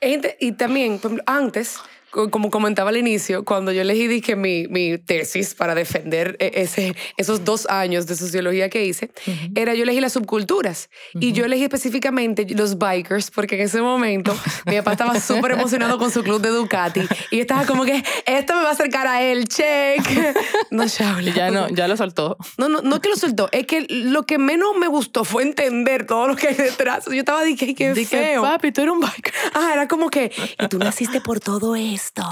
Y 0.00 0.52
también, 0.52 1.00
antes, 1.26 1.80
como 2.10 2.50
comentaba 2.50 2.90
al 2.90 2.96
inicio, 2.96 3.44
cuando 3.44 3.70
yo 3.72 3.82
elegí 3.82 4.06
dije, 4.06 4.34
mi, 4.36 4.66
mi 4.68 4.98
tesis 4.98 5.54
para 5.54 5.74
defender 5.74 6.36
e- 6.40 6.52
ese, 6.54 6.94
esos 7.16 7.44
dos 7.44 7.66
años 7.68 8.06
de 8.06 8.16
sociología 8.16 8.68
que 8.70 8.84
hice, 8.84 9.10
era 9.54 9.74
yo 9.74 9.82
elegí 9.82 10.00
las 10.00 10.12
subculturas. 10.14 10.88
Y 11.14 11.32
yo 11.32 11.44
elegí 11.44 11.64
específicamente 11.64 12.46
los 12.54 12.78
bikers, 12.78 13.30
porque 13.30 13.56
en 13.56 13.62
ese 13.62 13.82
momento 13.82 14.34
mi 14.66 14.76
papá 14.76 14.92
estaba 14.92 15.20
súper 15.20 15.52
emocionado 15.52 15.98
con 15.98 16.10
su 16.10 16.22
club 16.22 16.40
de 16.40 16.48
Ducati. 16.50 17.02
Y 17.30 17.40
estaba 17.40 17.64
como 17.66 17.84
que, 17.84 18.02
esto 18.26 18.54
me 18.56 18.62
va 18.62 18.70
a 18.70 18.72
acercar 18.72 19.06
a 19.06 19.22
él, 19.22 19.46
check. 19.48 20.02
No, 20.70 20.86
Shaula. 20.86 21.32
Ya 21.34 21.50
no, 21.50 21.68
ya 21.68 21.88
lo 21.88 21.96
soltó. 21.96 22.36
No, 22.58 22.68
no, 22.68 22.82
no 22.82 23.00
que 23.00 23.08
lo 23.08 23.16
soltó, 23.16 23.48
es 23.52 23.66
que 23.66 23.86
lo 23.88 24.24
que 24.24 24.38
menos 24.38 24.76
me 24.78 24.86
gustó 24.86 25.24
fue 25.24 25.42
entender 25.42 26.06
todo 26.06 26.28
lo 26.28 26.36
que 26.36 26.48
hay 26.48 26.54
detrás. 26.54 27.04
Yo 27.06 27.12
estaba 27.12 27.42
diciendo, 27.42 27.74
qué 27.76 27.94
Dije, 27.94 28.16
feo. 28.16 28.42
papi, 28.42 28.72
tú 28.72 28.82
eres 28.82 28.92
un 28.92 29.00
biker. 29.00 29.32
Ah, 29.54 29.70
era 29.72 29.88
como 29.88 30.10
que, 30.10 30.30
y 30.58 30.68
tú 30.68 30.78
naciste 30.78 31.20
por 31.20 31.40
todo 31.40 31.74
esto. 31.74 31.97
Esto? 31.98 32.22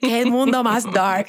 ¿Qué 0.00 0.20
el 0.20 0.30
mundo 0.30 0.62
más 0.64 0.84
dark? 0.92 1.28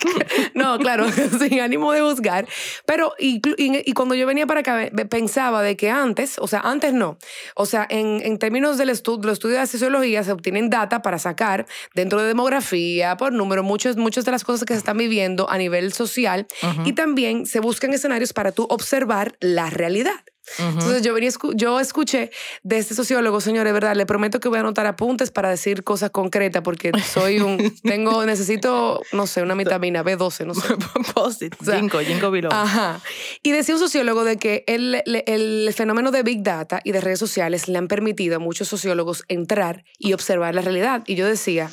No, 0.53 0.77
claro, 0.79 1.05
sin 1.39 1.59
ánimo 1.59 1.91
de 1.91 2.01
juzgar. 2.01 2.47
Pero, 2.85 3.13
y, 3.19 3.41
y, 3.57 3.93
cuando 3.93 4.15
yo 4.15 4.25
venía 4.25 4.47
para 4.47 4.61
acá, 4.61 4.89
pensaba 5.09 5.61
de 5.61 5.77
que 5.77 5.89
antes, 5.89 6.37
o 6.39 6.47
sea, 6.47 6.61
antes 6.61 6.93
no. 6.93 7.17
O 7.55 7.65
sea, 7.65 7.85
en, 7.89 8.21
en 8.23 8.39
términos 8.39 8.77
del 8.77 8.89
estudio, 8.89 9.27
los 9.27 9.33
estudios 9.33 9.59
de 9.59 9.67
sociología 9.67 10.23
se 10.23 10.31
obtienen 10.31 10.69
data 10.69 11.01
para 11.01 11.19
sacar 11.19 11.67
dentro 11.93 12.21
de 12.21 12.27
demografía, 12.27 13.17
por 13.17 13.31
número, 13.31 13.63
muchas 13.63 13.97
muchas 13.97 14.25
de 14.25 14.31
las 14.31 14.43
cosas 14.43 14.65
que 14.65 14.73
se 14.73 14.79
están 14.79 14.97
viviendo 14.97 15.49
a 15.49 15.57
nivel 15.57 15.93
social. 15.93 16.47
Y 16.85 16.93
también 16.93 17.45
se 17.45 17.59
buscan 17.59 17.93
escenarios 17.93 18.33
para 18.33 18.51
tú 18.51 18.65
observar 18.69 19.35
la 19.39 19.69
realidad. 19.69 20.23
Entonces 20.59 21.01
yo, 21.01 21.13
venía, 21.13 21.31
yo 21.55 21.79
escuché 21.79 22.31
de 22.63 22.77
este 22.77 22.93
sociólogo, 22.93 23.41
señores, 23.41 23.73
¿verdad? 23.73 23.95
Le 23.95 24.05
prometo 24.05 24.39
que 24.39 24.47
voy 24.47 24.57
a 24.57 24.61
anotar 24.61 24.85
apuntes 24.85 25.31
para 25.31 25.49
decir 25.49 25.83
cosas 25.83 26.11
concretas 26.11 26.61
porque 26.61 26.91
soy 27.01 27.39
un, 27.39 27.75
tengo, 27.83 28.25
necesito, 28.25 29.01
no 29.11 29.27
sé, 29.27 29.41
una 29.41 29.55
vitamina 29.55 30.03
B12, 30.03 30.45
no 30.45 30.53
sé. 30.53 30.75
Post-it, 31.13 31.55
ginkgo, 31.63 31.99
ginkgo 31.99 32.31
biloba. 32.31 32.61
Ajá. 32.61 33.01
Y 33.43 33.51
decía 33.51 33.75
un 33.75 33.81
sociólogo 33.81 34.23
de 34.23 34.37
que 34.37 34.63
el, 34.67 35.01
el 35.05 35.73
fenómeno 35.73 36.11
de 36.11 36.23
Big 36.23 36.43
Data 36.43 36.79
y 36.83 36.91
de 36.91 37.01
redes 37.01 37.19
sociales 37.19 37.67
le 37.67 37.77
han 37.77 37.87
permitido 37.87 38.37
a 38.37 38.39
muchos 38.39 38.67
sociólogos 38.67 39.23
entrar 39.27 39.83
y 39.97 40.13
observar 40.13 40.55
la 40.55 40.61
realidad. 40.61 41.03
Y 41.07 41.15
yo 41.15 41.27
decía, 41.27 41.71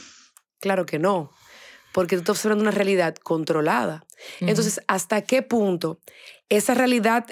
claro 0.60 0.86
que 0.86 0.98
no, 0.98 1.32
porque 1.92 2.16
tú 2.16 2.20
estás 2.20 2.36
observando 2.36 2.62
una 2.62 2.70
realidad 2.70 3.14
controlada. 3.16 4.04
Entonces, 4.40 4.80
¿hasta 4.86 5.22
qué 5.22 5.42
punto 5.42 5.98
esa 6.48 6.74
realidad 6.74 7.26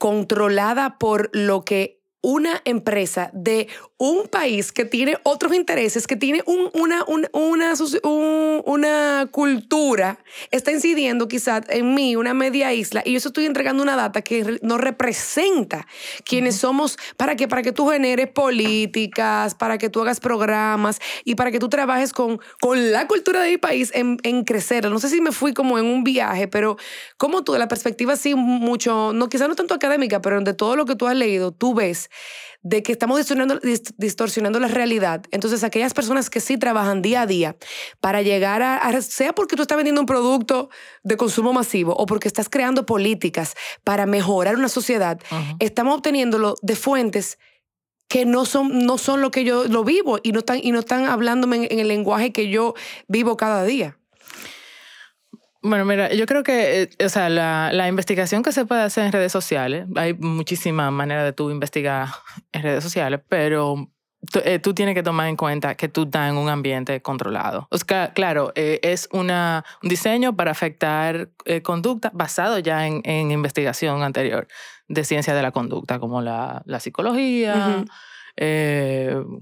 controlada 0.00 0.96
por 0.98 1.28
lo 1.34 1.62
que 1.62 2.00
una 2.22 2.62
empresa 2.64 3.30
de 3.34 3.68
un 4.00 4.28
país 4.28 4.72
que 4.72 4.86
tiene 4.86 5.18
otros 5.24 5.54
intereses, 5.54 6.06
que 6.06 6.16
tiene 6.16 6.42
una, 6.46 7.04
una, 7.06 7.28
una, 8.64 9.26
cultura, 9.30 10.18
está 10.50 10.72
incidiendo 10.72 11.28
quizás 11.28 11.64
en 11.68 11.92
mí, 11.94 12.16
una 12.16 12.32
media 12.32 12.72
isla, 12.72 13.02
y 13.04 13.12
yo 13.12 13.18
estoy 13.18 13.44
entregando 13.44 13.82
una 13.82 13.96
data 13.96 14.22
que 14.22 14.58
no 14.62 14.78
representa 14.78 15.86
quienes 16.24 16.56
somos. 16.56 16.96
Para 17.18 17.36
que, 17.36 17.46
para 17.46 17.60
que 17.60 17.72
tú 17.72 17.88
generes 17.88 18.28
políticas, 18.28 19.54
para 19.54 19.76
que 19.76 19.90
tú 19.90 20.00
hagas 20.00 20.18
programas 20.18 20.98
y 21.24 21.34
para 21.34 21.50
que 21.50 21.58
tú 21.58 21.68
trabajes 21.68 22.14
con, 22.14 22.40
con 22.62 22.92
la 22.92 23.06
cultura 23.06 23.42
de 23.42 23.50
mi 23.50 23.58
país 23.58 23.90
en, 23.94 24.16
en 24.22 24.44
crecer. 24.44 24.88
No 24.88 24.98
sé 24.98 25.10
si 25.10 25.20
me 25.20 25.30
fui 25.30 25.52
como 25.52 25.78
en 25.78 25.84
un 25.84 26.04
viaje, 26.04 26.48
pero 26.48 26.78
como 27.18 27.44
tú, 27.44 27.52
de 27.52 27.58
la 27.58 27.68
perspectiva 27.68 28.14
así 28.14 28.34
mucho, 28.34 29.12
no 29.12 29.28
quizás 29.28 29.50
no 29.50 29.56
tanto 29.56 29.74
académica, 29.74 30.22
pero 30.22 30.40
de 30.40 30.54
todo 30.54 30.74
lo 30.74 30.86
que 30.86 30.96
tú 30.96 31.06
has 31.06 31.16
leído, 31.16 31.52
tú 31.52 31.74
ves 31.74 32.08
de 32.62 32.82
que 32.82 32.92
estamos 32.92 33.18
distorsionando, 33.18 33.60
distorsionando 33.96 34.60
la 34.60 34.68
realidad. 34.68 35.22
Entonces, 35.30 35.64
aquellas 35.64 35.94
personas 35.94 36.28
que 36.28 36.40
sí 36.40 36.58
trabajan 36.58 37.02
día 37.02 37.22
a 37.22 37.26
día 37.26 37.56
para 38.00 38.22
llegar 38.22 38.62
a, 38.62 39.02
sea 39.02 39.32
porque 39.32 39.56
tú 39.56 39.62
estás 39.62 39.76
vendiendo 39.76 40.00
un 40.00 40.06
producto 40.06 40.70
de 41.02 41.16
consumo 41.16 41.52
masivo 41.52 41.94
o 41.96 42.06
porque 42.06 42.28
estás 42.28 42.48
creando 42.48 42.84
políticas 42.84 43.54
para 43.84 44.06
mejorar 44.06 44.56
una 44.56 44.68
sociedad, 44.68 45.20
estamos 45.58 45.96
obteniéndolo 45.96 46.56
de 46.62 46.76
fuentes 46.76 47.38
que 48.08 48.26
no 48.26 48.44
son, 48.44 48.84
no 48.84 48.98
son 48.98 49.22
lo 49.22 49.30
que 49.30 49.44
yo 49.44 49.64
lo 49.68 49.84
vivo 49.84 50.18
y 50.22 50.32
no 50.32 50.40
están, 50.40 50.58
y 50.60 50.72
no 50.72 50.80
están 50.80 51.04
hablándome 51.04 51.68
en 51.70 51.78
el 51.78 51.86
lenguaje 51.86 52.32
que 52.32 52.48
yo 52.48 52.74
vivo 53.06 53.36
cada 53.36 53.64
día. 53.64 53.99
Bueno, 55.62 55.84
mira, 55.84 56.12
yo 56.14 56.24
creo 56.24 56.42
que, 56.42 56.82
eh, 56.82 57.04
o 57.04 57.08
sea, 57.10 57.28
la, 57.28 57.70
la, 57.72 57.86
investigación 57.86 58.42
que 58.42 58.50
se 58.50 58.64
puede 58.64 58.82
hacer 58.82 59.04
en 59.04 59.12
redes 59.12 59.30
sociales, 59.30 59.86
hay 59.94 60.14
muchísimas 60.14 60.90
maneras 60.90 61.24
de 61.24 61.34
tú 61.34 61.50
investigar 61.50 62.08
en 62.52 62.62
redes 62.62 62.82
sociales, 62.82 63.20
pero 63.28 63.90
eh, 64.42 64.58
tú 64.58 64.72
tienes 64.72 64.94
que 64.94 65.02
tomar 65.02 65.28
en 65.28 65.36
cuenta 65.36 65.74
que 65.74 65.88
tú 65.88 66.04
estás 66.04 66.30
en 66.30 66.38
un 66.38 66.48
ambiente 66.48 67.02
controlado. 67.02 67.68
O 67.70 67.76
sea, 67.76 68.14
claro, 68.14 68.52
eh, 68.54 68.80
es 68.82 69.06
una, 69.12 69.66
un 69.82 69.90
diseño 69.90 70.34
para 70.34 70.50
afectar 70.50 71.28
conducta 71.62 72.10
basado 72.14 72.58
ya 72.58 72.86
en, 72.86 73.02
en, 73.04 73.30
investigación 73.30 74.02
anterior 74.02 74.48
de 74.88 75.04
ciencia 75.04 75.34
de 75.34 75.42
la 75.42 75.52
conducta, 75.52 75.98
como 75.98 76.22
la, 76.22 76.62
la 76.64 76.80
psicología, 76.80 77.84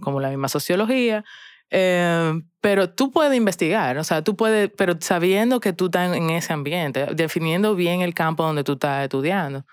como 0.01 0.19
la 0.19 0.31
misma 0.31 0.49
sociología. 0.49 1.25
Eh, 1.71 2.41
pero 2.61 2.91
tú 2.91 3.11
puedes 3.13 3.37
investigar, 3.37 3.99
o 3.99 4.05
sea, 4.05 4.23
tú 4.23 4.37
puedes, 4.37 4.71
pero 4.77 4.95
sabiendo 5.01 5.61
que 5.61 5.73
tú 5.73 5.87
estás 5.87 6.15
en 6.17 6.31
ese 6.31 6.53
ambiente, 6.53 7.07
definiendo 7.15 7.75
bien 7.75 8.01
el 8.01 8.15
campo 8.15 8.43
donde 8.45 8.65
tú 8.65 8.73
estás 8.73 9.05
estudiando. 9.05 9.65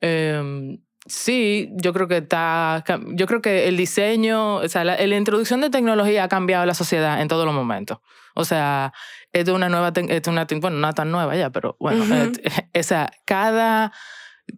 Eh, 0.00 0.78
sí, 1.06 1.70
yo 1.72 1.92
creo 1.92 2.08
que 2.08 2.18
está, 2.18 2.84
yo 3.08 3.26
creo 3.26 3.40
que 3.42 3.68
el 3.68 3.76
diseño, 3.76 4.56
o 4.56 4.68
sea, 4.68 4.84
la, 4.84 5.02
introducción 5.16 5.60
de 5.60 5.70
tecnología 5.70 6.24
ha 6.24 6.28
cambiado 6.28 6.64
la 6.66 6.74
sociedad 6.74 7.20
en 7.20 7.28
todos 7.28 7.44
los 7.44 7.54
momentos. 7.54 7.98
O 8.34 8.44
sea, 8.44 8.92
es 9.32 9.48
una 9.48 9.68
nueva, 9.68 9.92
es 9.94 10.26
una, 10.28 10.46
bueno, 10.60 10.78
no 10.78 10.92
tan 10.92 11.10
nueva 11.10 11.34
ya, 11.34 11.50
pero 11.50 11.76
bueno, 11.80 12.04
esa, 12.72 13.10
cada, 13.26 13.92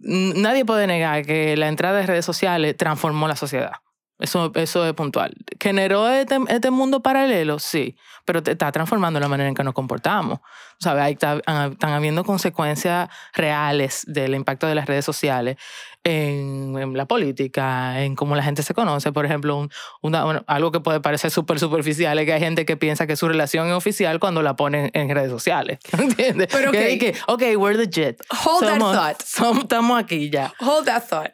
nadie 0.00 0.64
puede 0.64 0.86
negar 0.86 1.24
que 1.24 1.56
la 1.56 1.68
entrada 1.68 1.98
de 1.98 2.06
redes 2.06 2.24
sociales 2.24 2.76
transformó 2.76 3.26
la 3.26 3.36
sociedad. 3.36 3.72
Eso, 4.20 4.52
eso 4.54 4.87
es 4.87 4.92
puntual. 4.92 5.35
¿Generó 5.59 6.09
este, 6.09 6.38
este 6.48 6.70
mundo 6.70 7.00
paralelo? 7.00 7.59
Sí, 7.59 7.96
pero 8.24 8.42
te 8.42 8.52
está 8.52 8.70
transformando 8.70 9.18
la 9.18 9.28
manera 9.28 9.48
en 9.48 9.54
que 9.54 9.64
nos 9.64 9.74
comportamos. 9.74 10.40
¿Sabes? 10.78 11.02
Ahí 11.02 11.12
están 11.12 11.42
habiendo 11.80 12.24
consecuencias 12.24 13.09
reales 13.35 14.04
del 14.06 14.35
impacto 14.35 14.66
de 14.66 14.74
las 14.74 14.87
redes 14.87 15.04
sociales 15.04 15.56
en, 16.04 16.96
la 16.96 17.06
política, 17.06 18.02
en 18.02 18.16
cómo 18.16 18.35
la 18.35 18.42
gente 18.42 18.62
se 18.62 18.74
conoce. 18.74 19.12
Por 19.12 19.26
ejemplo, 19.26 19.68
una, 20.02 20.22
algo 20.46 20.72
que 20.72 20.80
puede 20.80 21.00
parecer 21.00 21.30
súper 21.30 21.59
superficial 21.59 22.18
es 22.18 22.24
que 22.24 22.33
hay 22.33 22.40
gente 22.40 22.64
que 22.64 22.76
piensa 22.76 23.06
que 23.06 23.16
su 23.16 23.28
relación 23.28 23.68
es 23.68 23.74
oficial 23.74 24.18
cuando 24.20 24.42
la 24.42 24.56
ponen 24.56 24.90
en 24.94 25.09
redes 25.11 25.30
sociales. 25.30 25.78
¿Entiendes? 25.98 26.48
Pero 26.50 26.70
okay. 26.70 26.98
que, 26.98 27.14
ok, 27.26 27.42
we're 27.56 27.76
the 27.76 27.88
jet. 27.88 28.20
Hold 28.44 28.64
that 28.64 28.78
thought. 28.78 29.62
estamos 29.62 30.00
aquí 30.00 30.30
ya. 30.30 30.52
Hold 30.61 30.87
that 30.87 31.09
thought. 31.09 31.33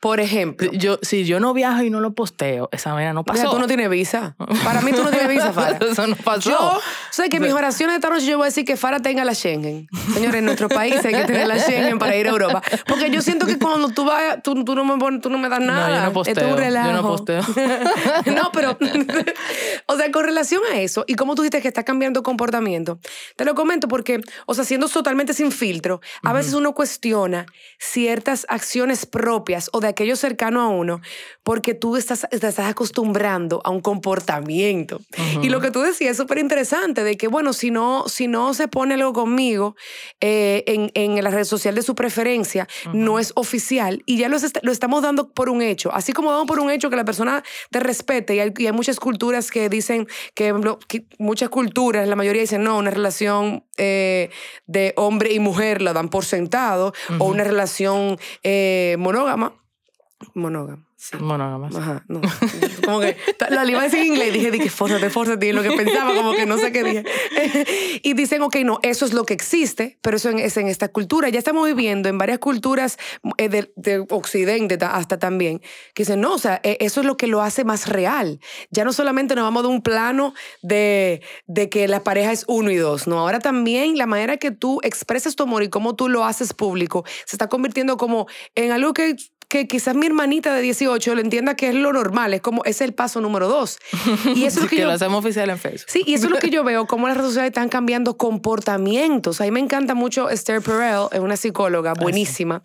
Por 0.00 0.18
ejemplo. 0.18 0.70
Yo, 0.72 0.98
si 1.02 1.26
yo 1.26 1.40
no 1.40 1.52
viajo 1.52 1.82
y 1.82 1.90
no 1.90 2.00
lo 2.00 2.14
posteo, 2.14 2.70
esa 2.72 2.94
manera 2.94 3.12
no 3.12 3.22
pasó. 3.22 3.50
Tú 3.50 3.58
no 3.58 3.66
tienes 3.66 3.90
visa. 3.90 4.34
Para 4.64 4.80
mí 4.80 4.92
tú 4.92 5.04
no 5.04 5.10
tienes 5.10 5.28
visa, 5.28 5.52
Fara. 5.52 5.78
Eso 5.78 6.06
no 6.06 6.16
pasó. 6.16 6.48
Yo 6.48 6.80
sé 7.10 7.28
que 7.28 7.38
mis 7.38 7.52
oraciones 7.52 7.92
de 7.92 7.96
esta 7.98 8.08
noche 8.08 8.24
yo 8.24 8.38
voy 8.38 8.46
a 8.46 8.48
decir 8.48 8.64
que 8.64 8.78
Fara 8.78 9.00
tenga 9.00 9.26
la 9.26 9.34
Schengen. 9.34 9.88
Señores, 10.14 10.36
en 10.36 10.46
nuestro 10.46 10.70
país 10.70 11.04
hay 11.04 11.12
que 11.12 11.24
tener 11.24 11.46
la 11.46 11.58
Schengen 11.58 11.98
para 11.98 12.16
ir 12.16 12.26
a 12.26 12.30
Europa. 12.30 12.62
Porque 12.86 13.10
yo 13.10 13.20
siento 13.20 13.44
que 13.44 13.58
cuando 13.58 13.90
tú 13.90 14.06
vas, 14.06 14.42
tú, 14.42 14.64
tú 14.64 14.74
no, 14.74 14.84
me, 14.84 15.18
tú 15.20 15.28
no 15.28 15.36
me 15.36 15.50
das 15.50 15.60
nada. 15.60 15.88
No, 15.88 15.94
yo 15.94 16.02
no 16.02 16.12
posteo. 16.14 16.32
Esto 16.32 16.46
es 16.46 16.52
un 16.52 16.58
relajo. 16.58 16.88
Yo 16.88 16.94
no 16.94 17.02
posteo. 17.02 17.42
no, 18.34 18.52
pero... 18.52 18.78
o 19.84 19.96
sea, 19.96 20.10
con 20.10 20.24
relación 20.24 20.62
a 20.72 20.80
eso, 20.80 21.04
y 21.06 21.14
como 21.14 21.34
tú 21.34 21.42
dices 21.42 21.60
que 21.60 21.68
está 21.68 21.84
cambiando 21.84 22.22
comportamiento, 22.22 22.98
te 23.36 23.44
lo 23.44 23.54
comento 23.54 23.86
porque, 23.86 24.22
o 24.46 24.54
sea, 24.54 24.64
siendo 24.64 24.88
totalmente 24.88 25.34
sin 25.34 25.52
filtro, 25.52 26.00
a 26.22 26.32
veces 26.32 26.54
uno 26.54 26.74
cuestiona 26.74 27.44
ciertas 27.78 28.46
acciones 28.48 29.04
propias 29.04 29.68
o 29.74 29.80
de 29.80 29.89
aquellos 29.90 30.18
cercanos 30.18 30.62
a 30.64 30.68
uno 30.68 31.00
porque 31.42 31.74
tú 31.74 31.96
estás, 31.96 32.26
te 32.30 32.36
estás 32.36 32.60
acostumbrando 32.60 33.60
a 33.64 33.70
un 33.70 33.80
comportamiento. 33.80 35.00
Y 35.42 35.48
lo 35.48 35.60
que 35.60 35.70
tú 35.70 35.80
decías 35.80 36.12
es 36.12 36.16
súper 36.16 36.38
interesante, 36.38 37.02
de 37.02 37.16
que, 37.16 37.28
bueno, 37.28 37.52
si 37.52 37.70
no, 37.70 38.04
si 38.08 38.28
no 38.28 38.54
se 38.54 38.68
pone 38.68 38.94
algo 38.94 39.12
conmigo 39.12 39.76
eh, 40.20 40.64
en, 40.66 40.90
en, 40.94 41.22
la 41.22 41.30
red 41.30 41.44
social 41.44 41.74
de 41.74 41.82
su 41.82 41.94
preferencia, 41.94 42.68
no 42.92 43.18
es 43.18 43.32
oficial 43.36 44.02
y 44.06 44.16
ya 44.18 44.28
lo, 44.28 44.36
lo, 44.62 44.72
estamos 44.72 45.02
dando 45.02 45.30
por 45.32 45.48
un 45.48 45.62
hecho. 45.62 45.92
Así 45.92 46.12
como 46.12 46.30
damos 46.30 46.46
por 46.46 46.60
un 46.60 46.70
hecho 46.70 46.90
que 46.90 46.96
la 46.96 47.04
persona 47.04 47.42
te 47.70 47.80
respete 47.80 48.34
y 48.34 48.40
hay, 48.40 48.52
y 48.56 48.66
hay 48.66 48.72
muchas 48.72 49.00
culturas 49.00 49.50
que 49.50 49.68
dicen 49.68 50.06
que, 50.34 50.54
muchas 51.18 51.48
culturas, 51.48 52.06
la 52.08 52.16
mayoría 52.16 52.42
dicen, 52.42 52.62
no, 52.62 52.78
una 52.78 52.90
relación 52.90 53.64
eh, 53.76 54.30
de 54.66 54.92
hombre 54.96 55.32
y 55.32 55.40
mujer 55.40 55.82
la 55.82 55.92
dan 55.92 56.08
por 56.08 56.24
sentado 56.24 56.92
o 57.18 57.24
una 57.24 57.44
relación 57.44 58.18
eh, 58.42 58.96
monógama 58.98 59.54
monógama. 60.34 60.84
Sí. 60.96 61.16
Monógamas. 61.18 61.74
Ajá, 61.74 62.04
no. 62.08 62.20
Como 62.84 63.00
que 63.00 63.16
la 63.48 63.64
iba 63.64 63.80
a 63.80 63.84
decir 63.84 64.00
en 64.00 64.08
inglés 64.08 64.28
y 64.28 64.32
dije, 64.32 64.50
dije, 64.50 64.68
fórzate, 64.68 65.08
fórzate, 65.08 65.52
lo 65.54 65.62
que 65.62 65.72
pensaba, 65.72 66.14
como 66.14 66.34
que 66.34 66.44
no 66.44 66.58
sé 66.58 66.72
qué 66.72 66.84
dije. 66.84 67.04
y 68.02 68.12
dicen, 68.12 68.42
ok, 68.42 68.56
no, 68.64 68.80
eso 68.82 69.06
es 69.06 69.14
lo 69.14 69.24
que 69.24 69.32
existe, 69.32 69.98
pero 70.02 70.18
eso 70.18 70.28
es 70.28 70.56
en 70.58 70.68
esta 70.68 70.88
cultura. 70.88 71.30
Ya 71.30 71.38
estamos 71.38 71.66
viviendo 71.66 72.10
en 72.10 72.18
varias 72.18 72.38
culturas 72.38 72.98
eh, 73.38 73.48
de, 73.48 73.72
de 73.76 74.04
Occidente 74.10 74.78
hasta 74.82 75.18
también, 75.18 75.60
que 75.94 76.02
dicen, 76.02 76.20
no, 76.20 76.34
o 76.34 76.38
sea, 76.38 76.60
e, 76.64 76.76
eso 76.80 77.00
es 77.00 77.06
lo 77.06 77.16
que 77.16 77.28
lo 77.28 77.40
hace 77.40 77.64
más 77.64 77.88
real. 77.88 78.38
Ya 78.70 78.84
no 78.84 78.92
solamente 78.92 79.34
nos 79.34 79.44
vamos 79.44 79.62
de 79.62 79.68
un 79.70 79.80
plano 79.80 80.34
de, 80.60 81.22
de 81.46 81.70
que 81.70 81.88
la 81.88 82.04
pareja 82.04 82.30
es 82.30 82.44
uno 82.46 82.70
y 82.70 82.76
dos, 82.76 83.06
no, 83.06 83.20
ahora 83.20 83.38
también 83.38 83.96
la 83.96 84.06
manera 84.06 84.36
que 84.36 84.50
tú 84.50 84.80
expresas 84.82 85.34
tu 85.34 85.44
amor 85.44 85.62
y 85.62 85.70
cómo 85.70 85.96
tú 85.96 86.10
lo 86.10 86.24
haces 86.26 86.52
público 86.52 87.04
se 87.24 87.36
está 87.36 87.48
convirtiendo 87.48 87.96
como 87.96 88.26
en 88.54 88.72
algo 88.72 88.92
que 88.92 89.16
que 89.50 89.66
quizás 89.66 89.96
mi 89.96 90.06
hermanita 90.06 90.54
de 90.54 90.62
18 90.62 91.16
lo 91.16 91.20
entienda 91.20 91.56
que 91.56 91.68
es 91.68 91.74
lo 91.74 91.92
normal, 91.92 92.32
es 92.34 92.40
como, 92.40 92.64
es 92.64 92.80
el 92.80 92.94
paso 92.94 93.20
número 93.20 93.48
dos. 93.48 93.78
Y 94.34 94.44
eso 94.44 94.60
es 94.60 94.64
lo 94.64 94.68
que, 94.70 94.84
lo 94.84 94.92
hacemos 94.92 95.18
oficial 95.24 95.50
en 95.50 95.58
Facebook. 95.58 95.86
Sí, 95.88 96.04
y 96.06 96.14
eso 96.14 96.26
es 96.26 96.30
lo 96.30 96.38
que 96.38 96.50
yo 96.50 96.62
veo, 96.62 96.86
cómo 96.86 97.08
las 97.08 97.16
redes 97.16 97.30
sociales 97.30 97.48
están 97.50 97.68
cambiando 97.68 98.16
comportamientos. 98.16 99.40
A 99.40 99.44
mí 99.44 99.50
me 99.50 99.60
encanta 99.60 99.94
mucho 99.94 100.30
Esther 100.30 100.62
Perel, 100.62 101.06
es 101.10 101.18
una 101.18 101.36
psicóloga 101.36 101.94
buenísima, 101.94 102.62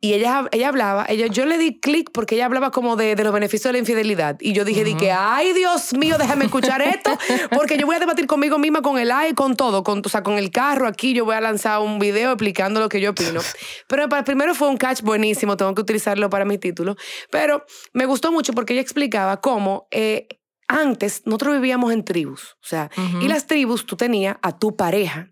y 0.00 0.14
ella, 0.14 0.48
ella 0.50 0.68
hablaba, 0.68 1.06
ella, 1.08 1.28
yo 1.28 1.46
le 1.46 1.56
di 1.56 1.78
clic 1.78 2.10
porque 2.12 2.34
ella 2.34 2.46
hablaba 2.46 2.72
como 2.72 2.96
de, 2.96 3.14
de, 3.14 3.22
los 3.22 3.32
beneficios 3.32 3.68
de 3.68 3.72
la 3.74 3.78
infidelidad, 3.78 4.36
y 4.40 4.54
yo 4.54 4.64
dije, 4.64 4.82
di 4.82 4.94
que, 4.96 5.12
ay 5.12 5.52
Dios 5.52 5.94
mío, 5.94 6.16
déjame 6.18 6.46
escuchar 6.46 6.82
esto, 6.82 7.16
porque 7.54 7.78
yo 7.78 7.86
voy 7.86 7.94
a 7.94 8.00
debatir 8.00 8.26
conmigo 8.26 8.58
misma, 8.58 8.82
con 8.82 8.98
el 8.98 9.12
AI, 9.12 9.34
con 9.34 9.54
todo, 9.54 9.84
con, 9.84 10.02
o 10.04 10.08
sea, 10.08 10.24
con 10.24 10.36
el 10.38 10.50
carro 10.50 10.88
aquí, 10.88 11.14
yo 11.14 11.24
voy 11.24 11.36
a 11.36 11.40
lanzar 11.40 11.80
un 11.80 12.00
video 12.00 12.32
explicando 12.32 12.80
lo 12.80 12.88
que 12.88 13.00
yo 13.00 13.10
opino. 13.10 13.40
Pero 13.86 14.08
para, 14.08 14.24
primero 14.24 14.54
fue 14.56 14.68
un 14.68 14.76
catch 14.76 15.02
buenísimo, 15.02 15.56
tengo 15.56 15.74
que 15.74 15.82
utilizarlo 15.82 16.23
para 16.30 16.44
mi 16.44 16.58
título, 16.58 16.96
pero 17.30 17.64
me 17.92 18.06
gustó 18.06 18.32
mucho 18.32 18.52
porque 18.52 18.72
ella 18.72 18.82
explicaba 18.82 19.40
cómo... 19.40 19.88
Eh, 19.90 20.28
antes 20.68 21.22
nosotros 21.24 21.54
vivíamos 21.54 21.92
en 21.92 22.04
tribus, 22.04 22.56
o 22.62 22.66
sea, 22.66 22.90
y 23.20 23.28
las 23.28 23.46
tribus 23.46 23.86
tú 23.86 23.96
tenías 23.96 24.36
a 24.42 24.58
tu 24.58 24.76
pareja, 24.76 25.28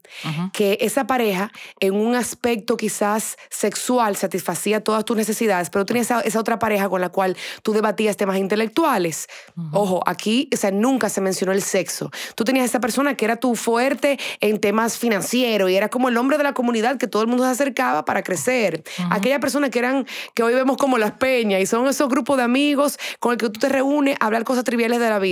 que 0.52 0.78
esa 0.80 1.06
pareja 1.06 1.50
en 1.80 1.94
un 1.94 2.14
aspecto 2.14 2.76
quizás 2.76 3.36
sexual 3.50 4.16
satisfacía 4.16 4.82
todas 4.82 5.04
tus 5.04 5.16
necesidades, 5.16 5.70
pero 5.70 5.86
tenías 5.86 6.10
esa, 6.24 6.38
otra 6.40 6.58
pareja 6.58 6.88
con 6.88 7.00
la 7.00 7.08
cual 7.08 7.36
tú 7.62 7.72
debatías 7.72 8.16
temas 8.16 8.36
intelectuales. 8.38 9.28
Ojo, 9.72 10.02
aquí, 10.06 10.48
o 10.52 10.56
sea, 10.56 10.70
nunca 10.70 11.08
se 11.08 11.20
mencionó 11.20 11.52
el 11.52 11.62
sexo. 11.62 12.10
Tú 12.34 12.44
tenías 12.44 12.66
esa 12.66 12.80
persona 12.80 13.14
que 13.14 13.24
era 13.24 13.36
tu 13.36 13.54
fuerte 13.54 14.18
en 14.40 14.60
temas 14.60 14.98
financieros 14.98 15.70
y 15.70 15.76
era 15.76 15.88
como 15.88 16.08
el 16.08 16.16
hombre 16.16 16.36
de 16.36 16.44
la 16.44 16.52
comunidad 16.52 16.98
que 16.98 17.06
todo 17.06 17.22
el 17.22 17.28
mundo 17.28 17.44
se 17.44 17.50
acercaba 17.50 18.04
para 18.04 18.22
crecer. 18.22 18.82
Aquella 19.10 19.40
persona 19.40 19.70
que 19.70 19.78
eran, 19.78 20.06
que 20.34 20.42
hoy 20.42 20.54
vemos 20.54 20.76
como 20.76 20.98
las 20.98 21.12
peñas 21.12 21.60
y 21.60 21.66
son 21.66 21.86
esos 21.86 22.08
grupos 22.08 22.36
de 22.36 22.42
amigos 22.42 22.98
con 23.18 23.32
el 23.32 23.38
que 23.38 23.48
tú 23.48 23.60
te 23.60 23.68
reúnes 23.68 24.16
a 24.20 24.26
hablar 24.26 24.44
cosas 24.44 24.64
triviales 24.64 25.00
de 25.00 25.08
la 25.08 25.18
vida. 25.18 25.31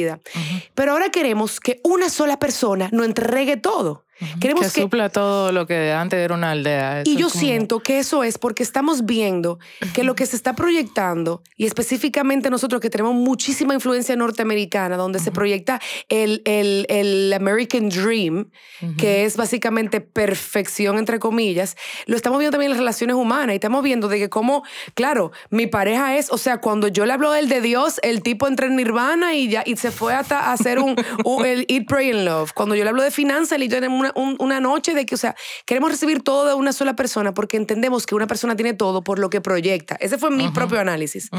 Pero 0.75 0.93
ahora 0.93 1.11
queremos 1.11 1.61
que 1.61 1.81
una 1.85 2.09
sola 2.09 2.39
persona 2.39 2.89
nos 2.93 3.07
entregue 3.07 3.57
todo. 3.57 4.05
Queremos 4.41 4.73
que, 4.73 4.83
supla 4.83 5.09
todo 5.09 5.53
lo 5.53 5.67
que 5.67 5.93
antes 5.93 6.19
era 6.19 6.35
una 6.35 6.51
aldea. 6.51 7.03
y 7.05 7.17
yo 7.17 7.31
siento 7.31 7.81
que 7.81 7.99
eso 7.99 8.23
es 8.23 8.39
porque 8.39 8.63
estamos 8.63 9.05
viendo 9.05 9.59
que 9.95 10.05
lo 10.05 10.15
que 10.15 10.27
se 10.27 10.37
está 10.37 10.55
proyectando, 10.55 11.43
y 11.57 11.67
específicamente 11.67 12.51
nosotros 12.51 12.81
que 12.81 12.91
tenemos 12.91 13.15
muchísima 13.15 13.75
influencia 13.75 14.17
norteamericana, 14.17 14.97
donde 14.97 15.19
se 15.19 15.31
proyecta 15.31 15.81
el, 16.09 16.43
el, 16.45 16.87
el 16.89 17.33
American 17.33 17.89
Dream, 17.89 18.51
que 18.99 19.25
es 19.25 19.37
básicamente 19.37 20.01
perfección, 20.01 20.99
entre 20.99 21.19
comillas, 21.19 21.77
lo 22.07 22.17
estamos 22.17 22.39
viendo 22.39 22.53
también 22.53 22.71
en 22.71 22.77
las 22.77 22.81
relaciones 22.81 23.17
humanas 23.17 23.55
y 23.55 23.57
estamos 23.57 23.83
viendo 23.83 24.09
de 24.09 24.19
que 24.19 24.29
como, 24.29 24.63
claro, 24.95 25.33
mi 25.51 25.67
pareja 25.67 26.17
es, 26.17 26.31
o 26.31 26.39
sea, 26.39 26.59
cuando 26.59 26.89
yo 26.89 27.07
le 27.07 27.13
hablo 27.13 27.33
del 27.33 27.49
de 27.49 27.61
Dios, 27.61 28.01
el 28.03 28.23
tipo 28.23 28.49
entra 28.49 28.67
en 28.67 28.77
nirvana 28.77 29.35
y 29.35 29.49
ya 29.49 29.63
y 29.67 29.77
se 29.77 29.91
fue 29.91 30.15
hasta 30.15 30.41
a 30.41 30.53
hacer 30.53 30.79
un, 30.79 30.97
el 31.45 31.67
Eat, 31.69 31.87
Pray 31.87 32.11
and 32.11 32.25
Love. 32.25 32.53
Cuando 32.53 32.75
yo 32.75 32.85
le 32.85 32.91
hablo 32.91 33.03
de 33.03 33.11
finanzas, 33.11 33.53
él 33.53 33.65
y 33.65 33.69
yo 33.69 33.77
tenemos 33.77 34.01
una 34.01 34.10
una, 34.15 34.61
noche 34.61 34.95
de 34.95 35.07
que, 35.07 35.15
o 35.15 35.19
sea, 35.19 35.35
queremos 35.67 35.91
recibir 35.91 36.23
todo 36.23 36.47
de 36.47 36.55
una 36.55 36.73
sola 36.73 36.95
persona 36.97 37.33
porque 37.33 37.57
entendemos 37.57 38.07
que 38.07 38.15
una 38.15 38.27
persona 38.27 38.57
tiene 38.57 38.75
todo 38.75 39.03
por 39.03 39.19
lo 39.19 39.31
que 39.31 39.41
proyecta. 39.41 39.97
Ese 40.01 40.19
fue 40.19 40.31
mi 40.31 40.49
propio 40.51 40.81
análisis. 40.81 41.31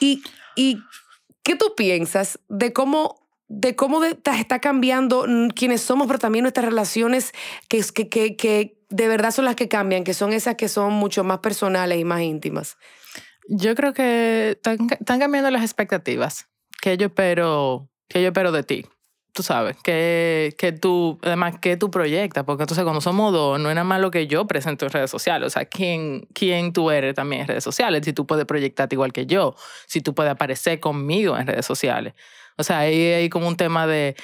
y, 0.00 0.22
y, 0.56 0.78
¿qué 1.42 1.56
tú 1.56 1.74
piensas 1.76 2.38
de 2.48 2.72
cómo 2.72 3.20
de 3.52 3.74
cómo 3.74 4.04
está 4.04 4.60
cambiando 4.60 5.26
quienes 5.56 5.80
somos, 5.80 6.06
pero 6.06 6.20
también 6.20 6.44
nuestras 6.44 6.66
relaciones 6.66 7.32
que, 7.68 7.82
que, 7.92 8.08
que, 8.08 8.36
que 8.36 8.78
de 8.90 9.08
verdad 9.08 9.32
son 9.32 9.44
las 9.44 9.56
que 9.56 9.66
cambian, 9.66 10.04
que 10.04 10.14
son 10.14 10.32
esas 10.32 10.54
que 10.54 10.68
son 10.68 10.92
mucho 10.92 11.24
más 11.24 11.40
personales 11.40 11.98
y 11.98 12.04
más 12.04 12.20
íntimas. 12.20 12.76
Yo 13.48 13.74
creo 13.74 13.92
que 13.92 14.50
están, 14.50 14.78
están 14.88 15.18
cambiando 15.18 15.50
las 15.50 15.62
expectativas 15.62 16.46
que 16.80 16.96
yo 16.96 17.06
espero, 17.06 17.90
que 18.08 18.22
yo 18.22 18.28
espero 18.28 18.52
de 18.52 18.62
ti 18.62 18.86
tú 19.32 19.42
sabes, 19.42 19.76
que, 19.82 20.54
que 20.58 20.72
tú, 20.72 21.18
además, 21.22 21.58
que 21.60 21.76
tú 21.76 21.90
proyectas, 21.90 22.44
porque 22.44 22.64
entonces 22.64 22.84
cuando 22.84 23.00
somos 23.00 23.32
dos, 23.32 23.60
no 23.60 23.68
es 23.68 23.74
nada 23.74 23.84
más 23.84 24.00
lo 24.00 24.10
que 24.10 24.26
yo 24.26 24.46
presento 24.46 24.86
en 24.86 24.92
redes 24.92 25.10
sociales, 25.10 25.46
o 25.46 25.50
sea, 25.50 25.64
quién, 25.64 26.26
quién 26.32 26.72
tú 26.72 26.90
eres 26.90 27.14
también 27.14 27.42
en 27.42 27.48
redes 27.48 27.64
sociales, 27.64 28.02
si 28.04 28.12
tú 28.12 28.26
puedes 28.26 28.46
proyectarte 28.46 28.94
igual 28.94 29.12
que 29.12 29.26
yo, 29.26 29.54
si 29.86 30.00
tú 30.00 30.14
puedes 30.14 30.32
aparecer 30.32 30.80
conmigo 30.80 31.36
en 31.36 31.46
redes 31.46 31.66
sociales. 31.66 32.14
O 32.56 32.62
sea, 32.62 32.80
ahí 32.80 33.00
hay 33.00 33.28
como 33.28 33.48
un 33.48 33.56
tema 33.56 33.86
de 33.86 34.16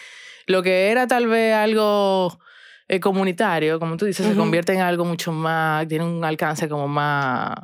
lo 0.46 0.62
que 0.62 0.90
era 0.90 1.06
tal 1.06 1.26
vez 1.26 1.54
algo 1.54 2.38
eh, 2.88 3.00
comunitario, 3.00 3.78
como 3.80 3.96
tú 3.96 4.04
dices, 4.04 4.26
se 4.26 4.34
convierte 4.34 4.72
en 4.72 4.80
algo 4.80 5.04
mucho 5.04 5.32
más, 5.32 5.86
tiene 5.88 6.04
un 6.04 6.24
alcance 6.24 6.68
como 6.68 6.88
más 6.88 7.54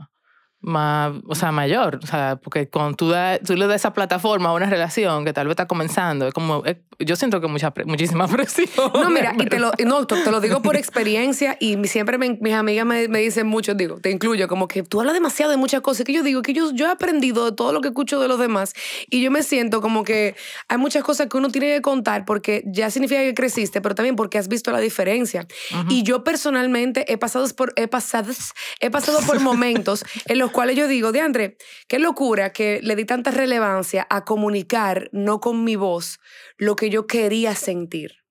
más, 0.62 1.12
o 1.26 1.34
sea, 1.34 1.50
mayor, 1.52 1.98
o 2.02 2.06
sea, 2.06 2.38
porque 2.42 2.68
cuando 2.68 2.96
tú, 2.96 3.12
tú 3.44 3.56
le 3.56 3.66
das 3.66 3.76
esa 3.76 3.92
plataforma 3.92 4.50
a 4.50 4.52
una 4.52 4.66
relación 4.66 5.24
que 5.24 5.32
tal 5.32 5.48
vez 5.48 5.52
está 5.52 5.66
comenzando, 5.66 6.28
es 6.28 6.32
como, 6.32 6.62
yo 6.98 7.16
siento 7.16 7.40
que 7.40 7.48
mucha, 7.48 7.72
muchísima 7.84 8.28
presión. 8.28 8.68
No, 8.94 9.10
mira, 9.10 9.34
y 9.38 9.46
te 9.46 9.58
lo, 9.58 9.72
no, 9.84 10.06
te, 10.06 10.30
lo 10.30 10.40
digo 10.40 10.62
por 10.62 10.76
experiencia 10.76 11.56
y 11.58 11.76
siempre 11.88 12.16
mis 12.16 12.54
amigas 12.54 12.86
me, 12.86 13.08
me, 13.08 13.18
dicen 13.18 13.46
mucho, 13.46 13.74
digo, 13.74 13.98
te 14.00 14.10
incluyo, 14.10 14.46
como 14.46 14.68
que 14.68 14.82
tú 14.84 15.00
hablas 15.00 15.14
demasiado 15.14 15.50
de 15.50 15.56
muchas 15.56 15.80
cosas, 15.80 16.04
que 16.04 16.12
yo 16.12 16.22
digo 16.22 16.42
que 16.42 16.52
yo, 16.52 16.70
yo 16.72 16.86
he 16.86 16.90
aprendido 16.90 17.44
de 17.44 17.52
todo 17.52 17.72
lo 17.72 17.80
que 17.80 17.88
escucho 17.88 18.20
de 18.20 18.28
los 18.28 18.38
demás 18.38 18.72
y 19.10 19.20
yo 19.20 19.30
me 19.30 19.42
siento 19.42 19.80
como 19.80 20.04
que 20.04 20.36
hay 20.68 20.78
muchas 20.78 21.02
cosas 21.02 21.26
que 21.28 21.36
uno 21.36 21.48
tiene 21.48 21.74
que 21.74 21.82
contar 21.82 22.24
porque 22.24 22.62
ya 22.66 22.90
significa 22.90 23.20
que 23.20 23.34
creciste, 23.34 23.80
pero 23.80 23.94
también 23.94 24.14
porque 24.14 24.38
has 24.38 24.48
visto 24.48 24.70
la 24.70 24.78
diferencia. 24.78 25.46
Y 25.88 26.04
yo 26.04 26.22
personalmente 26.22 27.12
he 27.12 27.18
pasado 27.18 27.48
por, 27.56 27.72
he 27.76 27.88
pasado, 27.88 28.32
he 28.80 28.90
pasado 28.90 29.18
por 29.26 29.40
momentos 29.40 30.04
en 30.26 30.38
los 30.38 30.51
cuales 30.52 30.76
yo 30.76 30.88
digo, 30.88 31.12
de 31.12 31.20
André, 31.20 31.56
qué 31.88 31.98
locura 31.98 32.52
que 32.52 32.80
le 32.82 32.96
di 32.96 33.04
tanta 33.04 33.30
relevancia 33.30 34.06
a 34.10 34.24
comunicar, 34.24 35.08
no 35.12 35.40
con 35.40 35.64
mi 35.64 35.76
voz, 35.76 36.20
lo 36.56 36.76
que 36.76 36.90
yo 36.90 37.06
quería 37.06 37.54
sentir. 37.54 38.22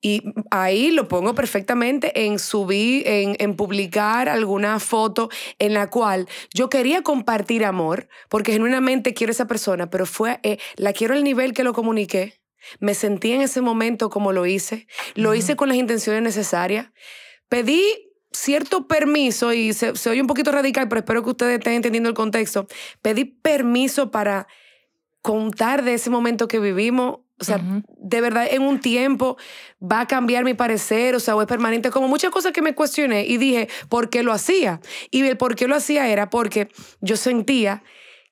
Y 0.00 0.22
ahí 0.50 0.90
lo 0.90 1.08
pongo 1.08 1.34
perfectamente 1.34 2.26
en 2.26 2.38
subir, 2.38 3.08
en, 3.08 3.36
en, 3.38 3.56
publicar 3.56 4.28
alguna 4.28 4.78
foto 4.78 5.30
en 5.58 5.72
la 5.72 5.88
cual 5.88 6.28
yo 6.52 6.68
quería 6.68 7.02
compartir 7.02 7.64
amor, 7.64 8.08
porque 8.28 8.52
genuinamente 8.52 9.14
quiero 9.14 9.30
a 9.30 9.32
esa 9.32 9.46
persona, 9.46 9.88
pero 9.88 10.04
fue, 10.04 10.40
eh, 10.42 10.58
la 10.76 10.92
quiero 10.92 11.14
al 11.14 11.24
nivel 11.24 11.54
que 11.54 11.64
lo 11.64 11.72
comuniqué. 11.72 12.38
Me 12.80 12.94
sentí 12.94 13.32
en 13.32 13.40
ese 13.40 13.62
momento 13.62 14.10
como 14.10 14.32
lo 14.32 14.44
hice. 14.46 14.86
Lo 15.14 15.34
hice 15.34 15.56
con 15.56 15.68
las 15.68 15.78
intenciones 15.78 16.22
necesarias. 16.22 16.88
Pedí 17.48 18.03
cierto 18.34 18.86
permiso, 18.86 19.52
y 19.52 19.72
se, 19.72 19.92
oye 20.08 20.20
un 20.20 20.26
poquito 20.26 20.52
radical, 20.52 20.88
pero 20.88 21.00
espero 21.00 21.22
que 21.22 21.30
ustedes 21.30 21.58
estén 21.58 21.74
entendiendo 21.74 22.08
el 22.08 22.14
contexto, 22.14 22.66
pedí 23.00 23.24
permiso 23.24 24.10
para 24.10 24.46
contar 25.22 25.84
de 25.84 25.94
ese 25.94 26.10
momento 26.10 26.48
que 26.48 26.58
vivimos. 26.58 27.20
O 27.40 27.44
sea, 27.44 27.60
de 27.98 28.20
verdad, 28.20 28.46
en 28.48 28.62
un 28.62 28.80
tiempo 28.80 29.36
va 29.82 30.00
a 30.00 30.06
cambiar 30.06 30.44
mi 30.44 30.54
parecer, 30.54 31.16
o 31.16 31.20
sea, 31.20 31.34
o 31.34 31.42
es 31.42 31.48
permanente, 31.48 31.90
como 31.90 32.06
muchas 32.06 32.30
cosas 32.30 32.52
que 32.52 32.62
me 32.62 32.76
cuestioné 32.76 33.26
y 33.26 33.38
dije, 33.38 33.68
¿por 33.88 34.08
qué 34.08 34.22
lo 34.22 34.32
hacía? 34.32 34.80
Y 35.10 35.26
el 35.26 35.36
por 35.36 35.56
qué 35.56 35.66
lo 35.66 35.74
hacía 35.74 36.08
era 36.08 36.30
porque 36.30 36.68
yo 37.00 37.16
sentía 37.16 37.82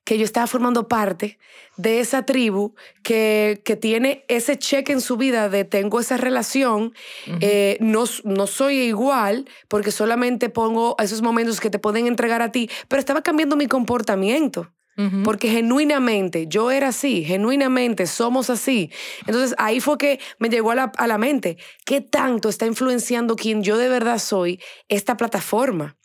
que 0.03 0.17
yo 0.17 0.25
estaba 0.25 0.47
formando 0.47 0.87
parte 0.87 1.37
de 1.77 1.99
esa 1.99 2.25
tribu 2.25 2.75
que, 3.03 3.61
que 3.63 3.75
tiene 3.75 4.25
ese 4.27 4.57
cheque 4.57 4.91
en 4.91 5.01
su 5.01 5.17
vida 5.17 5.49
de 5.49 5.63
tengo 5.63 5.99
esa 5.99 6.17
relación, 6.17 6.93
eh, 7.39 7.77
no, 7.79 8.03
no 8.23 8.47
soy 8.47 8.79
igual 8.79 9.45
porque 9.67 9.91
solamente 9.91 10.49
pongo 10.49 10.95
esos 10.99 11.21
momentos 11.21 11.59
que 11.59 11.69
te 11.69 11.79
pueden 11.79 12.07
entregar 12.07 12.41
a 12.41 12.51
ti, 12.51 12.69
pero 12.87 12.99
estaba 12.99 13.21
cambiando 13.21 13.55
mi 13.55 13.67
comportamiento. 13.67 14.71
Porque 15.23 15.49
genuinamente 15.49 16.45
yo 16.45 16.69
era 16.69 16.89
así, 16.89 17.23
genuinamente 17.23 18.05
somos 18.05 18.51
así. 18.51 18.91
Entonces 19.25 19.55
ahí 19.57 19.79
fue 19.79 19.97
que 19.97 20.19
me 20.37 20.49
llegó 20.49 20.69
a 20.69 20.75
la, 20.75 20.91
a 20.97 21.07
la 21.07 21.17
mente, 21.17 21.57
¿qué 21.83 21.99
tanto 21.99 22.47
está 22.47 22.67
influenciando 22.67 23.35
quien 23.35 23.63
yo 23.63 23.79
de 23.79 23.89
verdad 23.89 24.19
soy 24.19 24.61
esta 24.89 25.17
plataforma? 25.17 25.97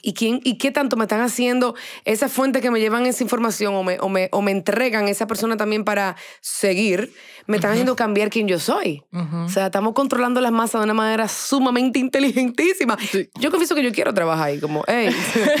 ¿Y, 0.00 0.14
quién, 0.14 0.40
¿Y 0.44 0.56
qué 0.56 0.70
tanto 0.70 0.96
me 0.96 1.04
están 1.04 1.20
haciendo 1.20 1.74
esa 2.04 2.28
fuente 2.28 2.60
que 2.60 2.70
me 2.70 2.80
llevan 2.80 3.04
esa 3.06 3.22
información 3.22 3.74
o 3.74 3.82
me, 3.82 3.98
o 4.00 4.08
me, 4.08 4.28
o 4.32 4.40
me 4.40 4.50
entregan 4.50 5.08
esa 5.08 5.26
persona 5.26 5.56
también 5.56 5.84
para 5.84 6.16
seguir? 6.40 7.12
Me 7.46 7.56
están 7.56 7.72
haciendo 7.72 7.96
cambiar 7.96 8.30
quién 8.30 8.46
yo 8.48 8.58
soy. 8.58 9.02
O 9.12 9.48
sea, 9.48 9.66
estamos 9.66 9.94
controlando 9.94 10.40
las 10.40 10.52
masas 10.52 10.80
de 10.80 10.84
una 10.84 10.94
manera 10.94 11.28
sumamente 11.28 11.98
inteligentísima. 11.98 12.96
Yo 13.38 13.50
confieso 13.50 13.74
que 13.74 13.82
yo 13.82 13.92
quiero 13.92 14.14
trabajar 14.14 14.48
ahí, 14.48 14.60
como, 14.60 14.84
hey, 14.86 15.10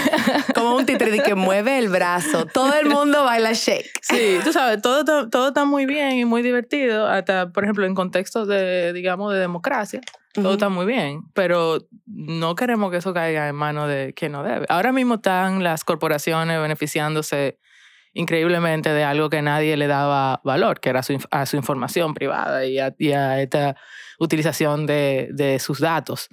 como 0.54 0.76
un 0.76 0.86
títere 0.86 1.22
que 1.22 1.34
mueve 1.34 1.78
el 1.78 1.88
brazo. 1.88 2.46
Todo 2.46 2.74
el 2.74 2.88
mundo 2.88 3.24
baila 3.24 3.52
shake. 3.52 3.90
Sí, 4.00 4.38
tú 4.44 4.52
sabes, 4.52 4.80
todo, 4.80 5.28
todo 5.28 5.48
está 5.48 5.64
muy 5.64 5.86
bien 5.86 6.12
y 6.12 6.24
muy 6.24 6.42
divertido, 6.42 7.08
hasta, 7.08 7.50
por 7.50 7.64
ejemplo, 7.64 7.84
en 7.84 7.94
contextos 7.94 8.48
de, 8.48 8.92
digamos, 8.92 9.32
de 9.32 9.40
democracia 9.40 10.00
todo 10.32 10.52
está 10.54 10.68
muy 10.68 10.86
bien, 10.86 11.24
pero 11.34 11.78
no 12.06 12.54
queremos 12.54 12.90
que 12.90 12.98
eso 12.98 13.12
caiga 13.12 13.48
en 13.48 13.54
manos 13.54 13.88
de 13.88 14.14
quien 14.14 14.32
no 14.32 14.42
debe. 14.42 14.66
Ahora 14.68 14.92
mismo 14.92 15.14
están 15.14 15.62
las 15.62 15.84
corporaciones 15.84 16.60
beneficiándose 16.60 17.58
increíblemente 18.14 18.90
de 18.90 19.04
algo 19.04 19.30
que 19.30 19.42
nadie 19.42 19.76
le 19.76 19.86
daba 19.86 20.40
valor, 20.44 20.80
que 20.80 20.90
era 20.90 21.02
su, 21.02 21.18
a 21.30 21.46
su 21.46 21.56
información 21.56 22.14
privada 22.14 22.64
y 22.64 22.78
a, 22.78 23.40
esta 23.40 23.76
utilización 24.18 24.86
de, 24.86 25.28
de 25.32 25.58
sus 25.58 25.80
datos. 25.80 26.28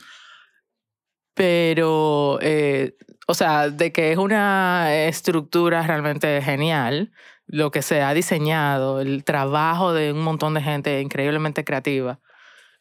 Pero, 1.34 2.38
eh, 2.42 2.98
o 3.28 3.34
sea, 3.34 3.70
de 3.70 3.94
que 3.94 4.12
es 4.12 4.18
una 4.18 4.94
estructura 5.06 5.82
realmente 5.88 6.42
genial, 6.42 7.12
lo 7.48 7.72
que 7.72 7.82
se 7.82 8.02
ha 8.02 8.14
diseñado, 8.14 9.00
el 9.00 9.24
trabajo 9.24 9.94
de 9.94 10.12
un 10.12 10.22
montón 10.22 10.54
de 10.54 10.62
gente 10.62 11.02
increíblemente 11.02 11.64
creativa. 11.64 12.20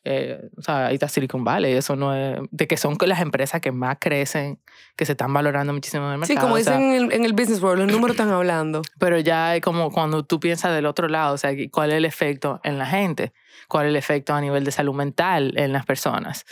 Eh, 0.05 0.49
o 0.57 0.63
sea, 0.63 0.87
ahí 0.87 0.95
está 0.95 1.09
Silicon 1.09 1.45
Valley, 1.45 1.73
eso 1.73 1.97
no 1.97 2.15
es, 2.15 2.39
de 2.51 2.67
que 2.67 2.77
son 2.77 2.97
las 3.01 3.21
empresas 3.21 3.61
que 3.61 3.73
más 3.73 3.97
crecen, 4.01 4.59
que 4.97 5.05
se 5.05 5.13
están 5.13 5.33
valorando 5.33 5.73
muchísimo 5.73 6.07
en 6.07 6.13
el 6.13 6.19
mercado. 6.19 6.41
Sí, 6.41 6.41
como 6.41 6.55
o 6.55 6.59
sea, 6.61 6.77
dicen 6.77 6.93
en 6.93 7.05
el, 7.05 7.13
en 7.13 7.25
el 7.25 7.33
business 7.33 7.61
world, 7.61 7.85
los 7.85 7.93
números 7.93 8.17
están 8.17 8.31
hablando. 8.31 8.83
pero 8.99 9.19
ya 9.19 9.57
es 9.57 9.63
como 9.63 9.91
cuando 9.91 10.25
tú 10.25 10.41
piensas 10.41 10.75
del 10.75 10.87
otro 10.87 11.09
lado, 11.09 11.35
o 11.35 11.39
sea, 11.39 11.51
cuál 11.71 11.91
es 11.91 11.97
el 11.97 12.05
efecto 12.05 12.61
en 12.63 12.79
la 12.79 12.87
gente, 12.87 13.33
cuál 13.69 13.87
es 13.87 13.91
el 13.91 13.97
efecto 13.97 14.35
a 14.35 14.41
nivel 14.41 14.65
de 14.65 14.71
salud 14.71 14.95
mental 14.95 15.53
en 15.57 15.73
las 15.73 15.85
personas, 15.85 16.47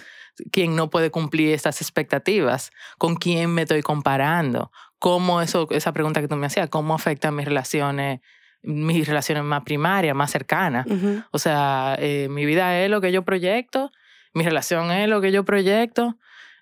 quién 0.50 0.76
no 0.76 0.90
puede 0.90 1.10
cumplir 1.10 1.54
estas 1.54 1.80
expectativas, 1.80 2.72
con 2.98 3.14
quién 3.14 3.50
me 3.54 3.62
estoy 3.62 3.82
comparando, 3.82 4.70
cómo 4.98 5.40
eso, 5.40 5.68
esa 5.70 5.92
pregunta 5.92 6.20
que 6.20 6.28
tú 6.28 6.36
me 6.36 6.46
hacías, 6.46 6.68
cómo 6.68 6.94
afectan 6.94 7.34
mis 7.34 7.46
relaciones 7.46 8.20
mis 8.66 9.06
relaciones 9.06 9.44
más 9.44 9.62
primarias, 9.62 10.14
más 10.14 10.30
cercanas. 10.30 10.86
Ujú. 10.86 11.22
O 11.30 11.38
sea, 11.38 11.96
eh, 11.98 12.28
mi 12.28 12.44
vida 12.44 12.78
es 12.80 12.90
lo 12.90 13.00
que 13.00 13.12
yo 13.12 13.22
proyecto, 13.22 13.90
mi 14.34 14.44
relación 14.44 14.90
es 14.90 15.08
lo 15.08 15.20
que 15.20 15.32
yo 15.32 15.44
proyecto. 15.44 16.16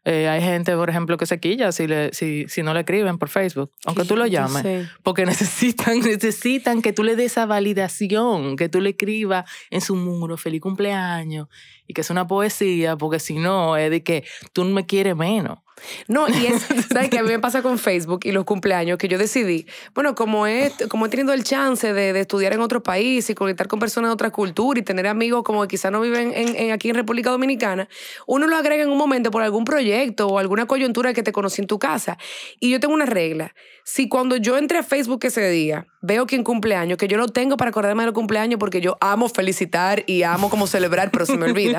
Eh, 0.06 0.28
hay 0.28 0.42
gente, 0.42 0.76
por 0.76 0.90
ejemplo, 0.90 1.16
que 1.16 1.24
se 1.24 1.40
quilla 1.40 1.72
si, 1.72 1.86
le, 1.86 2.12
si, 2.12 2.46
si 2.48 2.62
no 2.62 2.74
le 2.74 2.80
escriben 2.80 3.16
por 3.16 3.30
Facebook, 3.30 3.72
aunque 3.86 4.04
tú 4.04 4.16
lo 4.16 4.26
llames. 4.26 4.86
Porque 5.02 5.24
necesitan, 5.26 5.98
necesitan 6.00 6.82
que 6.82 6.92
tú 6.92 7.02
le 7.02 7.16
des 7.16 7.32
esa 7.32 7.46
validación, 7.46 8.56
que 8.56 8.68
tú 8.68 8.82
le 8.82 8.90
escribas 8.90 9.50
en 9.70 9.80
su 9.80 9.96
muro 9.96 10.36
feliz 10.36 10.60
cumpleaños 10.60 11.48
y 11.86 11.94
que 11.94 12.00
es 12.00 12.10
una 12.10 12.26
poesía, 12.26 12.96
porque 12.96 13.18
si 13.20 13.34
no, 13.38 13.76
es 13.76 13.90
de 13.90 14.02
que 14.02 14.24
tú 14.52 14.64
me 14.64 14.86
quieres 14.86 15.16
menos. 15.16 15.58
No, 16.06 16.28
y 16.28 16.46
es, 16.46 16.62
¿sabes 16.92 17.10
qué? 17.10 17.18
A 17.18 17.22
mí 17.24 17.28
me 17.30 17.40
pasa 17.40 17.60
con 17.60 17.78
Facebook 17.80 18.20
y 18.22 18.30
los 18.30 18.44
cumpleaños 18.44 18.96
que 18.96 19.08
yo 19.08 19.18
decidí, 19.18 19.66
bueno, 19.92 20.14
como 20.14 20.46
he, 20.46 20.70
como 20.88 21.06
he 21.06 21.08
tenido 21.08 21.32
el 21.32 21.42
chance 21.42 21.92
de, 21.92 22.12
de 22.12 22.20
estudiar 22.20 22.52
en 22.52 22.60
otro 22.60 22.82
país 22.84 23.28
y 23.28 23.34
conectar 23.34 23.66
con 23.66 23.80
personas 23.80 24.10
de 24.10 24.12
otra 24.14 24.30
cultura 24.30 24.78
y 24.78 24.82
tener 24.84 25.08
amigos 25.08 25.42
como 25.42 25.62
que 25.62 25.68
quizás 25.68 25.90
no 25.90 26.00
viven 26.00 26.32
en, 26.32 26.54
en- 26.56 26.70
aquí 26.70 26.90
en 26.90 26.94
República 26.94 27.30
Dominicana, 27.30 27.88
uno 28.28 28.46
lo 28.46 28.56
agrega 28.56 28.84
en 28.84 28.88
un 28.90 28.96
momento 28.96 29.32
por 29.32 29.42
algún 29.42 29.64
proyecto 29.64 30.28
o 30.28 30.38
alguna 30.38 30.66
coyuntura 30.66 31.12
que 31.12 31.24
te 31.24 31.32
conocí 31.32 31.60
en 31.60 31.66
tu 31.66 31.80
casa. 31.80 32.18
Y 32.60 32.70
yo 32.70 32.78
tengo 32.78 32.94
una 32.94 33.06
regla. 33.06 33.52
Si 33.84 34.08
cuando 34.08 34.36
yo 34.36 34.56
entré 34.56 34.78
a 34.78 34.82
Facebook 34.84 35.24
ese 35.24 35.50
día, 35.50 35.88
veo 36.00 36.26
que 36.26 36.36
en 36.36 36.44
cumpleaños, 36.44 36.96
que 36.98 37.08
yo 37.08 37.18
lo 37.18 37.26
tengo 37.28 37.56
para 37.56 37.70
acordarme 37.70 38.04
del 38.04 38.12
cumpleaños 38.12 38.58
porque 38.60 38.80
yo 38.80 38.96
amo 39.00 39.28
felicitar 39.28 40.04
y 40.06 40.22
amo 40.22 40.48
como 40.50 40.68
celebrar, 40.68 41.10
pero 41.10 41.26
se 41.26 41.36
me 41.36 41.46
olvida. 41.46 41.73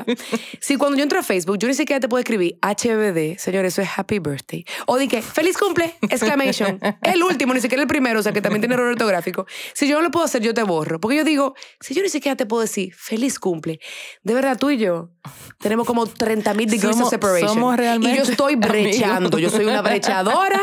Si 0.60 0.76
cuando 0.76 0.96
yo 0.96 1.02
entro 1.02 1.18
a 1.18 1.22
Facebook, 1.22 1.58
yo 1.58 1.68
ni 1.68 1.74
siquiera 1.74 2.00
te 2.00 2.08
puedo 2.08 2.20
escribir 2.20 2.58
HBD, 2.62 3.38
señor, 3.38 3.64
eso 3.64 3.82
es 3.82 3.88
Happy 3.96 4.18
Birthday. 4.18 4.64
O 4.86 4.98
di 4.98 5.08
que 5.08 5.22
feliz 5.22 5.56
cumple, 5.56 5.94
exclamation. 6.02 6.78
El 7.02 7.22
último, 7.22 7.54
ni 7.54 7.60
siquiera 7.60 7.82
el 7.82 7.88
primero, 7.88 8.20
o 8.20 8.22
sea 8.22 8.32
que 8.32 8.40
también 8.40 8.60
tiene 8.60 8.74
error 8.74 8.88
ortográfico. 8.88 9.46
Si 9.74 9.88
yo 9.88 9.96
no 9.96 10.02
lo 10.02 10.10
puedo 10.10 10.24
hacer, 10.24 10.42
yo 10.42 10.54
te 10.54 10.62
borro. 10.62 11.00
Porque 11.00 11.16
yo 11.16 11.24
digo, 11.24 11.54
si 11.80 11.94
yo 11.94 12.02
ni 12.02 12.08
siquiera 12.08 12.36
te 12.36 12.46
puedo 12.46 12.62
decir 12.62 12.94
feliz 12.94 13.38
cumple, 13.38 13.80
de 14.22 14.34
verdad 14.34 14.58
tú 14.58 14.70
y 14.70 14.78
yo 14.78 15.10
tenemos 15.58 15.86
como 15.86 16.06
30 16.06 16.54
mil 16.54 16.68
degrees 16.70 17.00
of 17.00 17.10
separation. 17.10 17.48
somos 17.48 17.76
realmente 17.76 18.14
y 18.14 18.24
yo 18.24 18.30
estoy 18.30 18.54
amigos. 18.54 18.70
brechando. 18.70 19.38
Yo 19.38 19.50
soy 19.50 19.64
una 19.64 19.82
brechadora, 19.82 20.60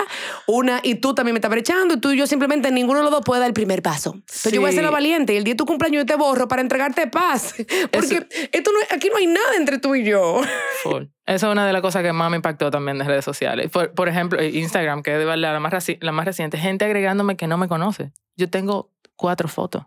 una, 0.48 0.80
y 0.84 0.96
tú 0.96 1.13
también 1.15 1.34
me 1.34 1.39
estás 1.39 1.52
brechando, 1.52 1.96
y 1.96 2.00
tú 2.00 2.12
y 2.12 2.17
yo 2.17 2.28
simplemente 2.28 2.72
ninguno 2.72 3.00
de 3.00 3.04
los 3.04 3.12
dos 3.12 3.22
puede 3.26 3.39
dar 3.41 3.48
el 3.50 3.54
primer 3.54 3.82
paso. 3.82 4.13
Entonces 4.15 4.52
yo 4.54 4.62
voy 4.62 4.69
a 4.69 4.74
ser 4.74 4.80
Sí. 4.82 4.86
la 4.86 4.91
valiente 4.91 5.34
y 5.34 5.38
el 5.38 5.43
día 5.43 5.54
de 5.54 5.58
tu 5.58 5.65
cumpleaños 5.65 6.02
yo 6.02 6.06
te 6.06 6.15
borro 6.15 6.48
para 6.48 6.62
entregarte 6.62 7.08
paz. 7.08 7.54
Porque 7.91 8.28
esto 8.52 8.72
no, 8.72 8.80
aquí 8.96 9.10
no 9.10 9.17
hay 9.17 9.22
nada 9.27 9.55
entre 9.57 9.79
tú 9.79 9.95
y 9.95 10.03
yo. 10.03 10.41
Full. 10.83 11.03
Esa 11.25 11.47
es 11.47 11.51
una 11.51 11.65
de 11.65 11.73
las 11.73 11.81
cosas 11.81 12.03
que 12.03 12.12
más 12.13 12.29
me 12.29 12.36
impactó 12.38 12.69
también 12.71 12.97
de 12.97 13.05
redes 13.05 13.23
sociales. 13.25 13.69
Por, 13.71 13.93
por 13.93 14.09
ejemplo, 14.09 14.39
eh, 14.39 14.49
Instagram, 14.49 15.03
que 15.03 15.13
es 15.13 15.17
de 15.19 15.25
verdad 15.25 15.53
la 15.53 15.59
más, 15.59 15.71
reci- 15.73 15.97
la 16.01 16.12
más 16.12 16.25
reciente, 16.25 16.57
gente 16.57 16.86
agregándome 16.86 17.38
que 17.38 17.47
no 17.47 17.57
me 17.57 17.67
conoce. 17.67 18.12
Yo 18.36 18.49
tengo 18.49 18.91
cuatro 19.15 19.47
fotos. 19.47 19.83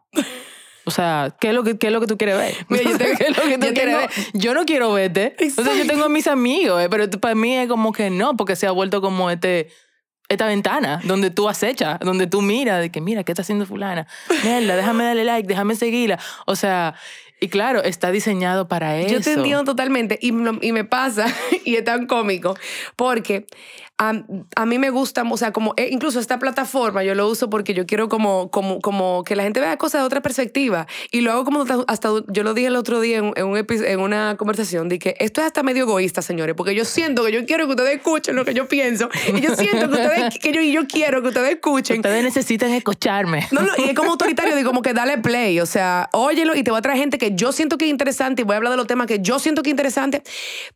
O 0.85 0.91
sea, 0.93 1.35
¿qué 1.41 1.49
es 1.49 1.55
lo 1.55 1.65
que, 1.65 1.77
qué 1.79 1.89
es 1.89 1.93
lo 1.93 2.01
que 2.01 2.07
tú 2.07 2.17
quieres 2.17 2.39
ver? 2.39 2.55
Mira, 2.69 2.85
yo 2.91 2.97
tengo- 2.99 3.17
¿Qué 3.19 3.25
es 3.25 3.37
lo 3.37 3.43
que 3.43 3.59
tú 3.59 3.67
yo 3.67 3.75
quieres 3.75 3.97
tengo- 3.97 3.99
ver? 3.99 4.11
Yo 4.35 4.55
no 4.55 4.65
quiero 4.65 4.93
verte. 4.93 5.35
O 5.39 5.51
sea, 5.51 5.65
yo 5.65 5.71
Exacto. 5.73 5.93
tengo 5.93 6.05
a 6.05 6.09
mis 6.09 6.27
amigos, 6.27 6.83
eh, 6.83 6.89
pero 6.89 7.11
para 7.21 7.35
mí 7.35 7.57
es 7.57 7.69
como 7.69 7.93
que 7.93 8.09
no, 8.11 8.37
porque 8.37 8.55
se 8.57 8.67
ha 8.67 8.71
vuelto 8.71 9.01
como 9.01 9.31
este 9.31 9.69
esta 10.29 10.47
ventana 10.49 11.01
donde 11.05 11.31
tú 11.31 11.49
acechas, 11.49 12.01
donde 12.01 12.27
tú 12.27 12.43
miras 12.43 12.81
de 12.81 12.91
que 12.91 13.01
mira, 13.01 13.23
¿qué 13.23 13.31
está 13.31 13.43
haciendo 13.43 13.65
fulana? 13.65 14.09
Mierda, 14.43 14.75
déjame 14.75 15.05
darle 15.05 15.25
like, 15.25 15.47
déjame 15.47 15.77
seguirla. 15.77 16.19
O 16.47 16.57
sea, 16.57 16.95
y 17.41 17.49
claro, 17.49 17.83
está 17.83 18.11
diseñado 18.11 18.69
para 18.69 18.99
eso. 18.99 19.15
Yo 19.15 19.21
te 19.21 19.33
entiendo 19.33 19.65
totalmente 19.65 20.19
y, 20.21 20.29
y 20.29 20.73
me 20.73 20.85
pasa 20.85 21.27
y 21.65 21.77
es 21.77 21.85
tan 21.85 22.07
cómico 22.07 22.57
porque 22.97 23.47
a, 23.99 24.13
a 24.57 24.67
mí 24.67 24.79
me 24.79 24.91
gusta, 24.91 25.23
o 25.23 25.37
sea, 25.37 25.53
como 25.53 25.73
eh, 25.77 25.89
incluso 25.91 26.21
esta 26.21 26.39
plataforma 26.39 27.03
yo 27.03 27.15
lo 27.15 27.29
uso 27.29 27.49
porque 27.49 27.73
yo 27.73 27.87
quiero 27.87 28.09
como, 28.09 28.51
como, 28.51 28.81
como 28.81 29.25
que 29.25 29.35
la 29.35 29.43
gente 29.43 29.61
vea 29.61 29.79
cosas 29.79 30.03
de 30.03 30.07
otra 30.07 30.21
perspectiva 30.21 30.87
y 31.11 31.23
lo 31.23 31.33
hago 31.33 31.45
como 31.45 31.65
hasta, 31.89 32.11
yo 32.29 32.43
lo 32.43 32.53
dije 32.53 32.69
el 32.69 32.77
otro 32.77 33.01
día 33.01 33.19
en, 33.19 33.33
en 33.37 33.47
un 33.47 33.57
en 33.57 34.01
una 34.01 34.37
conversación 34.37 34.89
de 34.91 34.99
que 34.99 35.17
esto 35.19 35.41
es 35.41 35.47
hasta 35.47 35.63
medio 35.63 35.85
egoísta, 35.85 36.21
señores, 36.21 36.55
porque 36.55 36.75
yo 36.75 36.85
siento 36.85 37.25
que 37.25 37.33
yo 37.33 37.47
quiero 37.47 37.67
que 37.67 37.71
ustedes 37.71 37.97
escuchen 37.97 38.37
lo 38.37 38.45
que 38.45 38.53
yo 38.53 38.69
pienso 38.69 39.09
y 39.35 39.41
yo 39.41 39.55
siento 39.57 39.89
que 39.89 39.95
ustedes, 39.95 40.39
que 40.43 40.53
yo, 40.53 40.61
y 40.61 40.73
yo 40.73 40.87
quiero 40.87 41.23
que 41.23 41.29
ustedes 41.29 41.55
escuchen 41.55 41.97
Ustedes 41.99 42.23
necesitan 42.23 42.73
escucharme. 42.73 43.49
no, 43.51 43.63
no, 43.63 43.73
y 43.79 43.85
es 43.85 43.95
como 43.95 44.11
autoritario, 44.11 44.55
digo, 44.57 44.69
como 44.71 44.83
que 44.83 44.93
dale 44.93 45.19
play, 45.19 45.59
o 45.61 45.67
sea, 45.67 46.11
óyelo 46.13 46.55
y 46.55 46.63
te 46.63 46.71
voy 46.71 46.79
a 46.79 46.83
traer 46.83 46.99
gente 46.99 47.17
que 47.17 47.26
yo 47.35 47.53
siento 47.53 47.79
que 47.79 47.87
es 47.87 47.91
interesante 47.91 48.43
y 48.43 48.45
voy 48.45 48.55
a 48.55 48.57
hablar 48.59 48.73
de 48.73 48.77
los 48.77 48.87
temas 48.87 49.07
que 49.07 49.21
yo 49.21 49.39
siento 49.39 49.63
que 49.63 49.71
es 49.71 49.73
interesante, 49.73 50.23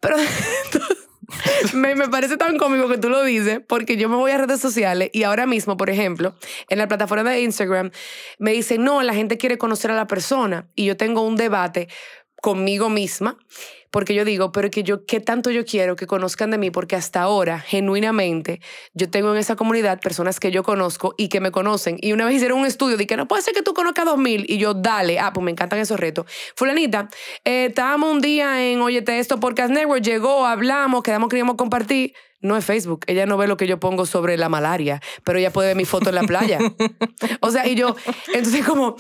pero 0.01 0.17
me, 1.75 1.95
me 1.95 2.09
parece 2.09 2.37
tan 2.37 2.57
cómico 2.59 2.89
que 2.89 2.99
tú 2.99 3.09
lo 3.09 3.23
dices, 3.23 3.61
porque 3.67 3.97
yo 3.97 4.09
me 4.09 4.17
voy 4.17 4.33
a 4.33 4.39
redes 4.39 4.61
sociales 4.61 5.11
y 5.13 5.23
ahora 5.23 5.47
mismo, 5.47 5.77
por 5.77 5.91
ejemplo, 5.91 6.35
en 6.69 6.79
la 6.79 6.89
plataforma 6.89 7.31
de 7.31 7.43
Instagram, 7.43 7.91
me 8.39 8.53
dicen, 8.53 8.83
no, 8.85 9.03
la 9.03 9.15
gente 9.15 9.39
quiere 9.39 9.59
conocer 9.59 9.91
a 9.91 9.95
la 9.95 10.07
persona 10.07 10.69
y 10.75 10.87
yo 10.87 10.97
tengo 10.97 11.23
un 11.23 11.37
debate 11.37 11.89
conmigo 12.41 12.89
misma. 12.89 13.39
Porque 13.91 14.15
yo 14.15 14.25
digo, 14.25 14.53
pero 14.53 14.71
que 14.71 14.83
yo, 14.83 15.05
¿qué 15.05 15.21
tanto 15.21 15.51
yo 15.51 15.65
quiero 15.65 15.97
que 15.97 16.07
conozcan 16.07 16.51
de 16.51 16.59
mí? 16.59 16.71
Porque 16.71 16.97
hasta 16.97 17.23
ahora, 17.23 17.61
genuinamente, 17.61 18.61
yo 18.95 19.11
tengo 19.11 19.33
en 19.33 19.39
esa 19.39 19.57
comunidad 19.57 20.01
personas 20.01 20.41
que 20.41 20.51
yo 20.51 20.63
conozco 20.63 21.15
y 21.17 21.29
que 21.29 21.41
me 21.41 21.51
conocen. 21.51 21.99
Y 22.01 22.13
una 22.13 22.25
vez 22.25 22.37
hicieron 22.37 22.61
un 22.61 22.67
estudio 22.67 22.97
de 22.97 23.07
que 23.07 23.17
no 23.17 23.27
puede 23.27 23.43
ser 23.43 23.55
que 23.55 23.63
tú 23.63 23.75
conozcas 23.75 24.05
dos 24.05 24.19
mil. 24.19 24.45
Y 24.49 24.59
yo, 24.59 24.75
dale, 24.75 25.19
ah, 25.19 25.33
pues 25.33 25.45
me 25.45 25.51
encantan 25.51 25.79
esos 25.79 25.99
retos. 25.99 26.27
Fulanita, 26.55 27.09
eh, 27.45 27.67
estábamos 27.69 28.13
un 28.13 28.21
día 28.21 28.65
en 28.65 28.81
Óyete 28.81 29.19
Esto 29.19 29.41
Podcast 29.41 29.73
Network, 29.73 30.03
llegó, 30.03 30.47
hablamos, 30.47 31.03
quedamos 31.03 31.29
que 31.29 31.37
íbamos 31.37 31.55
a 31.55 31.57
compartir. 31.57 32.15
No 32.43 32.57
es 32.57 32.65
Facebook. 32.65 33.05
Ella 33.07 33.27
no 33.27 33.37
ve 33.37 33.47
lo 33.47 33.59
que 33.59 33.67
yo 33.67 33.79
pongo 33.79 34.07
sobre 34.07 34.39
la 34.39 34.49
malaria, 34.49 35.03
pero 35.25 35.39
ella 35.39 35.53
puede 35.53 35.69
ver 35.69 35.77
mi 35.77 35.85
foto 35.85 36.09
en 36.09 36.15
la 36.15 36.23
playa. 36.23 36.59
O 37.43 37.51
sea, 37.51 37.67
y 37.67 37.75
yo, 37.75 37.97
entonces 38.35 38.65
como, 38.65 38.97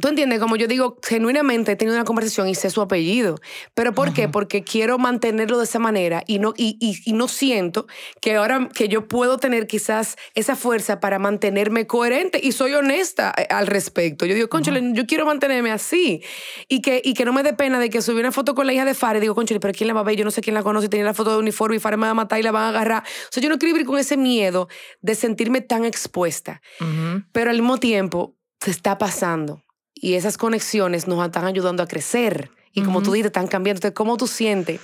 tú 0.00 0.08
entiendes, 0.08 0.38
como 0.38 0.56
yo 0.56 0.66
digo, 0.66 0.98
genuinamente 1.02 1.72
he 1.72 1.76
tenido 1.76 1.96
una 1.96 2.04
conversación 2.04 2.48
y 2.48 2.54
sé 2.54 2.70
su 2.70 2.80
apellido. 2.80 3.36
¿Pero 3.74 3.94
por 3.94 4.12
qué? 4.12 4.28
Porque 4.28 4.62
quiero 4.62 4.98
mantenerlo 4.98 5.58
de 5.58 5.64
esa 5.64 5.78
manera 5.78 6.22
y 6.26 6.38
no, 6.38 6.54
y, 6.56 6.76
y, 6.80 6.98
y 7.04 7.12
no 7.12 7.28
siento 7.28 7.86
que 8.20 8.36
ahora 8.36 8.68
que 8.74 8.88
yo 8.88 9.08
puedo 9.08 9.38
tener 9.38 9.66
quizás 9.66 10.16
esa 10.34 10.56
fuerza 10.56 11.00
para 11.00 11.18
mantenerme 11.18 11.86
coherente 11.86 12.40
y 12.42 12.52
soy 12.52 12.74
honesta 12.74 13.32
eh, 13.36 13.46
al 13.50 13.66
respecto. 13.66 14.26
Yo 14.26 14.34
digo, 14.34 14.48
conchale, 14.48 14.80
yo 14.92 15.06
quiero 15.06 15.26
mantenerme 15.26 15.70
así 15.70 16.22
y 16.68 16.80
que, 16.80 17.00
y 17.04 17.14
que 17.14 17.24
no 17.24 17.32
me 17.32 17.42
dé 17.42 17.52
pena 17.52 17.78
de 17.78 17.90
que 17.90 18.02
subí 18.02 18.20
una 18.20 18.32
foto 18.32 18.54
con 18.54 18.66
la 18.66 18.72
hija 18.72 18.84
de 18.84 18.94
Fare 18.94 19.18
y 19.18 19.20
digo, 19.20 19.34
conchale, 19.34 19.60
pero 19.60 19.74
¿quién 19.74 19.88
la 19.88 19.94
va 19.94 20.00
a 20.00 20.04
ver? 20.04 20.16
Yo 20.16 20.24
no 20.24 20.30
sé 20.30 20.40
quién 20.40 20.54
la 20.54 20.62
conoce 20.62 20.88
tenía 20.88 21.04
la 21.04 21.14
foto 21.14 21.32
de 21.32 21.38
uniforme 21.38 21.76
y 21.76 21.78
Fare 21.78 21.96
me 21.96 22.06
va 22.06 22.10
a 22.10 22.14
matar 22.14 22.38
y 22.38 22.42
la 22.42 22.52
van 22.52 22.64
a 22.64 22.68
agarrar. 22.68 23.02
O 23.02 23.28
sea, 23.30 23.42
yo 23.42 23.48
no 23.48 23.58
quiero 23.58 23.74
vivir 23.74 23.86
con 23.86 23.98
ese 23.98 24.16
miedo 24.16 24.68
de 25.00 25.14
sentirme 25.14 25.60
tan 25.60 25.84
expuesta. 25.84 26.60
Ujú. 26.80 27.24
Pero 27.32 27.50
al 27.50 27.56
mismo 27.56 27.78
tiempo 27.78 28.36
se 28.60 28.70
está 28.70 28.98
pasando 28.98 29.62
y 29.98 30.14
esas 30.14 30.36
conexiones 30.38 31.08
nos 31.08 31.24
están 31.24 31.46
ayudando 31.46 31.82
a 31.82 31.88
crecer. 31.88 32.50
Y 32.72 32.82
como 32.82 33.02
tú 33.02 33.12
dices, 33.12 33.26
están 33.26 33.46
cambiando. 33.48 33.78
Entonces, 33.78 33.96
¿cómo 33.96 34.16
tú 34.18 34.26
sientes 34.26 34.80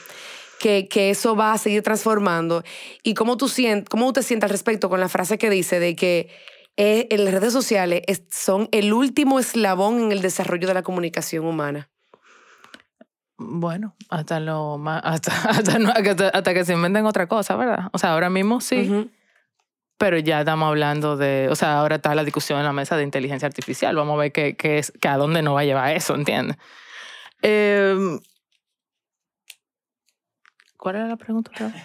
que, 0.59 0.89
que 0.89 1.11
eso 1.11 1.37
va 1.37 1.53
a 1.53 1.59
seguir 1.59 1.83
transformando? 1.83 2.65
¿Y 3.03 3.13
cómo 3.15 3.37
tú, 3.37 3.49
sient, 3.49 3.87
cómo 3.89 4.13
te 4.15 4.23
sientes 4.23 4.45
al 4.45 4.51
respecto 4.51 4.89
con 4.89 4.99
la 4.99 5.11
frase 5.11 5.37
que 5.37 5.51
dice 5.51 5.79
de 5.79 5.95
que 5.95 6.31
eh, 6.79 7.07
en 7.11 7.25
las 7.27 7.35
redes 7.35 7.53
sociales 7.53 8.03
es- 8.07 8.23
son 8.31 8.69
el 8.73 8.95
último 8.95 9.39
eslabón 9.39 10.01
en 10.01 10.13
el 10.13 10.23
desarrollo 10.23 10.67
de 10.67 10.73
la 10.75 10.83
comunicación 10.83 11.45
humana? 11.45 11.91
Bueno, 13.37 13.97
hasta 14.09 14.41
lo 14.41 14.79
más, 14.79 15.03
hasta, 15.05 15.33
hasta, 15.51 15.79
no- 15.79 15.91
hasta, 15.91 16.29
hasta 16.29 16.55
que 16.55 16.65
se 16.65 16.73
inventen 16.75 17.05
otra 17.07 17.27
cosa, 17.27 17.57
¿verdad? 17.57 17.91
O 17.93 17.99
sea, 17.99 18.13
ahora 18.13 18.31
mismo 18.31 18.61
sí. 18.61 18.77
Pero 20.03 20.19
ya 20.19 20.41
estamos 20.41 20.67
hablando 20.67 21.17
de, 21.17 21.47
o 21.49 21.55
sea, 21.55 21.79
ahora 21.79 21.95
está 21.95 22.13
la 22.17 22.25
discusión 22.25 22.59
en 22.59 22.65
la 22.65 22.73
mesa 22.73 22.97
de 22.97 23.05
inteligencia 23.05 23.47
artificial. 23.47 23.95
Vamos 23.95 24.15
a 24.15 24.23
ver 24.23 24.33
qué, 24.33 24.57
qué 24.57 24.79
es, 24.79 24.93
que 25.01 25.07
a 25.07 25.17
dónde 25.17 25.43
nos 25.43 25.55
va 25.55 25.61
a 25.61 25.65
llevar 25.65 25.95
eso, 25.95 26.17
¿entiendes? 26.17 26.57
Eh, 27.41 28.19
¿Cuál 30.77 30.97
era 30.97 31.07
la 31.07 31.17
pregunta? 31.17 31.53
otra 31.55 31.69
vez? 31.69 31.85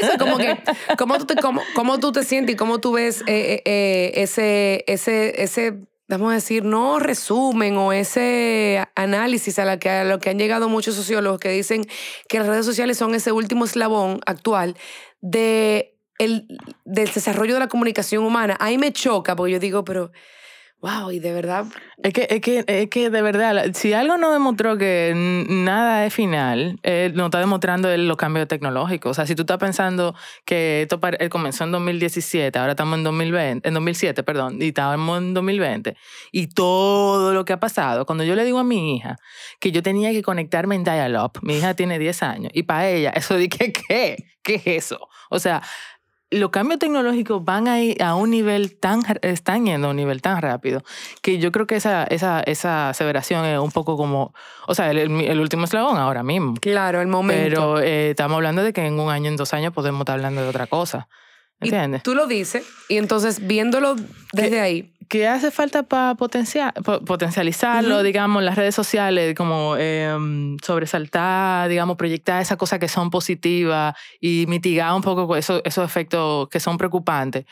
Eso, 0.00 0.16
como 0.18 0.38
que, 0.38 0.56
¿cómo 0.96 1.98
tú 1.98 2.12
te, 2.12 2.24
sientes 2.24 2.54
y 2.54 2.56
cómo 2.56 2.78
tú 2.78 2.92
ves 2.92 3.20
eh, 3.26 3.26
eh, 3.26 3.62
eh, 3.66 4.12
ese, 4.14 4.82
ese, 4.86 5.42
ese 5.42 5.86
vamos 6.08 6.30
a 6.30 6.36
decir, 6.36 6.64
no 6.64 6.98
resumen 6.98 7.76
o 7.76 7.92
ese 7.92 8.82
análisis 8.94 9.58
a, 9.58 9.70
a 9.70 10.04
lo 10.04 10.18
que 10.20 10.30
han 10.30 10.38
llegado 10.38 10.70
muchos 10.70 10.94
sociólogos 10.94 11.38
que 11.38 11.50
dicen 11.50 11.86
que 12.30 12.38
las 12.38 12.48
redes 12.48 12.64
sociales 12.64 12.96
son 12.96 13.14
ese 13.14 13.30
último 13.30 13.66
eslabón 13.66 14.20
actual 14.24 14.74
de 15.20 15.95
el, 16.18 16.46
del 16.84 17.12
desarrollo 17.12 17.54
de 17.54 17.60
la 17.60 17.68
comunicación 17.68 18.24
humana. 18.24 18.56
Ahí 18.60 18.78
me 18.78 18.92
choca 18.92 19.36
porque 19.36 19.52
yo 19.52 19.58
digo, 19.58 19.84
pero 19.84 20.10
wow, 20.80 21.10
y 21.10 21.18
de 21.18 21.32
verdad. 21.32 21.64
Es 22.02 22.12
que, 22.12 22.26
es 22.30 22.40
que, 22.40 22.64
es 22.66 22.88
que 22.90 23.10
de 23.10 23.22
verdad, 23.22 23.72
si 23.74 23.92
algo 23.92 24.16
no 24.18 24.30
demostró 24.30 24.76
que 24.76 25.12
nada 25.48 26.04
es 26.04 26.14
final, 26.14 26.78
eh, 26.82 27.10
no 27.14 27.26
está 27.26 27.40
demostrando 27.40 27.94
los 27.96 28.16
cambios 28.16 28.46
tecnológicos. 28.46 29.10
O 29.10 29.14
sea, 29.14 29.26
si 29.26 29.34
tú 29.34 29.42
estás 29.42 29.58
pensando 29.58 30.14
que 30.44 30.82
esto 30.82 31.00
eh, 31.18 31.28
comenzó 31.28 31.64
en 31.64 31.72
2017, 31.72 32.58
ahora 32.58 32.72
estamos 32.72 32.98
en 32.98 33.04
2020, 33.04 33.66
en 33.66 33.74
2007, 33.74 34.22
perdón, 34.22 34.60
y 34.60 34.68
estábamos 34.68 35.18
en 35.18 35.34
2020, 35.34 35.96
y 36.32 36.48
todo 36.48 37.32
lo 37.32 37.44
que 37.44 37.54
ha 37.54 37.60
pasado, 37.60 38.04
cuando 38.04 38.24
yo 38.24 38.34
le 38.34 38.44
digo 38.44 38.58
a 38.58 38.64
mi 38.64 38.96
hija 38.96 39.16
que 39.58 39.72
yo 39.72 39.82
tenía 39.82 40.12
que 40.12 40.22
conectarme 40.22 40.74
en 40.74 40.84
dial-up, 40.84 41.38
mi 41.42 41.56
hija 41.56 41.74
tiene 41.74 41.98
10 41.98 42.22
años, 42.22 42.52
y 42.54 42.64
para 42.64 42.88
ella, 42.88 43.10
eso 43.10 43.36
que, 43.36 43.72
¿qué? 43.72 44.16
¿Qué 44.42 44.54
es 44.54 44.66
eso? 44.66 45.08
O 45.30 45.40
sea, 45.40 45.62
los 46.30 46.50
cambios 46.50 46.78
tecnológicos 46.78 47.44
van 47.44 47.68
a 47.68 47.80
ir 47.80 48.02
a 48.02 48.14
un 48.14 48.30
nivel 48.30 48.76
tan, 48.76 49.02
están 49.22 49.66
yendo 49.66 49.86
a 49.88 49.90
un 49.90 49.96
nivel 49.96 50.22
tan 50.22 50.42
rápido 50.42 50.82
que 51.22 51.38
yo 51.38 51.52
creo 51.52 51.66
que 51.66 51.76
esa, 51.76 52.04
esa, 52.04 52.40
esa 52.40 52.88
aseveración 52.90 53.44
es 53.44 53.58
un 53.58 53.70
poco 53.70 53.96
como, 53.96 54.34
o 54.66 54.74
sea, 54.74 54.90
el, 54.90 54.98
el 54.98 55.40
último 55.40 55.64
eslabón 55.64 55.98
ahora 55.98 56.22
mismo. 56.22 56.54
Claro, 56.60 57.00
el 57.00 57.08
momento. 57.08 57.44
Pero 57.44 57.80
eh, 57.80 58.10
estamos 58.10 58.36
hablando 58.36 58.62
de 58.62 58.72
que 58.72 58.84
en 58.84 58.98
un 58.98 59.10
año, 59.10 59.28
en 59.28 59.36
dos 59.36 59.54
años 59.54 59.72
podemos 59.72 60.00
estar 60.00 60.14
hablando 60.14 60.42
de 60.42 60.48
otra 60.48 60.66
cosa. 60.66 61.08
¿Entiendes? 61.58 62.02
tú 62.02 62.14
lo 62.14 62.26
dices 62.26 62.66
y 62.90 62.98
entonces 62.98 63.46
viéndolo 63.46 63.96
desde 64.34 64.60
ahí. 64.60 64.92
¿Qué 65.08 65.28
hace 65.28 65.50
falta 65.50 65.82
para 65.84 66.14
potenciar, 66.14 66.74
potencializarlo, 66.82 68.02
digamos, 68.02 68.42
las 68.42 68.56
redes 68.56 68.74
sociales, 68.74 69.34
como 69.34 69.76
em, 69.76 70.56
sobresaltar, 70.64 71.68
digamos, 71.68 71.96
proyectar 71.96 72.42
esas 72.42 72.56
cosas 72.56 72.78
que 72.78 72.88
son 72.88 73.10
positivas 73.10 73.94
y 74.20 74.46
mitigar 74.48 74.94
un 74.94 75.02
poco 75.02 75.36
esos, 75.36 75.62
esos 75.64 75.84
efectos 75.84 76.48
que 76.48 76.60
son 76.60 76.78
preocupantes? 76.78 77.44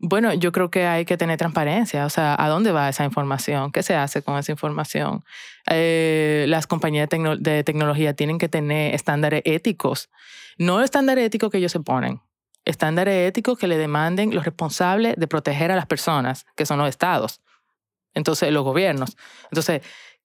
Bueno, 0.00 0.32
yo 0.34 0.52
creo 0.52 0.70
que 0.70 0.86
hay 0.86 1.04
que 1.04 1.16
tener 1.16 1.38
transparencia, 1.38 2.06
o 2.06 2.10
sea, 2.10 2.36
¿a 2.38 2.48
dónde 2.48 2.70
va 2.70 2.88
esa 2.88 3.04
información? 3.04 3.72
¿Qué 3.72 3.82
se 3.82 3.96
hace 3.96 4.22
con 4.22 4.38
esa 4.38 4.52
información? 4.52 5.24
Eh, 5.68 6.44
las 6.48 6.68
compañías 6.68 7.08
de, 7.08 7.36
de, 7.40 7.64
tecnología 7.64 8.14
tienen 8.14 8.38
que 8.38 8.48
tener 8.48 8.94
estándares 8.94 9.42
éticos, 9.44 10.08
no 10.56 10.82
estándares 10.82 11.26
éticos 11.26 11.50
que 11.50 11.58
ellos 11.58 11.72
se 11.72 11.80
ponen, 11.80 12.20
estándares 12.68 13.26
éticos 13.26 13.58
que 13.58 13.66
le 13.66 13.78
demanden 13.78 14.34
los 14.34 14.44
responsables 14.44 15.16
de 15.16 15.26
proteger 15.26 15.72
a 15.72 15.76
las 15.76 15.86
personas, 15.86 16.44
que 16.54 16.66
son 16.66 16.78
los 16.78 16.88
estados. 16.88 17.40
Entonces, 18.14 18.52
los 18.52 18.62
gobiernos. 18.62 19.16
Entonces, 19.44 19.80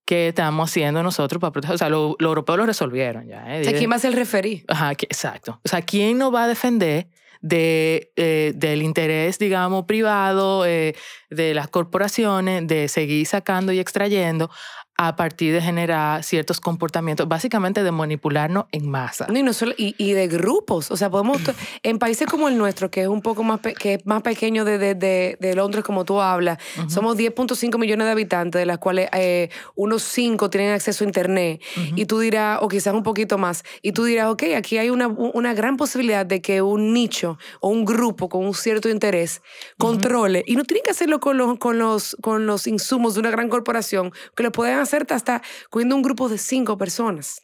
¿qué 0.05 0.27
estamos 0.27 0.69
haciendo 0.69 1.01
nosotros 1.03 1.39
para 1.39 1.51
proteger? 1.51 1.75
O 1.75 1.77
sea, 1.77 1.89
los 1.89 2.15
lo 2.19 2.27
europeos 2.27 2.57
lo 2.57 2.65
resolvieron 2.65 3.27
ya. 3.27 3.55
¿eh? 3.55 3.61
O 3.61 3.63
sea, 3.63 3.73
¿quién 3.73 3.89
va 3.89 3.95
a 3.95 3.99
ser 3.99 4.11
el 4.11 4.17
referí? 4.17 4.65
Ajá, 4.67 4.91
exacto. 4.91 5.61
O 5.63 5.69
sea, 5.69 5.81
¿quién 5.81 6.17
nos 6.17 6.33
va 6.33 6.43
a 6.43 6.47
defender 6.49 7.07
de, 7.39 8.11
eh, 8.17 8.51
del 8.55 8.81
interés, 8.81 9.39
digamos, 9.39 9.85
privado 9.85 10.65
eh, 10.65 10.95
de 11.29 11.53
las 11.53 11.69
corporaciones 11.69 12.67
de 12.67 12.89
seguir 12.89 13.25
sacando 13.25 13.71
y 13.71 13.79
extrayendo 13.79 14.49
a 14.95 15.15
partir 15.15 15.53
de 15.53 15.61
generar 15.61 16.23
ciertos 16.23 16.59
comportamientos, 16.59 17.27
básicamente 17.27 17.83
de 17.83 17.91
manipularnos 17.91 18.65
en 18.71 18.89
masa. 18.89 19.27
y, 19.33 19.43
no 19.43 19.53
solo, 19.53 19.73
y, 19.77 19.95
y, 19.97 20.13
de 20.13 20.27
grupos. 20.27 20.91
O 20.91 20.97
sea, 20.97 21.09
podemos, 21.09 21.41
en 21.83 21.99
países 21.99 22.27
como 22.27 22.47
el 22.47 22.57
nuestro, 22.57 22.91
que 22.91 23.01
es 23.01 23.07
un 23.07 23.21
poco 23.21 23.43
más, 23.43 23.59
que 23.59 23.95
es 23.95 24.05
más 24.05 24.21
pequeño 24.21 24.65
de, 24.65 24.77
de, 24.77 24.95
de, 24.95 25.37
de 25.39 25.55
Londres, 25.55 25.83
como 25.83 26.05
tú 26.05 26.21
hablas, 26.21 26.59
somos 26.87 27.17
10.5 27.17 27.77
millones 27.79 28.05
de 28.05 28.11
habitantes, 28.11 28.59
de 28.59 28.65
las 28.65 28.77
cuales 28.77 29.09
eh, 29.13 29.49
unos 29.75 30.03
5 30.03 30.49
tienen 30.49 30.71
acceso 30.71 31.03
a 31.03 31.07
Internet. 31.07 31.61
Y 31.95 32.05
tú 32.05 32.19
dirás, 32.19 32.59
o 32.61 32.67
quizás 32.67 32.93
un 32.93 33.03
poquito 33.03 33.37
más, 33.37 33.63
y 33.81 33.93
tú 33.93 34.03
dirás, 34.03 34.27
ok, 34.27 34.43
aquí 34.55 34.77
hay 34.77 34.89
una, 34.89 35.07
una 35.07 35.53
gran 35.53 35.77
posibilidad 35.77 36.25
de 36.25 36.41
que 36.41 36.61
un 36.61 36.93
nicho 36.93 37.37
o 37.61 37.69
un 37.69 37.85
grupo 37.85 38.29
con 38.29 38.45
un 38.45 38.53
cierto 38.53 38.89
interés 38.89 39.41
controle. 39.77 40.43
Y 40.45 40.55
no 40.55 40.63
tienen 40.63 40.83
que 40.83 40.91
hacerlo 40.91 41.19
con 41.19 41.37
los, 41.37 41.57
con, 41.57 41.79
los, 41.79 42.15
con 42.21 42.45
los 42.45 42.67
insumos 42.67 43.15
de 43.15 43.21
una 43.21 43.31
gran 43.31 43.49
corporación, 43.49 44.11
que 44.35 44.43
lo 44.43 44.51
pueden 44.51 44.82
hacer 44.83 45.05
hasta 45.09 45.41
cogiendo 45.69 45.95
un 45.95 46.01
grupo 46.01 46.29
de 46.29 46.37
cinco 46.37 46.77
personas. 46.77 47.41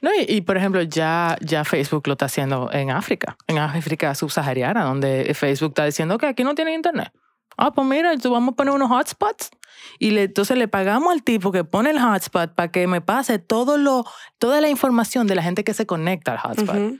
No, 0.00 0.10
y, 0.26 0.40
por 0.42 0.56
ejemplo, 0.56 0.82
ya, 0.82 1.36
ya 1.40 1.64
Facebook 1.64 2.06
lo 2.06 2.12
está 2.12 2.26
haciendo 2.26 2.70
en 2.72 2.90
África, 2.90 3.36
en 3.46 3.58
África 3.58 4.14
subsahariana, 4.14 4.84
donde 4.84 5.32
Facebook 5.34 5.70
está 5.70 5.84
diciendo 5.84 6.18
que 6.18 6.26
aquí 6.26 6.44
no 6.44 6.54
tiene 6.54 6.74
internet. 6.74 7.12
Ah, 7.56 7.72
pues 7.72 7.86
mira, 7.86 8.16
tú 8.18 8.30
vamos 8.30 8.52
a 8.52 8.56
poner 8.56 8.74
unos 8.74 8.90
hotspots. 8.90 9.50
Y 9.98 10.10
le, 10.10 10.24
entonces 10.24 10.56
le 10.56 10.68
pagamos 10.68 11.12
al 11.12 11.22
tipo 11.22 11.52
que 11.52 11.64
pone 11.64 11.90
el 11.90 12.00
hotspot 12.00 12.54
para 12.54 12.70
que 12.70 12.86
me 12.86 13.00
pase 13.00 13.38
todo 13.38 13.76
lo, 13.76 14.04
toda 14.38 14.60
la 14.60 14.68
información 14.68 15.26
de 15.26 15.34
la 15.34 15.42
gente 15.42 15.64
que 15.64 15.74
se 15.74 15.86
conecta 15.86 16.32
al 16.32 16.38
hotspot. 16.38 16.98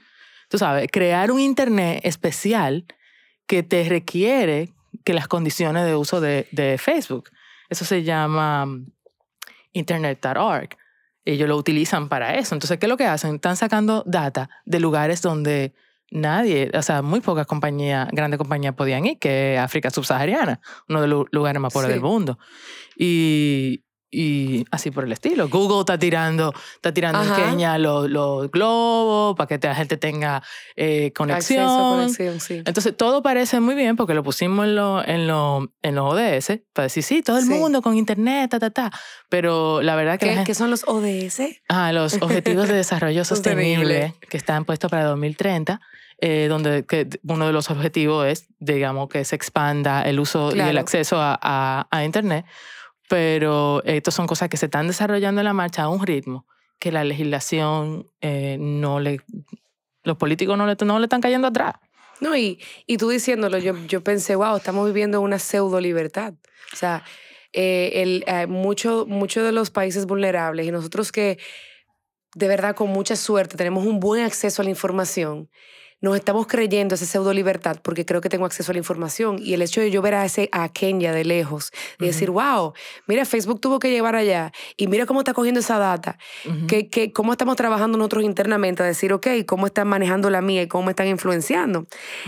Tú 0.48 0.58
sabes, 0.58 0.88
crear 0.92 1.30
un 1.30 1.40
internet 1.40 2.00
especial 2.04 2.84
que 3.46 3.62
te 3.62 3.88
requiere 3.88 4.72
que 5.04 5.14
las 5.14 5.28
condiciones 5.28 5.86
de 5.86 5.96
uso 5.96 6.20
de, 6.20 6.46
de 6.52 6.78
Facebook. 6.78 7.30
Eso 7.68 7.84
se 7.84 8.02
llama 8.02 8.66
internet.org. 9.74 10.70
Ellos 11.26 11.48
lo 11.48 11.56
utilizan 11.56 12.08
para 12.08 12.34
eso. 12.34 12.54
Entonces, 12.54 12.78
¿qué 12.78 12.86
es 12.86 12.90
lo 12.90 12.96
que 12.96 13.06
hacen? 13.06 13.36
Están 13.36 13.56
sacando 13.56 14.02
data 14.06 14.48
de 14.64 14.80
lugares 14.80 15.20
donde 15.22 15.74
nadie, 16.10 16.70
o 16.74 16.82
sea, 16.82 17.02
muy 17.02 17.20
pocas 17.20 17.46
compañías, 17.46 18.08
grandes 18.12 18.38
compañías 18.38 18.74
podían 18.74 19.04
ir, 19.06 19.18
que 19.18 19.54
es 19.54 19.60
África 19.60 19.90
subsahariana, 19.90 20.60
uno 20.88 21.02
de 21.02 21.08
los 21.08 21.26
lugares 21.32 21.60
más 21.60 21.72
pobres 21.72 21.90
del 21.90 22.00
mundo. 22.00 22.38
Y, 22.96 23.84
y 24.14 24.64
así 24.70 24.90
por 24.90 25.04
el 25.04 25.12
estilo. 25.12 25.48
Google 25.48 25.80
está 25.80 25.98
tirando, 25.98 26.54
está 26.76 26.94
tirando 26.94 27.22
en 27.22 27.34
Kenia 27.34 27.78
los, 27.78 28.08
los, 28.08 28.50
globos 28.50 29.34
para 29.36 29.48
que 29.48 29.66
la 29.66 29.74
gente 29.74 29.96
tenga 29.96 30.42
eh, 30.76 31.12
conexión. 31.14 32.14
Entonces 32.64 32.96
todo 32.96 33.22
parece 33.22 33.58
muy 33.58 33.74
bien 33.74 33.96
porque 33.96 34.14
lo 34.14 34.22
pusimos 34.22 34.66
en, 34.66 34.76
lo, 34.76 35.04
en, 35.04 35.26
lo, 35.26 35.72
en 35.82 35.94
los 35.96 36.14
ODS 36.14 36.60
para 36.72 36.84
decir, 36.84 37.02
sí, 37.02 37.22
todo 37.22 37.38
el 37.38 37.46
mundo 37.46 37.82
con 37.82 37.96
internet, 37.96 38.50
ta, 38.50 38.60
ta, 38.60 38.70
ta. 38.70 38.92
Pero 39.28 39.82
la 39.82 39.96
verdad 39.96 40.18
que... 40.18 40.44
¿Qué, 40.44 40.54
son 40.54 40.70
los 40.70 40.84
ODS? 40.86 41.60
Ah, 41.68 41.92
los 41.92 42.14
Objetivos 42.22 42.68
de 42.68 42.74
Desarrollo 42.74 43.24
Sostenible 43.24 44.14
que 44.28 44.36
están 44.36 44.64
puestos 44.64 44.90
para 44.90 45.04
2030. 45.04 45.80
Eh, 46.18 46.46
donde 46.48 46.86
que 46.86 47.08
uno 47.24 47.48
de 47.48 47.52
los 47.52 47.70
objetivos 47.70 48.26
es, 48.26 48.46
digamos, 48.60 49.08
que 49.08 49.24
se 49.24 49.34
expanda 49.34 50.02
el 50.02 50.20
uso 50.20 50.54
y 50.54 50.60
el 50.60 50.78
acceso 50.78 51.20
a, 51.20 51.36
a, 51.42 51.88
a 51.90 52.04
Internet 52.04 52.46
pero 53.09 53.82
estas 53.84 54.14
son 54.14 54.26
cosas 54.26 54.48
que 54.48 54.57
se 54.57 54.66
están 54.66 54.86
desarrollando 54.86 55.40
en 55.40 55.44
la 55.44 55.52
marcha 55.52 55.82
a 55.82 55.88
un 55.88 56.07
ritmo 56.07 56.46
que 56.78 56.92
la 56.92 57.05
legislación 57.05 58.11
eh, 58.20 58.57
no 58.59 59.00
le, 59.00 59.20
los 60.02 60.16
políticos 60.16 60.59
no 60.59 60.66
le, 60.66 60.76
no 60.84 60.98
le 60.98 61.07
están 61.07 61.20
cayendo 61.20 61.48
atrás. 61.48 61.74
No, 62.20 62.36
y, 62.36 62.61
y 62.86 62.96
tú 62.96 63.09
diciéndolo, 63.09 63.59
yo, 63.59 63.74
yo 63.86 64.02
pensé, 64.02 64.36
wow, 64.36 64.57
estamos 64.57 64.86
viviendo 64.86 65.20
una 65.20 65.38
pseudo 65.38 65.80
libertad. 65.80 66.34
O 66.72 66.76
sea, 66.76 67.05
eh, 67.52 68.02
el, 68.02 68.24
eh, 68.26 68.46
muchos 68.46 69.07
mucho 69.07 69.42
de 69.42 69.52
los 69.52 69.70
países 69.70 70.07
vulnerables 70.07 70.66
y 70.66 70.72
nosotros 70.72 71.12
que 71.12 71.38
de 72.34 72.48
verdad 72.48 72.74
con 72.74 72.90
mucha 72.90 73.14
suerte 73.14 73.57
tenemos 73.57 73.86
un 73.86 74.00
buen 74.00 74.24
acceso 74.24 74.61
a 74.61 74.64
la 74.64 74.70
información, 74.70 75.48
nos 76.05 76.16
estamos 76.16 76.46
creyendo 76.46 76.94
esa 76.94 77.07
pseudo 77.07 77.32
libertad 77.32 77.78
porque 77.82 78.05
creo 78.05 78.20
que 78.20 78.28
tengo 78.28 78.44
acceso 78.44 78.70
a 78.70 78.74
la 78.74 78.78
información 78.78 79.38
y 79.40 79.55
el 79.55 79.62
hecho 79.62 79.80
de 79.80 79.90
yo 79.90 80.02
ver 80.02 80.14
a 80.14 80.26
ese 80.26 80.50
a 80.52 80.68
Kenia 80.68 81.12
de 81.12 81.24
lejos 81.24 81.72
y 81.98 82.05
decir 82.05 82.30
wow 82.30 82.74
mira 83.07 83.24
Facebook 83.24 83.59
tuvo 83.59 83.78
que 83.78 83.90
llevar 83.90 84.14
allá 84.14 84.52
y 84.76 84.86
mira 84.86 85.07
cómo 85.07 85.20
está 85.20 85.32
cogiendo 85.32 85.61
esa 85.61 85.78
data 85.78 86.18
que, 86.68 86.88
que, 86.88 87.11
cómo 87.11 87.32
estamos 87.32 87.57
trabajando 87.57 87.96
nosotros 87.96 88.22
internamente 88.22 88.82
a 88.82 88.86
decir 88.86 89.14
ok 89.14 89.28
cómo 89.46 89.66
están 89.66 89.88
manejando 89.88 90.28
la 90.28 90.42
mía 90.42 90.62
y 90.62 90.68
cómo 90.68 90.84
me 90.84 90.90
están 90.90 91.09
influenciando 91.09 91.86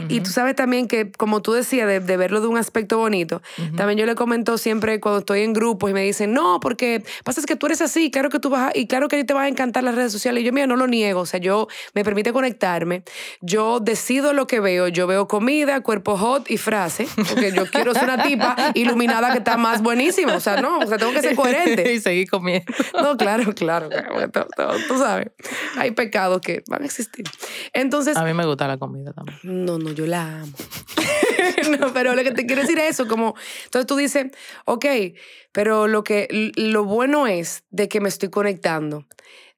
y 0.08 0.20
tú 0.20 0.30
sabes 0.30 0.56
también 0.56 0.88
que 0.88 1.12
como 1.12 1.42
tú 1.42 1.52
decías 1.52 1.86
de, 1.86 2.00
de 2.00 2.16
verlo 2.16 2.40
de 2.40 2.46
un 2.46 2.56
aspecto 2.56 2.96
bonito 2.96 3.42
también 3.76 3.98
yo 3.98 4.06
le 4.06 4.14
comento 4.14 4.56
siempre 4.56 5.00
cuando 5.00 5.18
estoy 5.18 5.42
en 5.42 5.52
grupos 5.52 5.90
y 5.90 5.92
me 5.92 6.02
dicen 6.02 6.32
no 6.32 6.60
porque 6.60 7.04
pasa 7.24 7.40
es 7.40 7.46
que 7.46 7.56
tú 7.56 7.66
eres 7.66 7.82
así 7.82 8.10
claro 8.10 8.30
que 8.30 8.38
tú 8.38 8.48
vas 8.48 8.70
a, 8.70 8.78
y 8.78 8.86
claro 8.86 9.08
que 9.08 9.22
te 9.22 9.34
van 9.34 9.44
a 9.44 9.48
encantar 9.48 9.84
las 9.84 9.94
redes 9.94 10.12
sociales 10.12 10.42
y 10.42 10.46
yo 10.46 10.52
mira 10.54 10.66
no 10.66 10.76
lo 10.76 10.86
niego 10.86 11.20
o 11.20 11.26
sea 11.26 11.40
yo 11.40 11.68
me 11.92 12.04
permite 12.04 12.32
conectarme 12.32 13.02
yo 13.42 13.65
decido 13.80 14.32
lo 14.32 14.46
que 14.46 14.60
veo. 14.60 14.88
Yo 14.88 15.06
veo 15.06 15.28
comida, 15.28 15.80
cuerpo 15.80 16.16
hot 16.16 16.50
y 16.50 16.56
frase, 16.56 17.06
porque 17.28 17.52
yo 17.52 17.66
quiero 17.70 17.94
ser 17.94 18.04
una 18.04 18.22
tipa 18.22 18.56
iluminada 18.74 19.32
que 19.32 19.38
está 19.38 19.56
más 19.56 19.82
buenísima. 19.82 20.34
O 20.34 20.40
sea, 20.40 20.60
no, 20.60 20.78
o 20.78 20.86
sea, 20.86 20.98
tengo 20.98 21.12
que 21.12 21.22
ser 21.22 21.36
coherente. 21.36 21.92
y 21.94 22.00
seguir 22.00 22.28
comiendo. 22.30 22.72
No, 23.00 23.16
claro, 23.16 23.52
claro. 23.54 23.88
Tú 24.88 24.98
sabes, 24.98 25.28
hay 25.76 25.90
pecados 25.92 26.40
que 26.40 26.62
van 26.68 26.82
a 26.82 26.86
existir. 26.86 27.24
Entonces... 27.72 28.16
A 28.16 28.24
mí 28.24 28.34
me 28.34 28.46
gusta 28.46 28.66
la 28.66 28.78
comida 28.78 29.12
también. 29.12 29.38
No, 29.42 29.78
no, 29.78 29.92
yo 29.92 30.06
la 30.06 30.40
amo. 30.40 30.52
no, 31.80 31.92
pero 31.92 32.14
lo 32.14 32.22
que 32.22 32.32
te 32.32 32.46
quiero 32.46 32.62
decir 32.62 32.78
es 32.78 32.90
eso, 32.90 33.08
como... 33.08 33.34
Entonces 33.64 33.86
tú 33.86 33.96
dices, 33.96 34.26
ok, 34.64 34.86
pero 35.52 35.86
lo, 35.86 36.04
que, 36.04 36.52
lo 36.56 36.84
bueno 36.84 37.26
es 37.26 37.64
de 37.70 37.88
que 37.88 38.00
me 38.00 38.08
estoy 38.08 38.30
conectando 38.30 39.06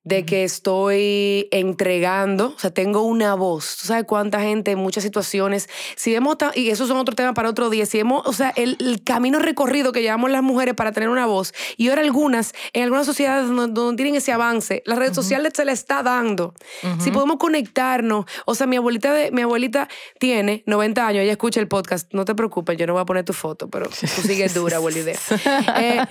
de 0.08 0.24
que 0.24 0.42
estoy 0.42 1.48
entregando, 1.50 2.54
o 2.56 2.58
sea, 2.58 2.70
tengo 2.70 3.02
una 3.02 3.34
voz. 3.34 3.76
¿Tú 3.76 3.86
sabes 3.86 4.04
cuánta 4.04 4.40
gente 4.40 4.70
en 4.70 4.78
muchas 4.78 5.04
situaciones, 5.04 5.68
si 5.96 6.12
vemos, 6.12 6.38
y 6.54 6.70
eso 6.70 6.86
son 6.86 6.96
otro 6.96 7.14
tema 7.14 7.34
para 7.34 7.50
otro 7.50 7.68
día, 7.68 7.84
si 7.84 7.98
vemos, 7.98 8.22
o 8.26 8.32
sea, 8.32 8.50
el, 8.56 8.78
camino 9.04 9.38
recorrido 9.38 9.92
que 9.92 10.00
llevamos 10.00 10.30
las 10.30 10.42
mujeres 10.42 10.74
para 10.74 10.92
tener 10.92 11.10
una 11.10 11.26
voz, 11.26 11.52
y 11.76 11.88
ahora 11.90 12.00
algunas, 12.00 12.54
en 12.72 12.84
algunas 12.84 13.04
sociedades 13.04 13.48
donde, 13.48 13.96
tienen 13.96 14.14
ese 14.14 14.32
avance, 14.32 14.82
las 14.86 14.98
redes 14.98 15.14
sociales 15.14 15.52
se 15.54 15.66
le 15.66 15.72
está 15.72 16.02
dando. 16.02 16.54
Si 17.00 17.10
podemos 17.10 17.36
conectarnos, 17.36 18.24
o 18.46 18.54
sea, 18.54 18.66
mi 18.66 18.76
abuelita, 18.76 19.12
de, 19.12 19.30
mi 19.30 19.42
abuelita 19.42 19.88
tiene 20.18 20.62
90 20.64 21.06
años, 21.06 21.22
ella 21.22 21.32
escucha 21.32 21.60
el 21.60 21.68
podcast, 21.68 22.12
no 22.14 22.24
te 22.24 22.34
preocupes, 22.34 22.78
yo 22.78 22.86
no 22.86 22.94
voy 22.94 23.02
a 23.02 23.04
poner 23.04 23.24
tu 23.24 23.34
foto, 23.34 23.68
pero 23.68 23.88
tú 23.88 24.22
sigues 24.22 24.54
dura, 24.54 24.78
abuelita. 24.78 25.12
Eh, 25.78 26.02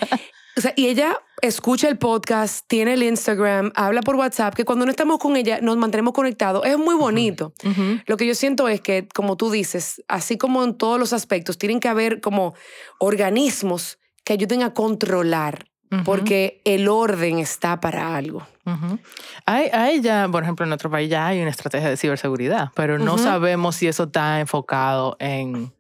o 0.58 0.62
sea, 0.62 0.74
y 0.76 0.88
ella 0.88 1.20
escucha 1.42 1.88
el 1.88 1.98
podcast, 1.98 2.66
tiene 2.68 2.94
el 2.94 3.04
Instagram, 3.04 3.72
habla 3.76 4.02
por 4.02 4.16
WhatsApp, 4.16 4.56
que 4.56 4.66
cuando 4.66 4.86
no 4.86 4.92
estamos 4.92 5.20
con 5.20 5.36
ella 5.36 5.60
nos 5.62 5.78
mantenemos 5.78 6.14
conectados. 6.14 6.66
Es 6.66 6.78
muy 6.78 6.96
bonito. 6.96 7.54
Lo 8.08 8.18
que 8.18 8.26
yo 8.26 8.34
siento 8.34 8.68
es 8.68 8.82
que, 8.82 9.08
como 9.08 9.38
tú 9.38 9.52
dices, 9.52 10.04
así 10.08 10.38
como 10.38 10.64
en 10.64 10.74
todos 10.76 11.00
los 11.00 11.14
aspectos, 11.14 11.58
tienen 11.58 11.80
que 11.80 11.88
haber 11.88 12.22
como 12.22 12.56
organismos 13.00 14.00
que 14.24 14.34
ayuden 14.34 14.64
a 14.64 14.74
controlar, 14.74 15.68
porque 16.04 16.62
el 16.66 16.88
orden 16.88 17.40
está 17.40 17.80
para 17.80 18.16
algo. 18.16 18.46
hay, 19.46 19.68
hay, 19.72 20.02
ya, 20.02 20.28
por 20.30 20.44
ejemplo, 20.44 20.66
en 20.66 20.70
nuestro 20.70 20.90
país 20.90 21.10
ya 21.10 21.28
hay 21.28 21.40
una 21.40 21.52
estrategia 21.52 21.90
de 21.90 21.98
ciberseguridad, 21.98 22.72
pero 22.76 22.98
no 22.98 23.18
sabemos 23.20 23.76
si 23.76 23.88
eso 23.88 24.06
está 24.06 24.40
enfocado 24.40 25.16
en 25.20 25.72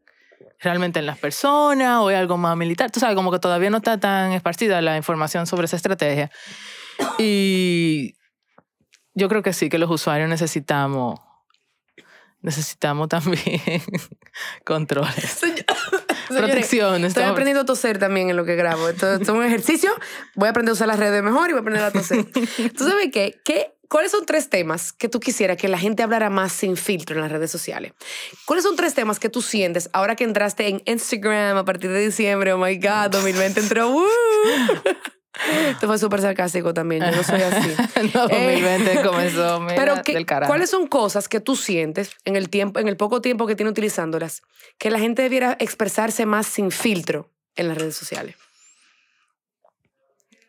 realmente 0.59 0.99
en 0.99 1.05
las 1.05 1.17
personas 1.17 1.99
o 1.99 2.09
es 2.09 2.17
algo 2.17 2.37
más 2.37 2.55
militar. 2.57 2.91
Tú 2.91 2.99
sabes, 2.99 3.15
como 3.15 3.31
que 3.31 3.39
todavía 3.39 3.69
no 3.69 3.77
está 3.77 3.99
tan 3.99 4.31
esparcida 4.31 4.81
la 4.81 4.97
información 4.97 5.47
sobre 5.47 5.65
esa 5.65 5.75
estrategia. 5.75 6.31
Y 7.17 8.15
yo 9.13 9.29
creo 9.29 9.43
que 9.43 9.53
sí, 9.53 9.69
que 9.69 9.77
los 9.77 9.89
usuarios 9.89 10.29
necesitamos, 10.29 11.19
necesitamos 12.41 13.09
también 13.09 13.61
controles. 14.65 15.41
Protección. 16.27 17.05
Estoy 17.05 17.23
aprendiendo 17.23 17.61
a 17.61 17.65
toser 17.65 17.99
también 17.99 18.29
en 18.29 18.35
lo 18.35 18.45
que 18.45 18.55
grabo. 18.55 18.89
Esto, 18.89 19.13
esto, 19.13 19.23
es 19.23 19.29
un 19.29 19.43
ejercicio. 19.43 19.91
Voy 20.35 20.47
a 20.47 20.51
aprender 20.51 20.71
a 20.71 20.73
usar 20.73 20.87
las 20.87 20.99
redes 20.99 21.23
mejor 21.23 21.49
y 21.49 21.53
voy 21.53 21.59
a 21.59 21.61
aprender 21.61 21.83
a 21.83 21.91
toser. 21.91 22.25
¿Tú 22.77 22.87
sabes 22.87 23.09
qué? 23.13 23.39
¿Qué 23.45 23.76
¿Cuáles 23.89 24.11
son 24.11 24.25
tres 24.25 24.49
temas 24.49 24.91
que 24.91 25.07
tú 25.07 25.19
quisieras 25.19 25.57
que 25.57 25.67
la 25.69 25.77
gente 25.77 26.03
hablara 26.03 26.29
más 26.29 26.51
sin 26.51 26.75
filtro 26.75 27.15
en 27.15 27.21
las 27.21 27.31
redes 27.31 27.49
sociales? 27.49 27.93
¿Cuáles 28.45 28.63
son 28.63 28.75
tres 28.75 28.93
temas 28.93 29.19
que 29.19 29.29
tú 29.29 29.41
sientes 29.41 29.89
ahora 29.93 30.15
que 30.15 30.25
entraste 30.25 30.67
en 30.67 30.81
Instagram 30.85 31.57
a 31.57 31.63
partir 31.63 31.91
de 31.91 31.99
diciembre? 31.99 32.51
Oh 32.53 32.57
my 32.57 32.75
God, 32.77 33.11
2020 33.11 33.59
entró. 33.61 33.89
¡uh! 33.89 34.05
Esto 35.69 35.87
fue 35.87 35.99
súper 35.99 36.19
sarcástico 36.19 36.73
también, 36.73 37.03
yo 37.05 37.11
no 37.11 37.23
soy 37.23 37.41
así. 37.41 37.69
no, 38.13 38.27
2020 38.27 38.91
eh, 38.91 39.01
comenzó 39.03 39.65
Pero 39.67 39.95
¿cuáles 40.47 40.69
son 40.69 40.87
cosas 40.87 41.29
que 41.29 41.39
tú 41.39 41.55
sientes 41.55 42.11
en 42.25 42.35
el, 42.35 42.49
tiempo, 42.49 42.79
en 42.79 42.87
el 42.87 42.97
poco 42.97 43.21
tiempo 43.21 43.45
que 43.45 43.55
tiene 43.55 43.69
utilizándolas 43.69 44.41
que 44.79 44.89
la 44.89 44.99
gente 44.99 45.21
debiera 45.21 45.55
expresarse 45.59 46.25
más 46.25 46.47
sin 46.47 46.71
filtro 46.71 47.29
en 47.55 47.67
las 47.69 47.77
redes 47.77 47.95
sociales? 47.95 48.35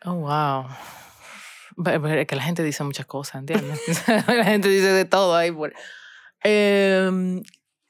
Oh, 0.03 0.13
wow 0.15 0.65
que 1.83 2.35
la 2.35 2.43
gente 2.43 2.63
dice 2.63 2.83
muchas 2.83 3.05
cosas, 3.05 3.35
¿entiendes? 3.35 3.79
la 4.27 4.43
gente 4.43 4.69
dice 4.69 4.87
de 4.87 5.05
todo 5.05 5.35
ahí. 5.35 5.53
Em, 6.43 7.41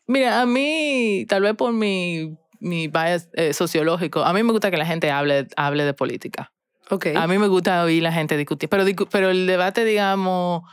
mira, 0.08 0.42
a 0.42 0.46
mí, 0.46 1.26
tal 1.28 1.42
vez 1.42 1.56
por 1.56 1.74
mi, 1.74 2.38
mi 2.60 2.88
bias 2.88 3.30
eh, 3.34 3.54
sociológico, 3.54 4.24
a 4.24 4.34
mí 4.34 4.44
me 4.44 4.52
gusta 4.52 4.72
que 4.72 4.78
la 4.78 4.86
gente 4.86 5.12
hable, 5.12 5.48
hable 5.56 5.86
de 5.86 5.94
política. 5.94 6.52
Okay. 6.90 7.16
A 7.16 7.28
mí 7.28 7.38
me 7.38 7.48
gusta 7.48 7.84
oír 7.84 8.02
la 8.02 8.12
gente 8.12 8.36
discutir, 8.36 8.68
pero, 8.68 8.84
pero 9.12 9.30
el 9.30 9.46
debate, 9.46 9.86
digamos, 9.86 10.64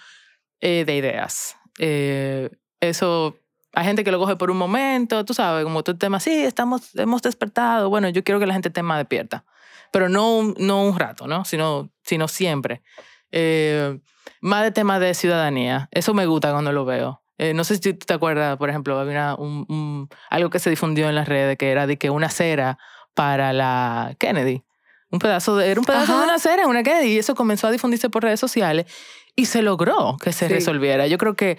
eh, 0.60 0.84
de 0.86 0.96
ideas. 0.96 1.56
Eh, 1.78 2.48
eso, 2.80 3.36
hay 3.74 3.84
gente 3.84 4.02
que 4.02 4.10
lo 4.10 4.18
coge 4.18 4.36
por 4.36 4.50
un 4.50 4.56
momento, 4.56 5.24
tú 5.24 5.34
sabes, 5.34 5.64
como 5.64 5.82
todo 5.82 5.92
el 5.92 5.98
tema, 5.98 6.18
sí, 6.20 6.44
estamos, 6.44 6.94
hemos 6.96 7.20
despertado. 7.20 7.90
Bueno, 7.90 8.08
yo 8.08 8.24
quiero 8.24 8.40
que 8.40 8.46
la 8.46 8.54
gente 8.54 8.68
esté 8.68 8.82
más 8.82 8.98
despierta 8.98 9.44
pero 9.92 10.08
no, 10.08 10.54
no 10.58 10.84
un 10.84 10.98
rato, 10.98 11.26
¿no? 11.26 11.44
Sino, 11.44 11.90
sino 12.02 12.28
siempre. 12.28 12.82
Eh, 13.30 13.98
más 14.40 14.62
de 14.62 14.70
temas 14.70 15.00
de 15.00 15.14
ciudadanía. 15.14 15.88
Eso 15.90 16.14
me 16.14 16.26
gusta 16.26 16.52
cuando 16.52 16.72
lo 16.72 16.84
veo. 16.84 17.22
Eh, 17.38 17.52
no 17.52 17.64
sé 17.64 17.74
si 17.74 17.80
tú 17.80 18.06
te 18.06 18.14
acuerdas, 18.14 18.56
por 18.56 18.70
ejemplo, 18.70 18.98
había 18.98 19.34
un, 19.34 20.08
algo 20.30 20.50
que 20.50 20.58
se 20.58 20.70
difundió 20.70 21.08
en 21.08 21.14
las 21.14 21.28
redes 21.28 21.58
que 21.58 21.70
era 21.70 21.86
de 21.86 21.98
que 21.98 22.10
una 22.10 22.30
cera 22.30 22.78
para 23.14 23.52
la 23.52 24.14
Kennedy. 24.18 24.62
Un 25.10 25.18
pedazo 25.18 25.56
de, 25.56 25.70
era 25.70 25.80
un 25.80 25.86
pedazo 25.86 26.18
de 26.18 26.24
una 26.24 26.38
cera, 26.38 26.66
una 26.66 26.82
Kennedy, 26.82 27.12
y 27.12 27.18
eso 27.18 27.34
comenzó 27.34 27.66
a 27.66 27.70
difundirse 27.70 28.08
por 28.10 28.22
redes 28.22 28.40
sociales 28.40 28.86
y 29.34 29.46
se 29.46 29.62
logró 29.62 30.16
que 30.20 30.32
se 30.32 30.48
resolviera. 30.48 31.06
Yo 31.06 31.18
creo 31.18 31.36
que 31.36 31.58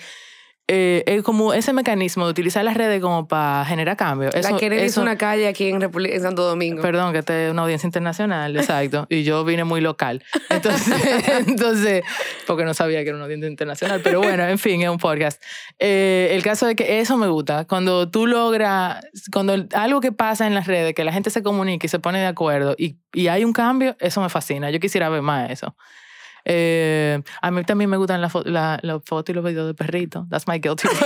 eh, 0.70 1.03
es 1.07 1.24
como 1.24 1.53
ese 1.53 1.72
mecanismo 1.72 2.26
de 2.26 2.32
utilizar 2.32 2.61
las 2.65 2.76
redes 2.76 3.01
como 3.01 3.26
para 3.26 3.63
generar 3.63 3.95
cambio. 3.95 4.30
Eso, 4.34 4.51
la 4.51 4.57
Kennedy 4.57 4.84
es 4.84 4.97
una 4.97 5.18
calle 5.18 5.47
aquí 5.47 5.70
en, 5.70 5.82
en 5.82 6.22
Santo 6.22 6.43
Domingo. 6.43 6.82
Perdón, 6.82 7.13
que 7.13 7.20
esta 7.20 7.45
es 7.45 7.51
una 7.51 7.61
audiencia 7.61 7.88
internacional, 7.88 8.55
exacto. 8.57 9.07
y 9.09 9.24
yo 9.24 9.45
vine 9.45 9.63
muy 9.63 9.80
local. 9.80 10.24
Entonces, 10.49 10.93
entonces, 11.47 12.03
porque 12.45 12.65
no 12.65 12.74
sabía 12.74 13.01
que 13.03 13.09
era 13.09 13.15
una 13.15 13.26
audiencia 13.26 13.47
internacional. 13.47 14.01
Pero 14.03 14.20
bueno, 14.20 14.43
en 14.43 14.59
fin, 14.59 14.82
es 14.82 14.89
un 14.89 14.97
podcast. 14.97 15.41
Eh, 15.80 16.30
el 16.32 16.43
caso 16.43 16.65
de 16.65 16.76
que 16.76 16.99
eso 16.99 17.15
me 17.15 17.28
gusta. 17.28 17.63
Cuando 17.63 18.09
tú 18.09 18.28
logras, 18.28 19.05
cuando 19.32 19.55
algo 19.74 20.01
que 20.01 20.11
pasa 20.11 20.47
en 20.47 20.53
las 20.53 20.68
redes, 20.68 20.93
que 20.93 21.05
la 21.05 21.13
gente 21.13 21.30
se 21.30 21.43
comunica 21.43 21.86
y 21.86 21.89
se 21.89 21.99
pone 21.99 22.20
de 22.20 22.28
acuerdo 22.28 22.76
y, 22.78 22.97
y 23.13 23.30
hay 23.30 23.45
un 23.45 23.53
cambio, 23.53 23.95
eso 24.01 24.20
me 24.22 24.28
fascina. 24.28 24.70
Yo 24.70 24.82
quisiera 24.82 25.07
ver 25.07 25.22
más 25.22 25.49
eso. 25.49 25.76
Eh, 26.50 27.22
a 27.41 27.52
mí 27.52 27.62
también 27.66 27.89
me 27.89 27.98
gustan 27.98 28.22
las 28.22 28.34
la, 28.45 28.80
la 28.82 29.02
fotos 29.02 29.34
y 29.34 29.34
los 29.34 29.43
videos 29.43 29.68
de 29.68 29.74
perrito. 29.74 30.26
That's 30.30 30.48
my 30.48 30.60
guilty 30.60 30.88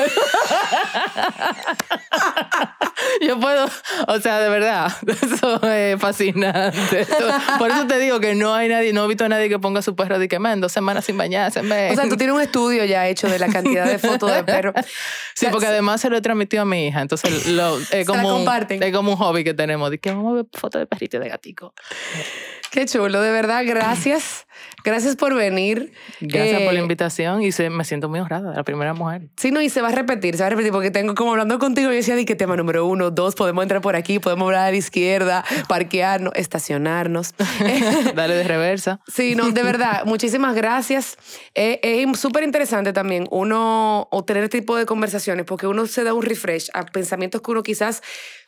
Yo 3.22 3.40
puedo, 3.40 3.66
o 4.08 4.20
sea, 4.20 4.40
de 4.40 4.50
verdad, 4.50 4.92
eso 5.08 5.62
es 5.64 6.00
fascinante. 6.00 7.08
por 7.58 7.72
eso 7.72 7.88
te 7.88 8.00
digo 8.00 8.20
que 8.20 8.36
no 8.36 8.54
hay 8.54 8.70
nadie, 8.70 8.94
no 8.94 9.06
he 9.06 9.08
visto 9.08 9.26
a 9.26 9.30
nadie 9.30 9.50
que 9.50 9.58
ponga 9.60 9.82
su 9.82 9.96
perro 9.96 10.20
de 10.20 10.28
que 10.28 10.36
en 10.36 10.62
dos 10.62 10.72
semanas 10.72 11.06
sin 11.06 11.18
bañarse. 11.18 11.60
O 11.60 11.64
sea, 11.66 12.08
tú 12.08 12.18
tienes 12.18 12.36
un 12.36 12.42
estudio 12.42 12.86
ya 12.86 13.08
hecho 13.08 13.28
de 13.28 13.40
la 13.40 13.48
cantidad 13.48 13.86
de 13.86 13.98
fotos 13.98 14.34
de 14.34 14.44
perros. 14.44 14.74
Sí, 15.34 15.48
porque 15.50 15.66
además 15.66 16.02
se 16.02 16.10
lo 16.10 16.18
he 16.18 16.22
transmitido 16.22 16.62
a 16.64 16.66
mi 16.66 16.88
hija, 16.88 17.02
entonces 17.02 17.48
lo, 17.48 17.80
es, 17.80 18.06
como 18.06 18.36
un, 18.36 18.48
es 18.70 18.94
como 18.94 19.12
un 19.14 19.18
hobby 19.18 19.44
que 19.44 19.56
tenemos, 19.56 19.90
de 19.90 19.98
que 19.98 20.12
vamos 20.12 20.34
a 20.34 20.36
ver 20.36 20.46
fotos 20.54 20.80
de 20.80 20.86
perrito 20.86 21.18
y 21.18 21.20
de 21.22 21.30
gatico. 21.30 21.74
Qué 22.72 22.86
chulo, 22.86 23.22
de 23.22 23.32
verdad, 23.32 23.64
gracias. 23.66 24.48
Gracias 24.84 25.16
por 25.16 25.36
venir. 25.36 25.92
Gracias 26.22 26.62
por 26.62 26.74
la 26.74 26.80
eh, 26.80 26.82
invitación 26.82 27.44
y 27.44 27.52
se, 27.52 27.70
me 27.70 27.84
siento 27.84 28.10
muy 28.10 28.20
honrada, 28.20 28.54
la 28.56 28.64
primera 28.64 28.94
mujer. 28.94 29.24
Sí, 29.38 29.52
no, 29.52 29.62
y 29.62 29.70
se 29.70 29.82
va 29.82 29.90
a 29.90 29.92
repetir, 29.92 30.36
se 30.36 30.44
va 30.44 30.48
a 30.48 30.50
repetir, 30.50 30.72
porque 30.72 30.90
tengo 30.90 31.14
como 31.14 31.32
hablando 31.32 31.60
contigo, 31.60 31.90
yo 31.90 31.96
decía, 31.96 32.16
di 32.16 32.26
que 32.26 32.36
tema 32.36 32.56
número 32.56 32.86
uno, 32.86 33.12
dos, 33.12 33.36
podemos 33.36 33.64
entrar 33.64 33.82
por 33.82 33.96
aquí, 33.96 34.20
podemos 34.20 34.48
hablar 34.48 34.68
a 34.68 34.72
la 34.72 34.78
izquierda, 34.78 35.44
parquearnos, 35.68 36.34
estacionarnos. 36.36 37.36
Dale 38.16 38.36
de 38.36 38.44
reversa. 38.44 39.00
Sí, 39.14 39.36
no, 39.36 39.52
de 39.52 39.64
verdad, 39.72 40.06
muchísimas 40.06 40.56
gracias. 40.56 41.18
Eh, 41.54 41.80
es 41.84 42.20
súper 42.20 42.44
interesante 42.44 42.94
también 42.94 43.28
uno 43.32 44.08
tener 44.26 44.46
este 44.46 44.62
tipo 44.62 44.78
de 44.78 44.86
conversaciones, 44.86 45.46
porque 45.46 45.68
uno 45.68 45.86
se 45.86 46.04
da 46.04 46.14
un 46.14 46.24
refresh 46.24 46.70
a 46.74 46.86
pensamientos 46.86 47.42
que 47.42 47.52
uno 47.52 47.64
quizás 47.64 48.02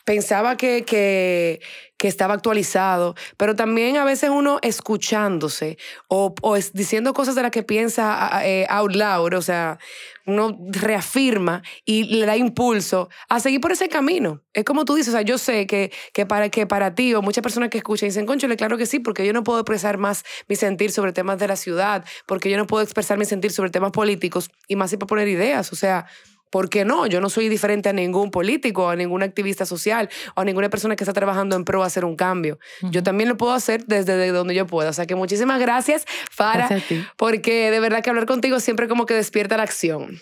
pensaba 0.04 0.58
que, 0.58 0.84
que, 0.84 1.62
que, 1.98 2.08
estaba 2.08 2.34
actualizado, 2.34 3.16
pero 3.38 3.56
también 3.56 3.98
a 3.98 4.06
veces 4.06 4.30
uno 4.30 4.60
escuchándose 4.62 5.78
o, 6.08 6.34
o 6.42 6.56
diciendo 6.74 7.14
cosas 7.14 7.36
de 7.36 7.42
las 7.42 7.52
que 7.52 7.64
piensa 7.64 8.42
eh, 8.46 8.66
out 8.70 8.94
loud, 8.94 9.34
o 9.34 9.42
sea, 9.42 9.80
uno 10.26 10.58
reafirma 10.70 11.64
y 11.86 12.04
le 12.04 12.26
da 12.26 12.38
impulso 12.38 13.10
a 13.30 13.40
seguir 13.40 13.60
por 13.60 13.72
ese 13.72 13.90
camino. 13.90 14.42
Es 14.54 14.64
como 14.64 14.86
tú 14.86 14.96
dices, 14.96 15.14
o 15.14 15.18
sea, 15.18 15.22
yo 15.22 15.38
sé 15.38 15.68
que, 15.68 15.92
que, 16.14 16.26
para, 16.26 16.50
que 16.50 16.66
para 16.66 16.96
ti 16.96 17.14
o 17.14 17.22
muchas 17.22 17.42
personas 17.42 17.70
que 17.70 17.78
escuchan 17.78 18.10
dicen, 18.10 18.26
conchole, 18.26 18.56
claro 18.56 18.78
que 18.78 18.86
sí, 18.86 19.00
porque 19.00 19.26
yo 19.26 19.34
no 19.34 19.44
puedo 19.44 19.60
expresar 19.60 19.98
más 19.98 20.24
mi 20.48 20.56
sentir 20.56 20.92
sobre 20.92 21.14
temas 21.14 21.40
de 21.40 21.48
la 21.48 21.56
ciudad, 21.56 22.06
porque 22.26 22.50
yo 22.50 22.58
no 22.58 22.68
puedo 22.68 22.84
expresar 22.84 23.18
mi 23.18 23.26
sentir 23.26 23.52
sobre 23.52 23.70
temas 23.70 23.92
políticos 23.92 24.50
y 24.68 24.76
más 24.76 24.90
si 24.90 24.98
para 24.98 25.08
poner 25.08 25.28
ideas, 25.28 25.72
o 25.74 25.76
sea, 25.76 26.06
¿Por 26.54 26.70
qué 26.70 26.86
no? 26.86 27.08
Yo 27.08 27.20
no 27.20 27.32
soy 27.32 27.50
diferente 27.50 27.90
a 27.90 27.94
ningún 27.94 28.30
político, 28.30 28.88
a 28.88 28.96
ningún 28.96 29.24
activista 29.24 29.66
social 29.66 30.08
o 30.36 30.42
a 30.42 30.46
ninguna 30.46 30.70
persona 30.70 30.96
que 30.96 31.04
está 31.04 31.12
trabajando 31.12 31.56
en 31.56 31.66
pro 31.66 31.82
a 31.82 31.88
hacer 31.88 32.06
un 32.06 32.16
cambio. 32.16 32.60
Yo 32.92 33.02
también 33.02 33.28
lo 33.28 33.38
puedo 33.38 33.54
hacer 33.54 33.86
desde 33.88 34.28
donde 34.28 34.54
yo 34.54 34.68
pueda. 34.68 34.92
O 34.92 34.94
sea 34.94 35.08
que 35.08 35.16
muchísimas 35.16 35.60
gracias, 35.60 36.06
Farah, 36.30 36.70
porque 37.18 37.72
de 37.72 37.80
verdad 37.80 38.04
que 38.04 38.12
hablar 38.12 38.28
contigo 38.28 38.60
siempre 38.60 38.88
como 38.88 39.08
que 39.08 39.16
despierta 39.16 39.58
la 39.58 39.64
acción. 39.64 40.22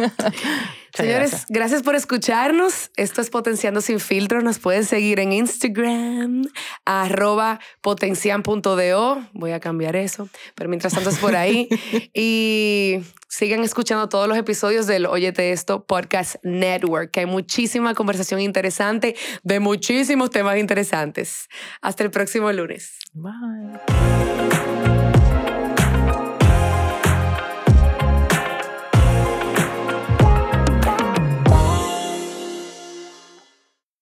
Señores, 0.94 1.44
gracias. 1.48 1.82
por 1.82 1.94
escucharnos. 1.94 2.90
Esto 2.96 3.20
es 3.20 3.30
Potenciando 3.30 3.80
Sin 3.80 4.00
Filtro. 4.00 4.42
Nos 4.42 4.58
pueden 4.58 4.84
seguir 4.84 5.20
en 5.20 5.32
Instagram, 5.32 6.44
arroba 6.84 7.60
potencian.do. 7.80 9.28
Voy 9.32 9.52
a 9.52 9.60
cambiar 9.60 9.96
eso, 9.96 10.28
pero 10.54 10.68
mientras 10.68 10.94
tanto 10.94 11.10
es 11.10 11.18
por 11.18 11.36
ahí. 11.36 11.68
y 12.14 13.00
sigan 13.28 13.62
escuchando 13.62 14.08
todos 14.08 14.28
los 14.28 14.36
episodios 14.36 14.86
del 14.86 15.06
Óyete 15.06 15.52
Esto 15.52 15.84
Podcast 15.84 16.36
Network, 16.42 17.10
que 17.10 17.20
hay 17.20 17.26
muchísima 17.26 17.94
conversación 17.94 18.40
interesante 18.40 19.14
de 19.42 19.60
muchísimos 19.60 20.30
temas 20.30 20.58
interesantes. 20.58 21.48
Hasta 21.80 22.04
el 22.04 22.10
próximo 22.10 22.50
lunes. 22.52 22.98
Bye. 23.12 24.27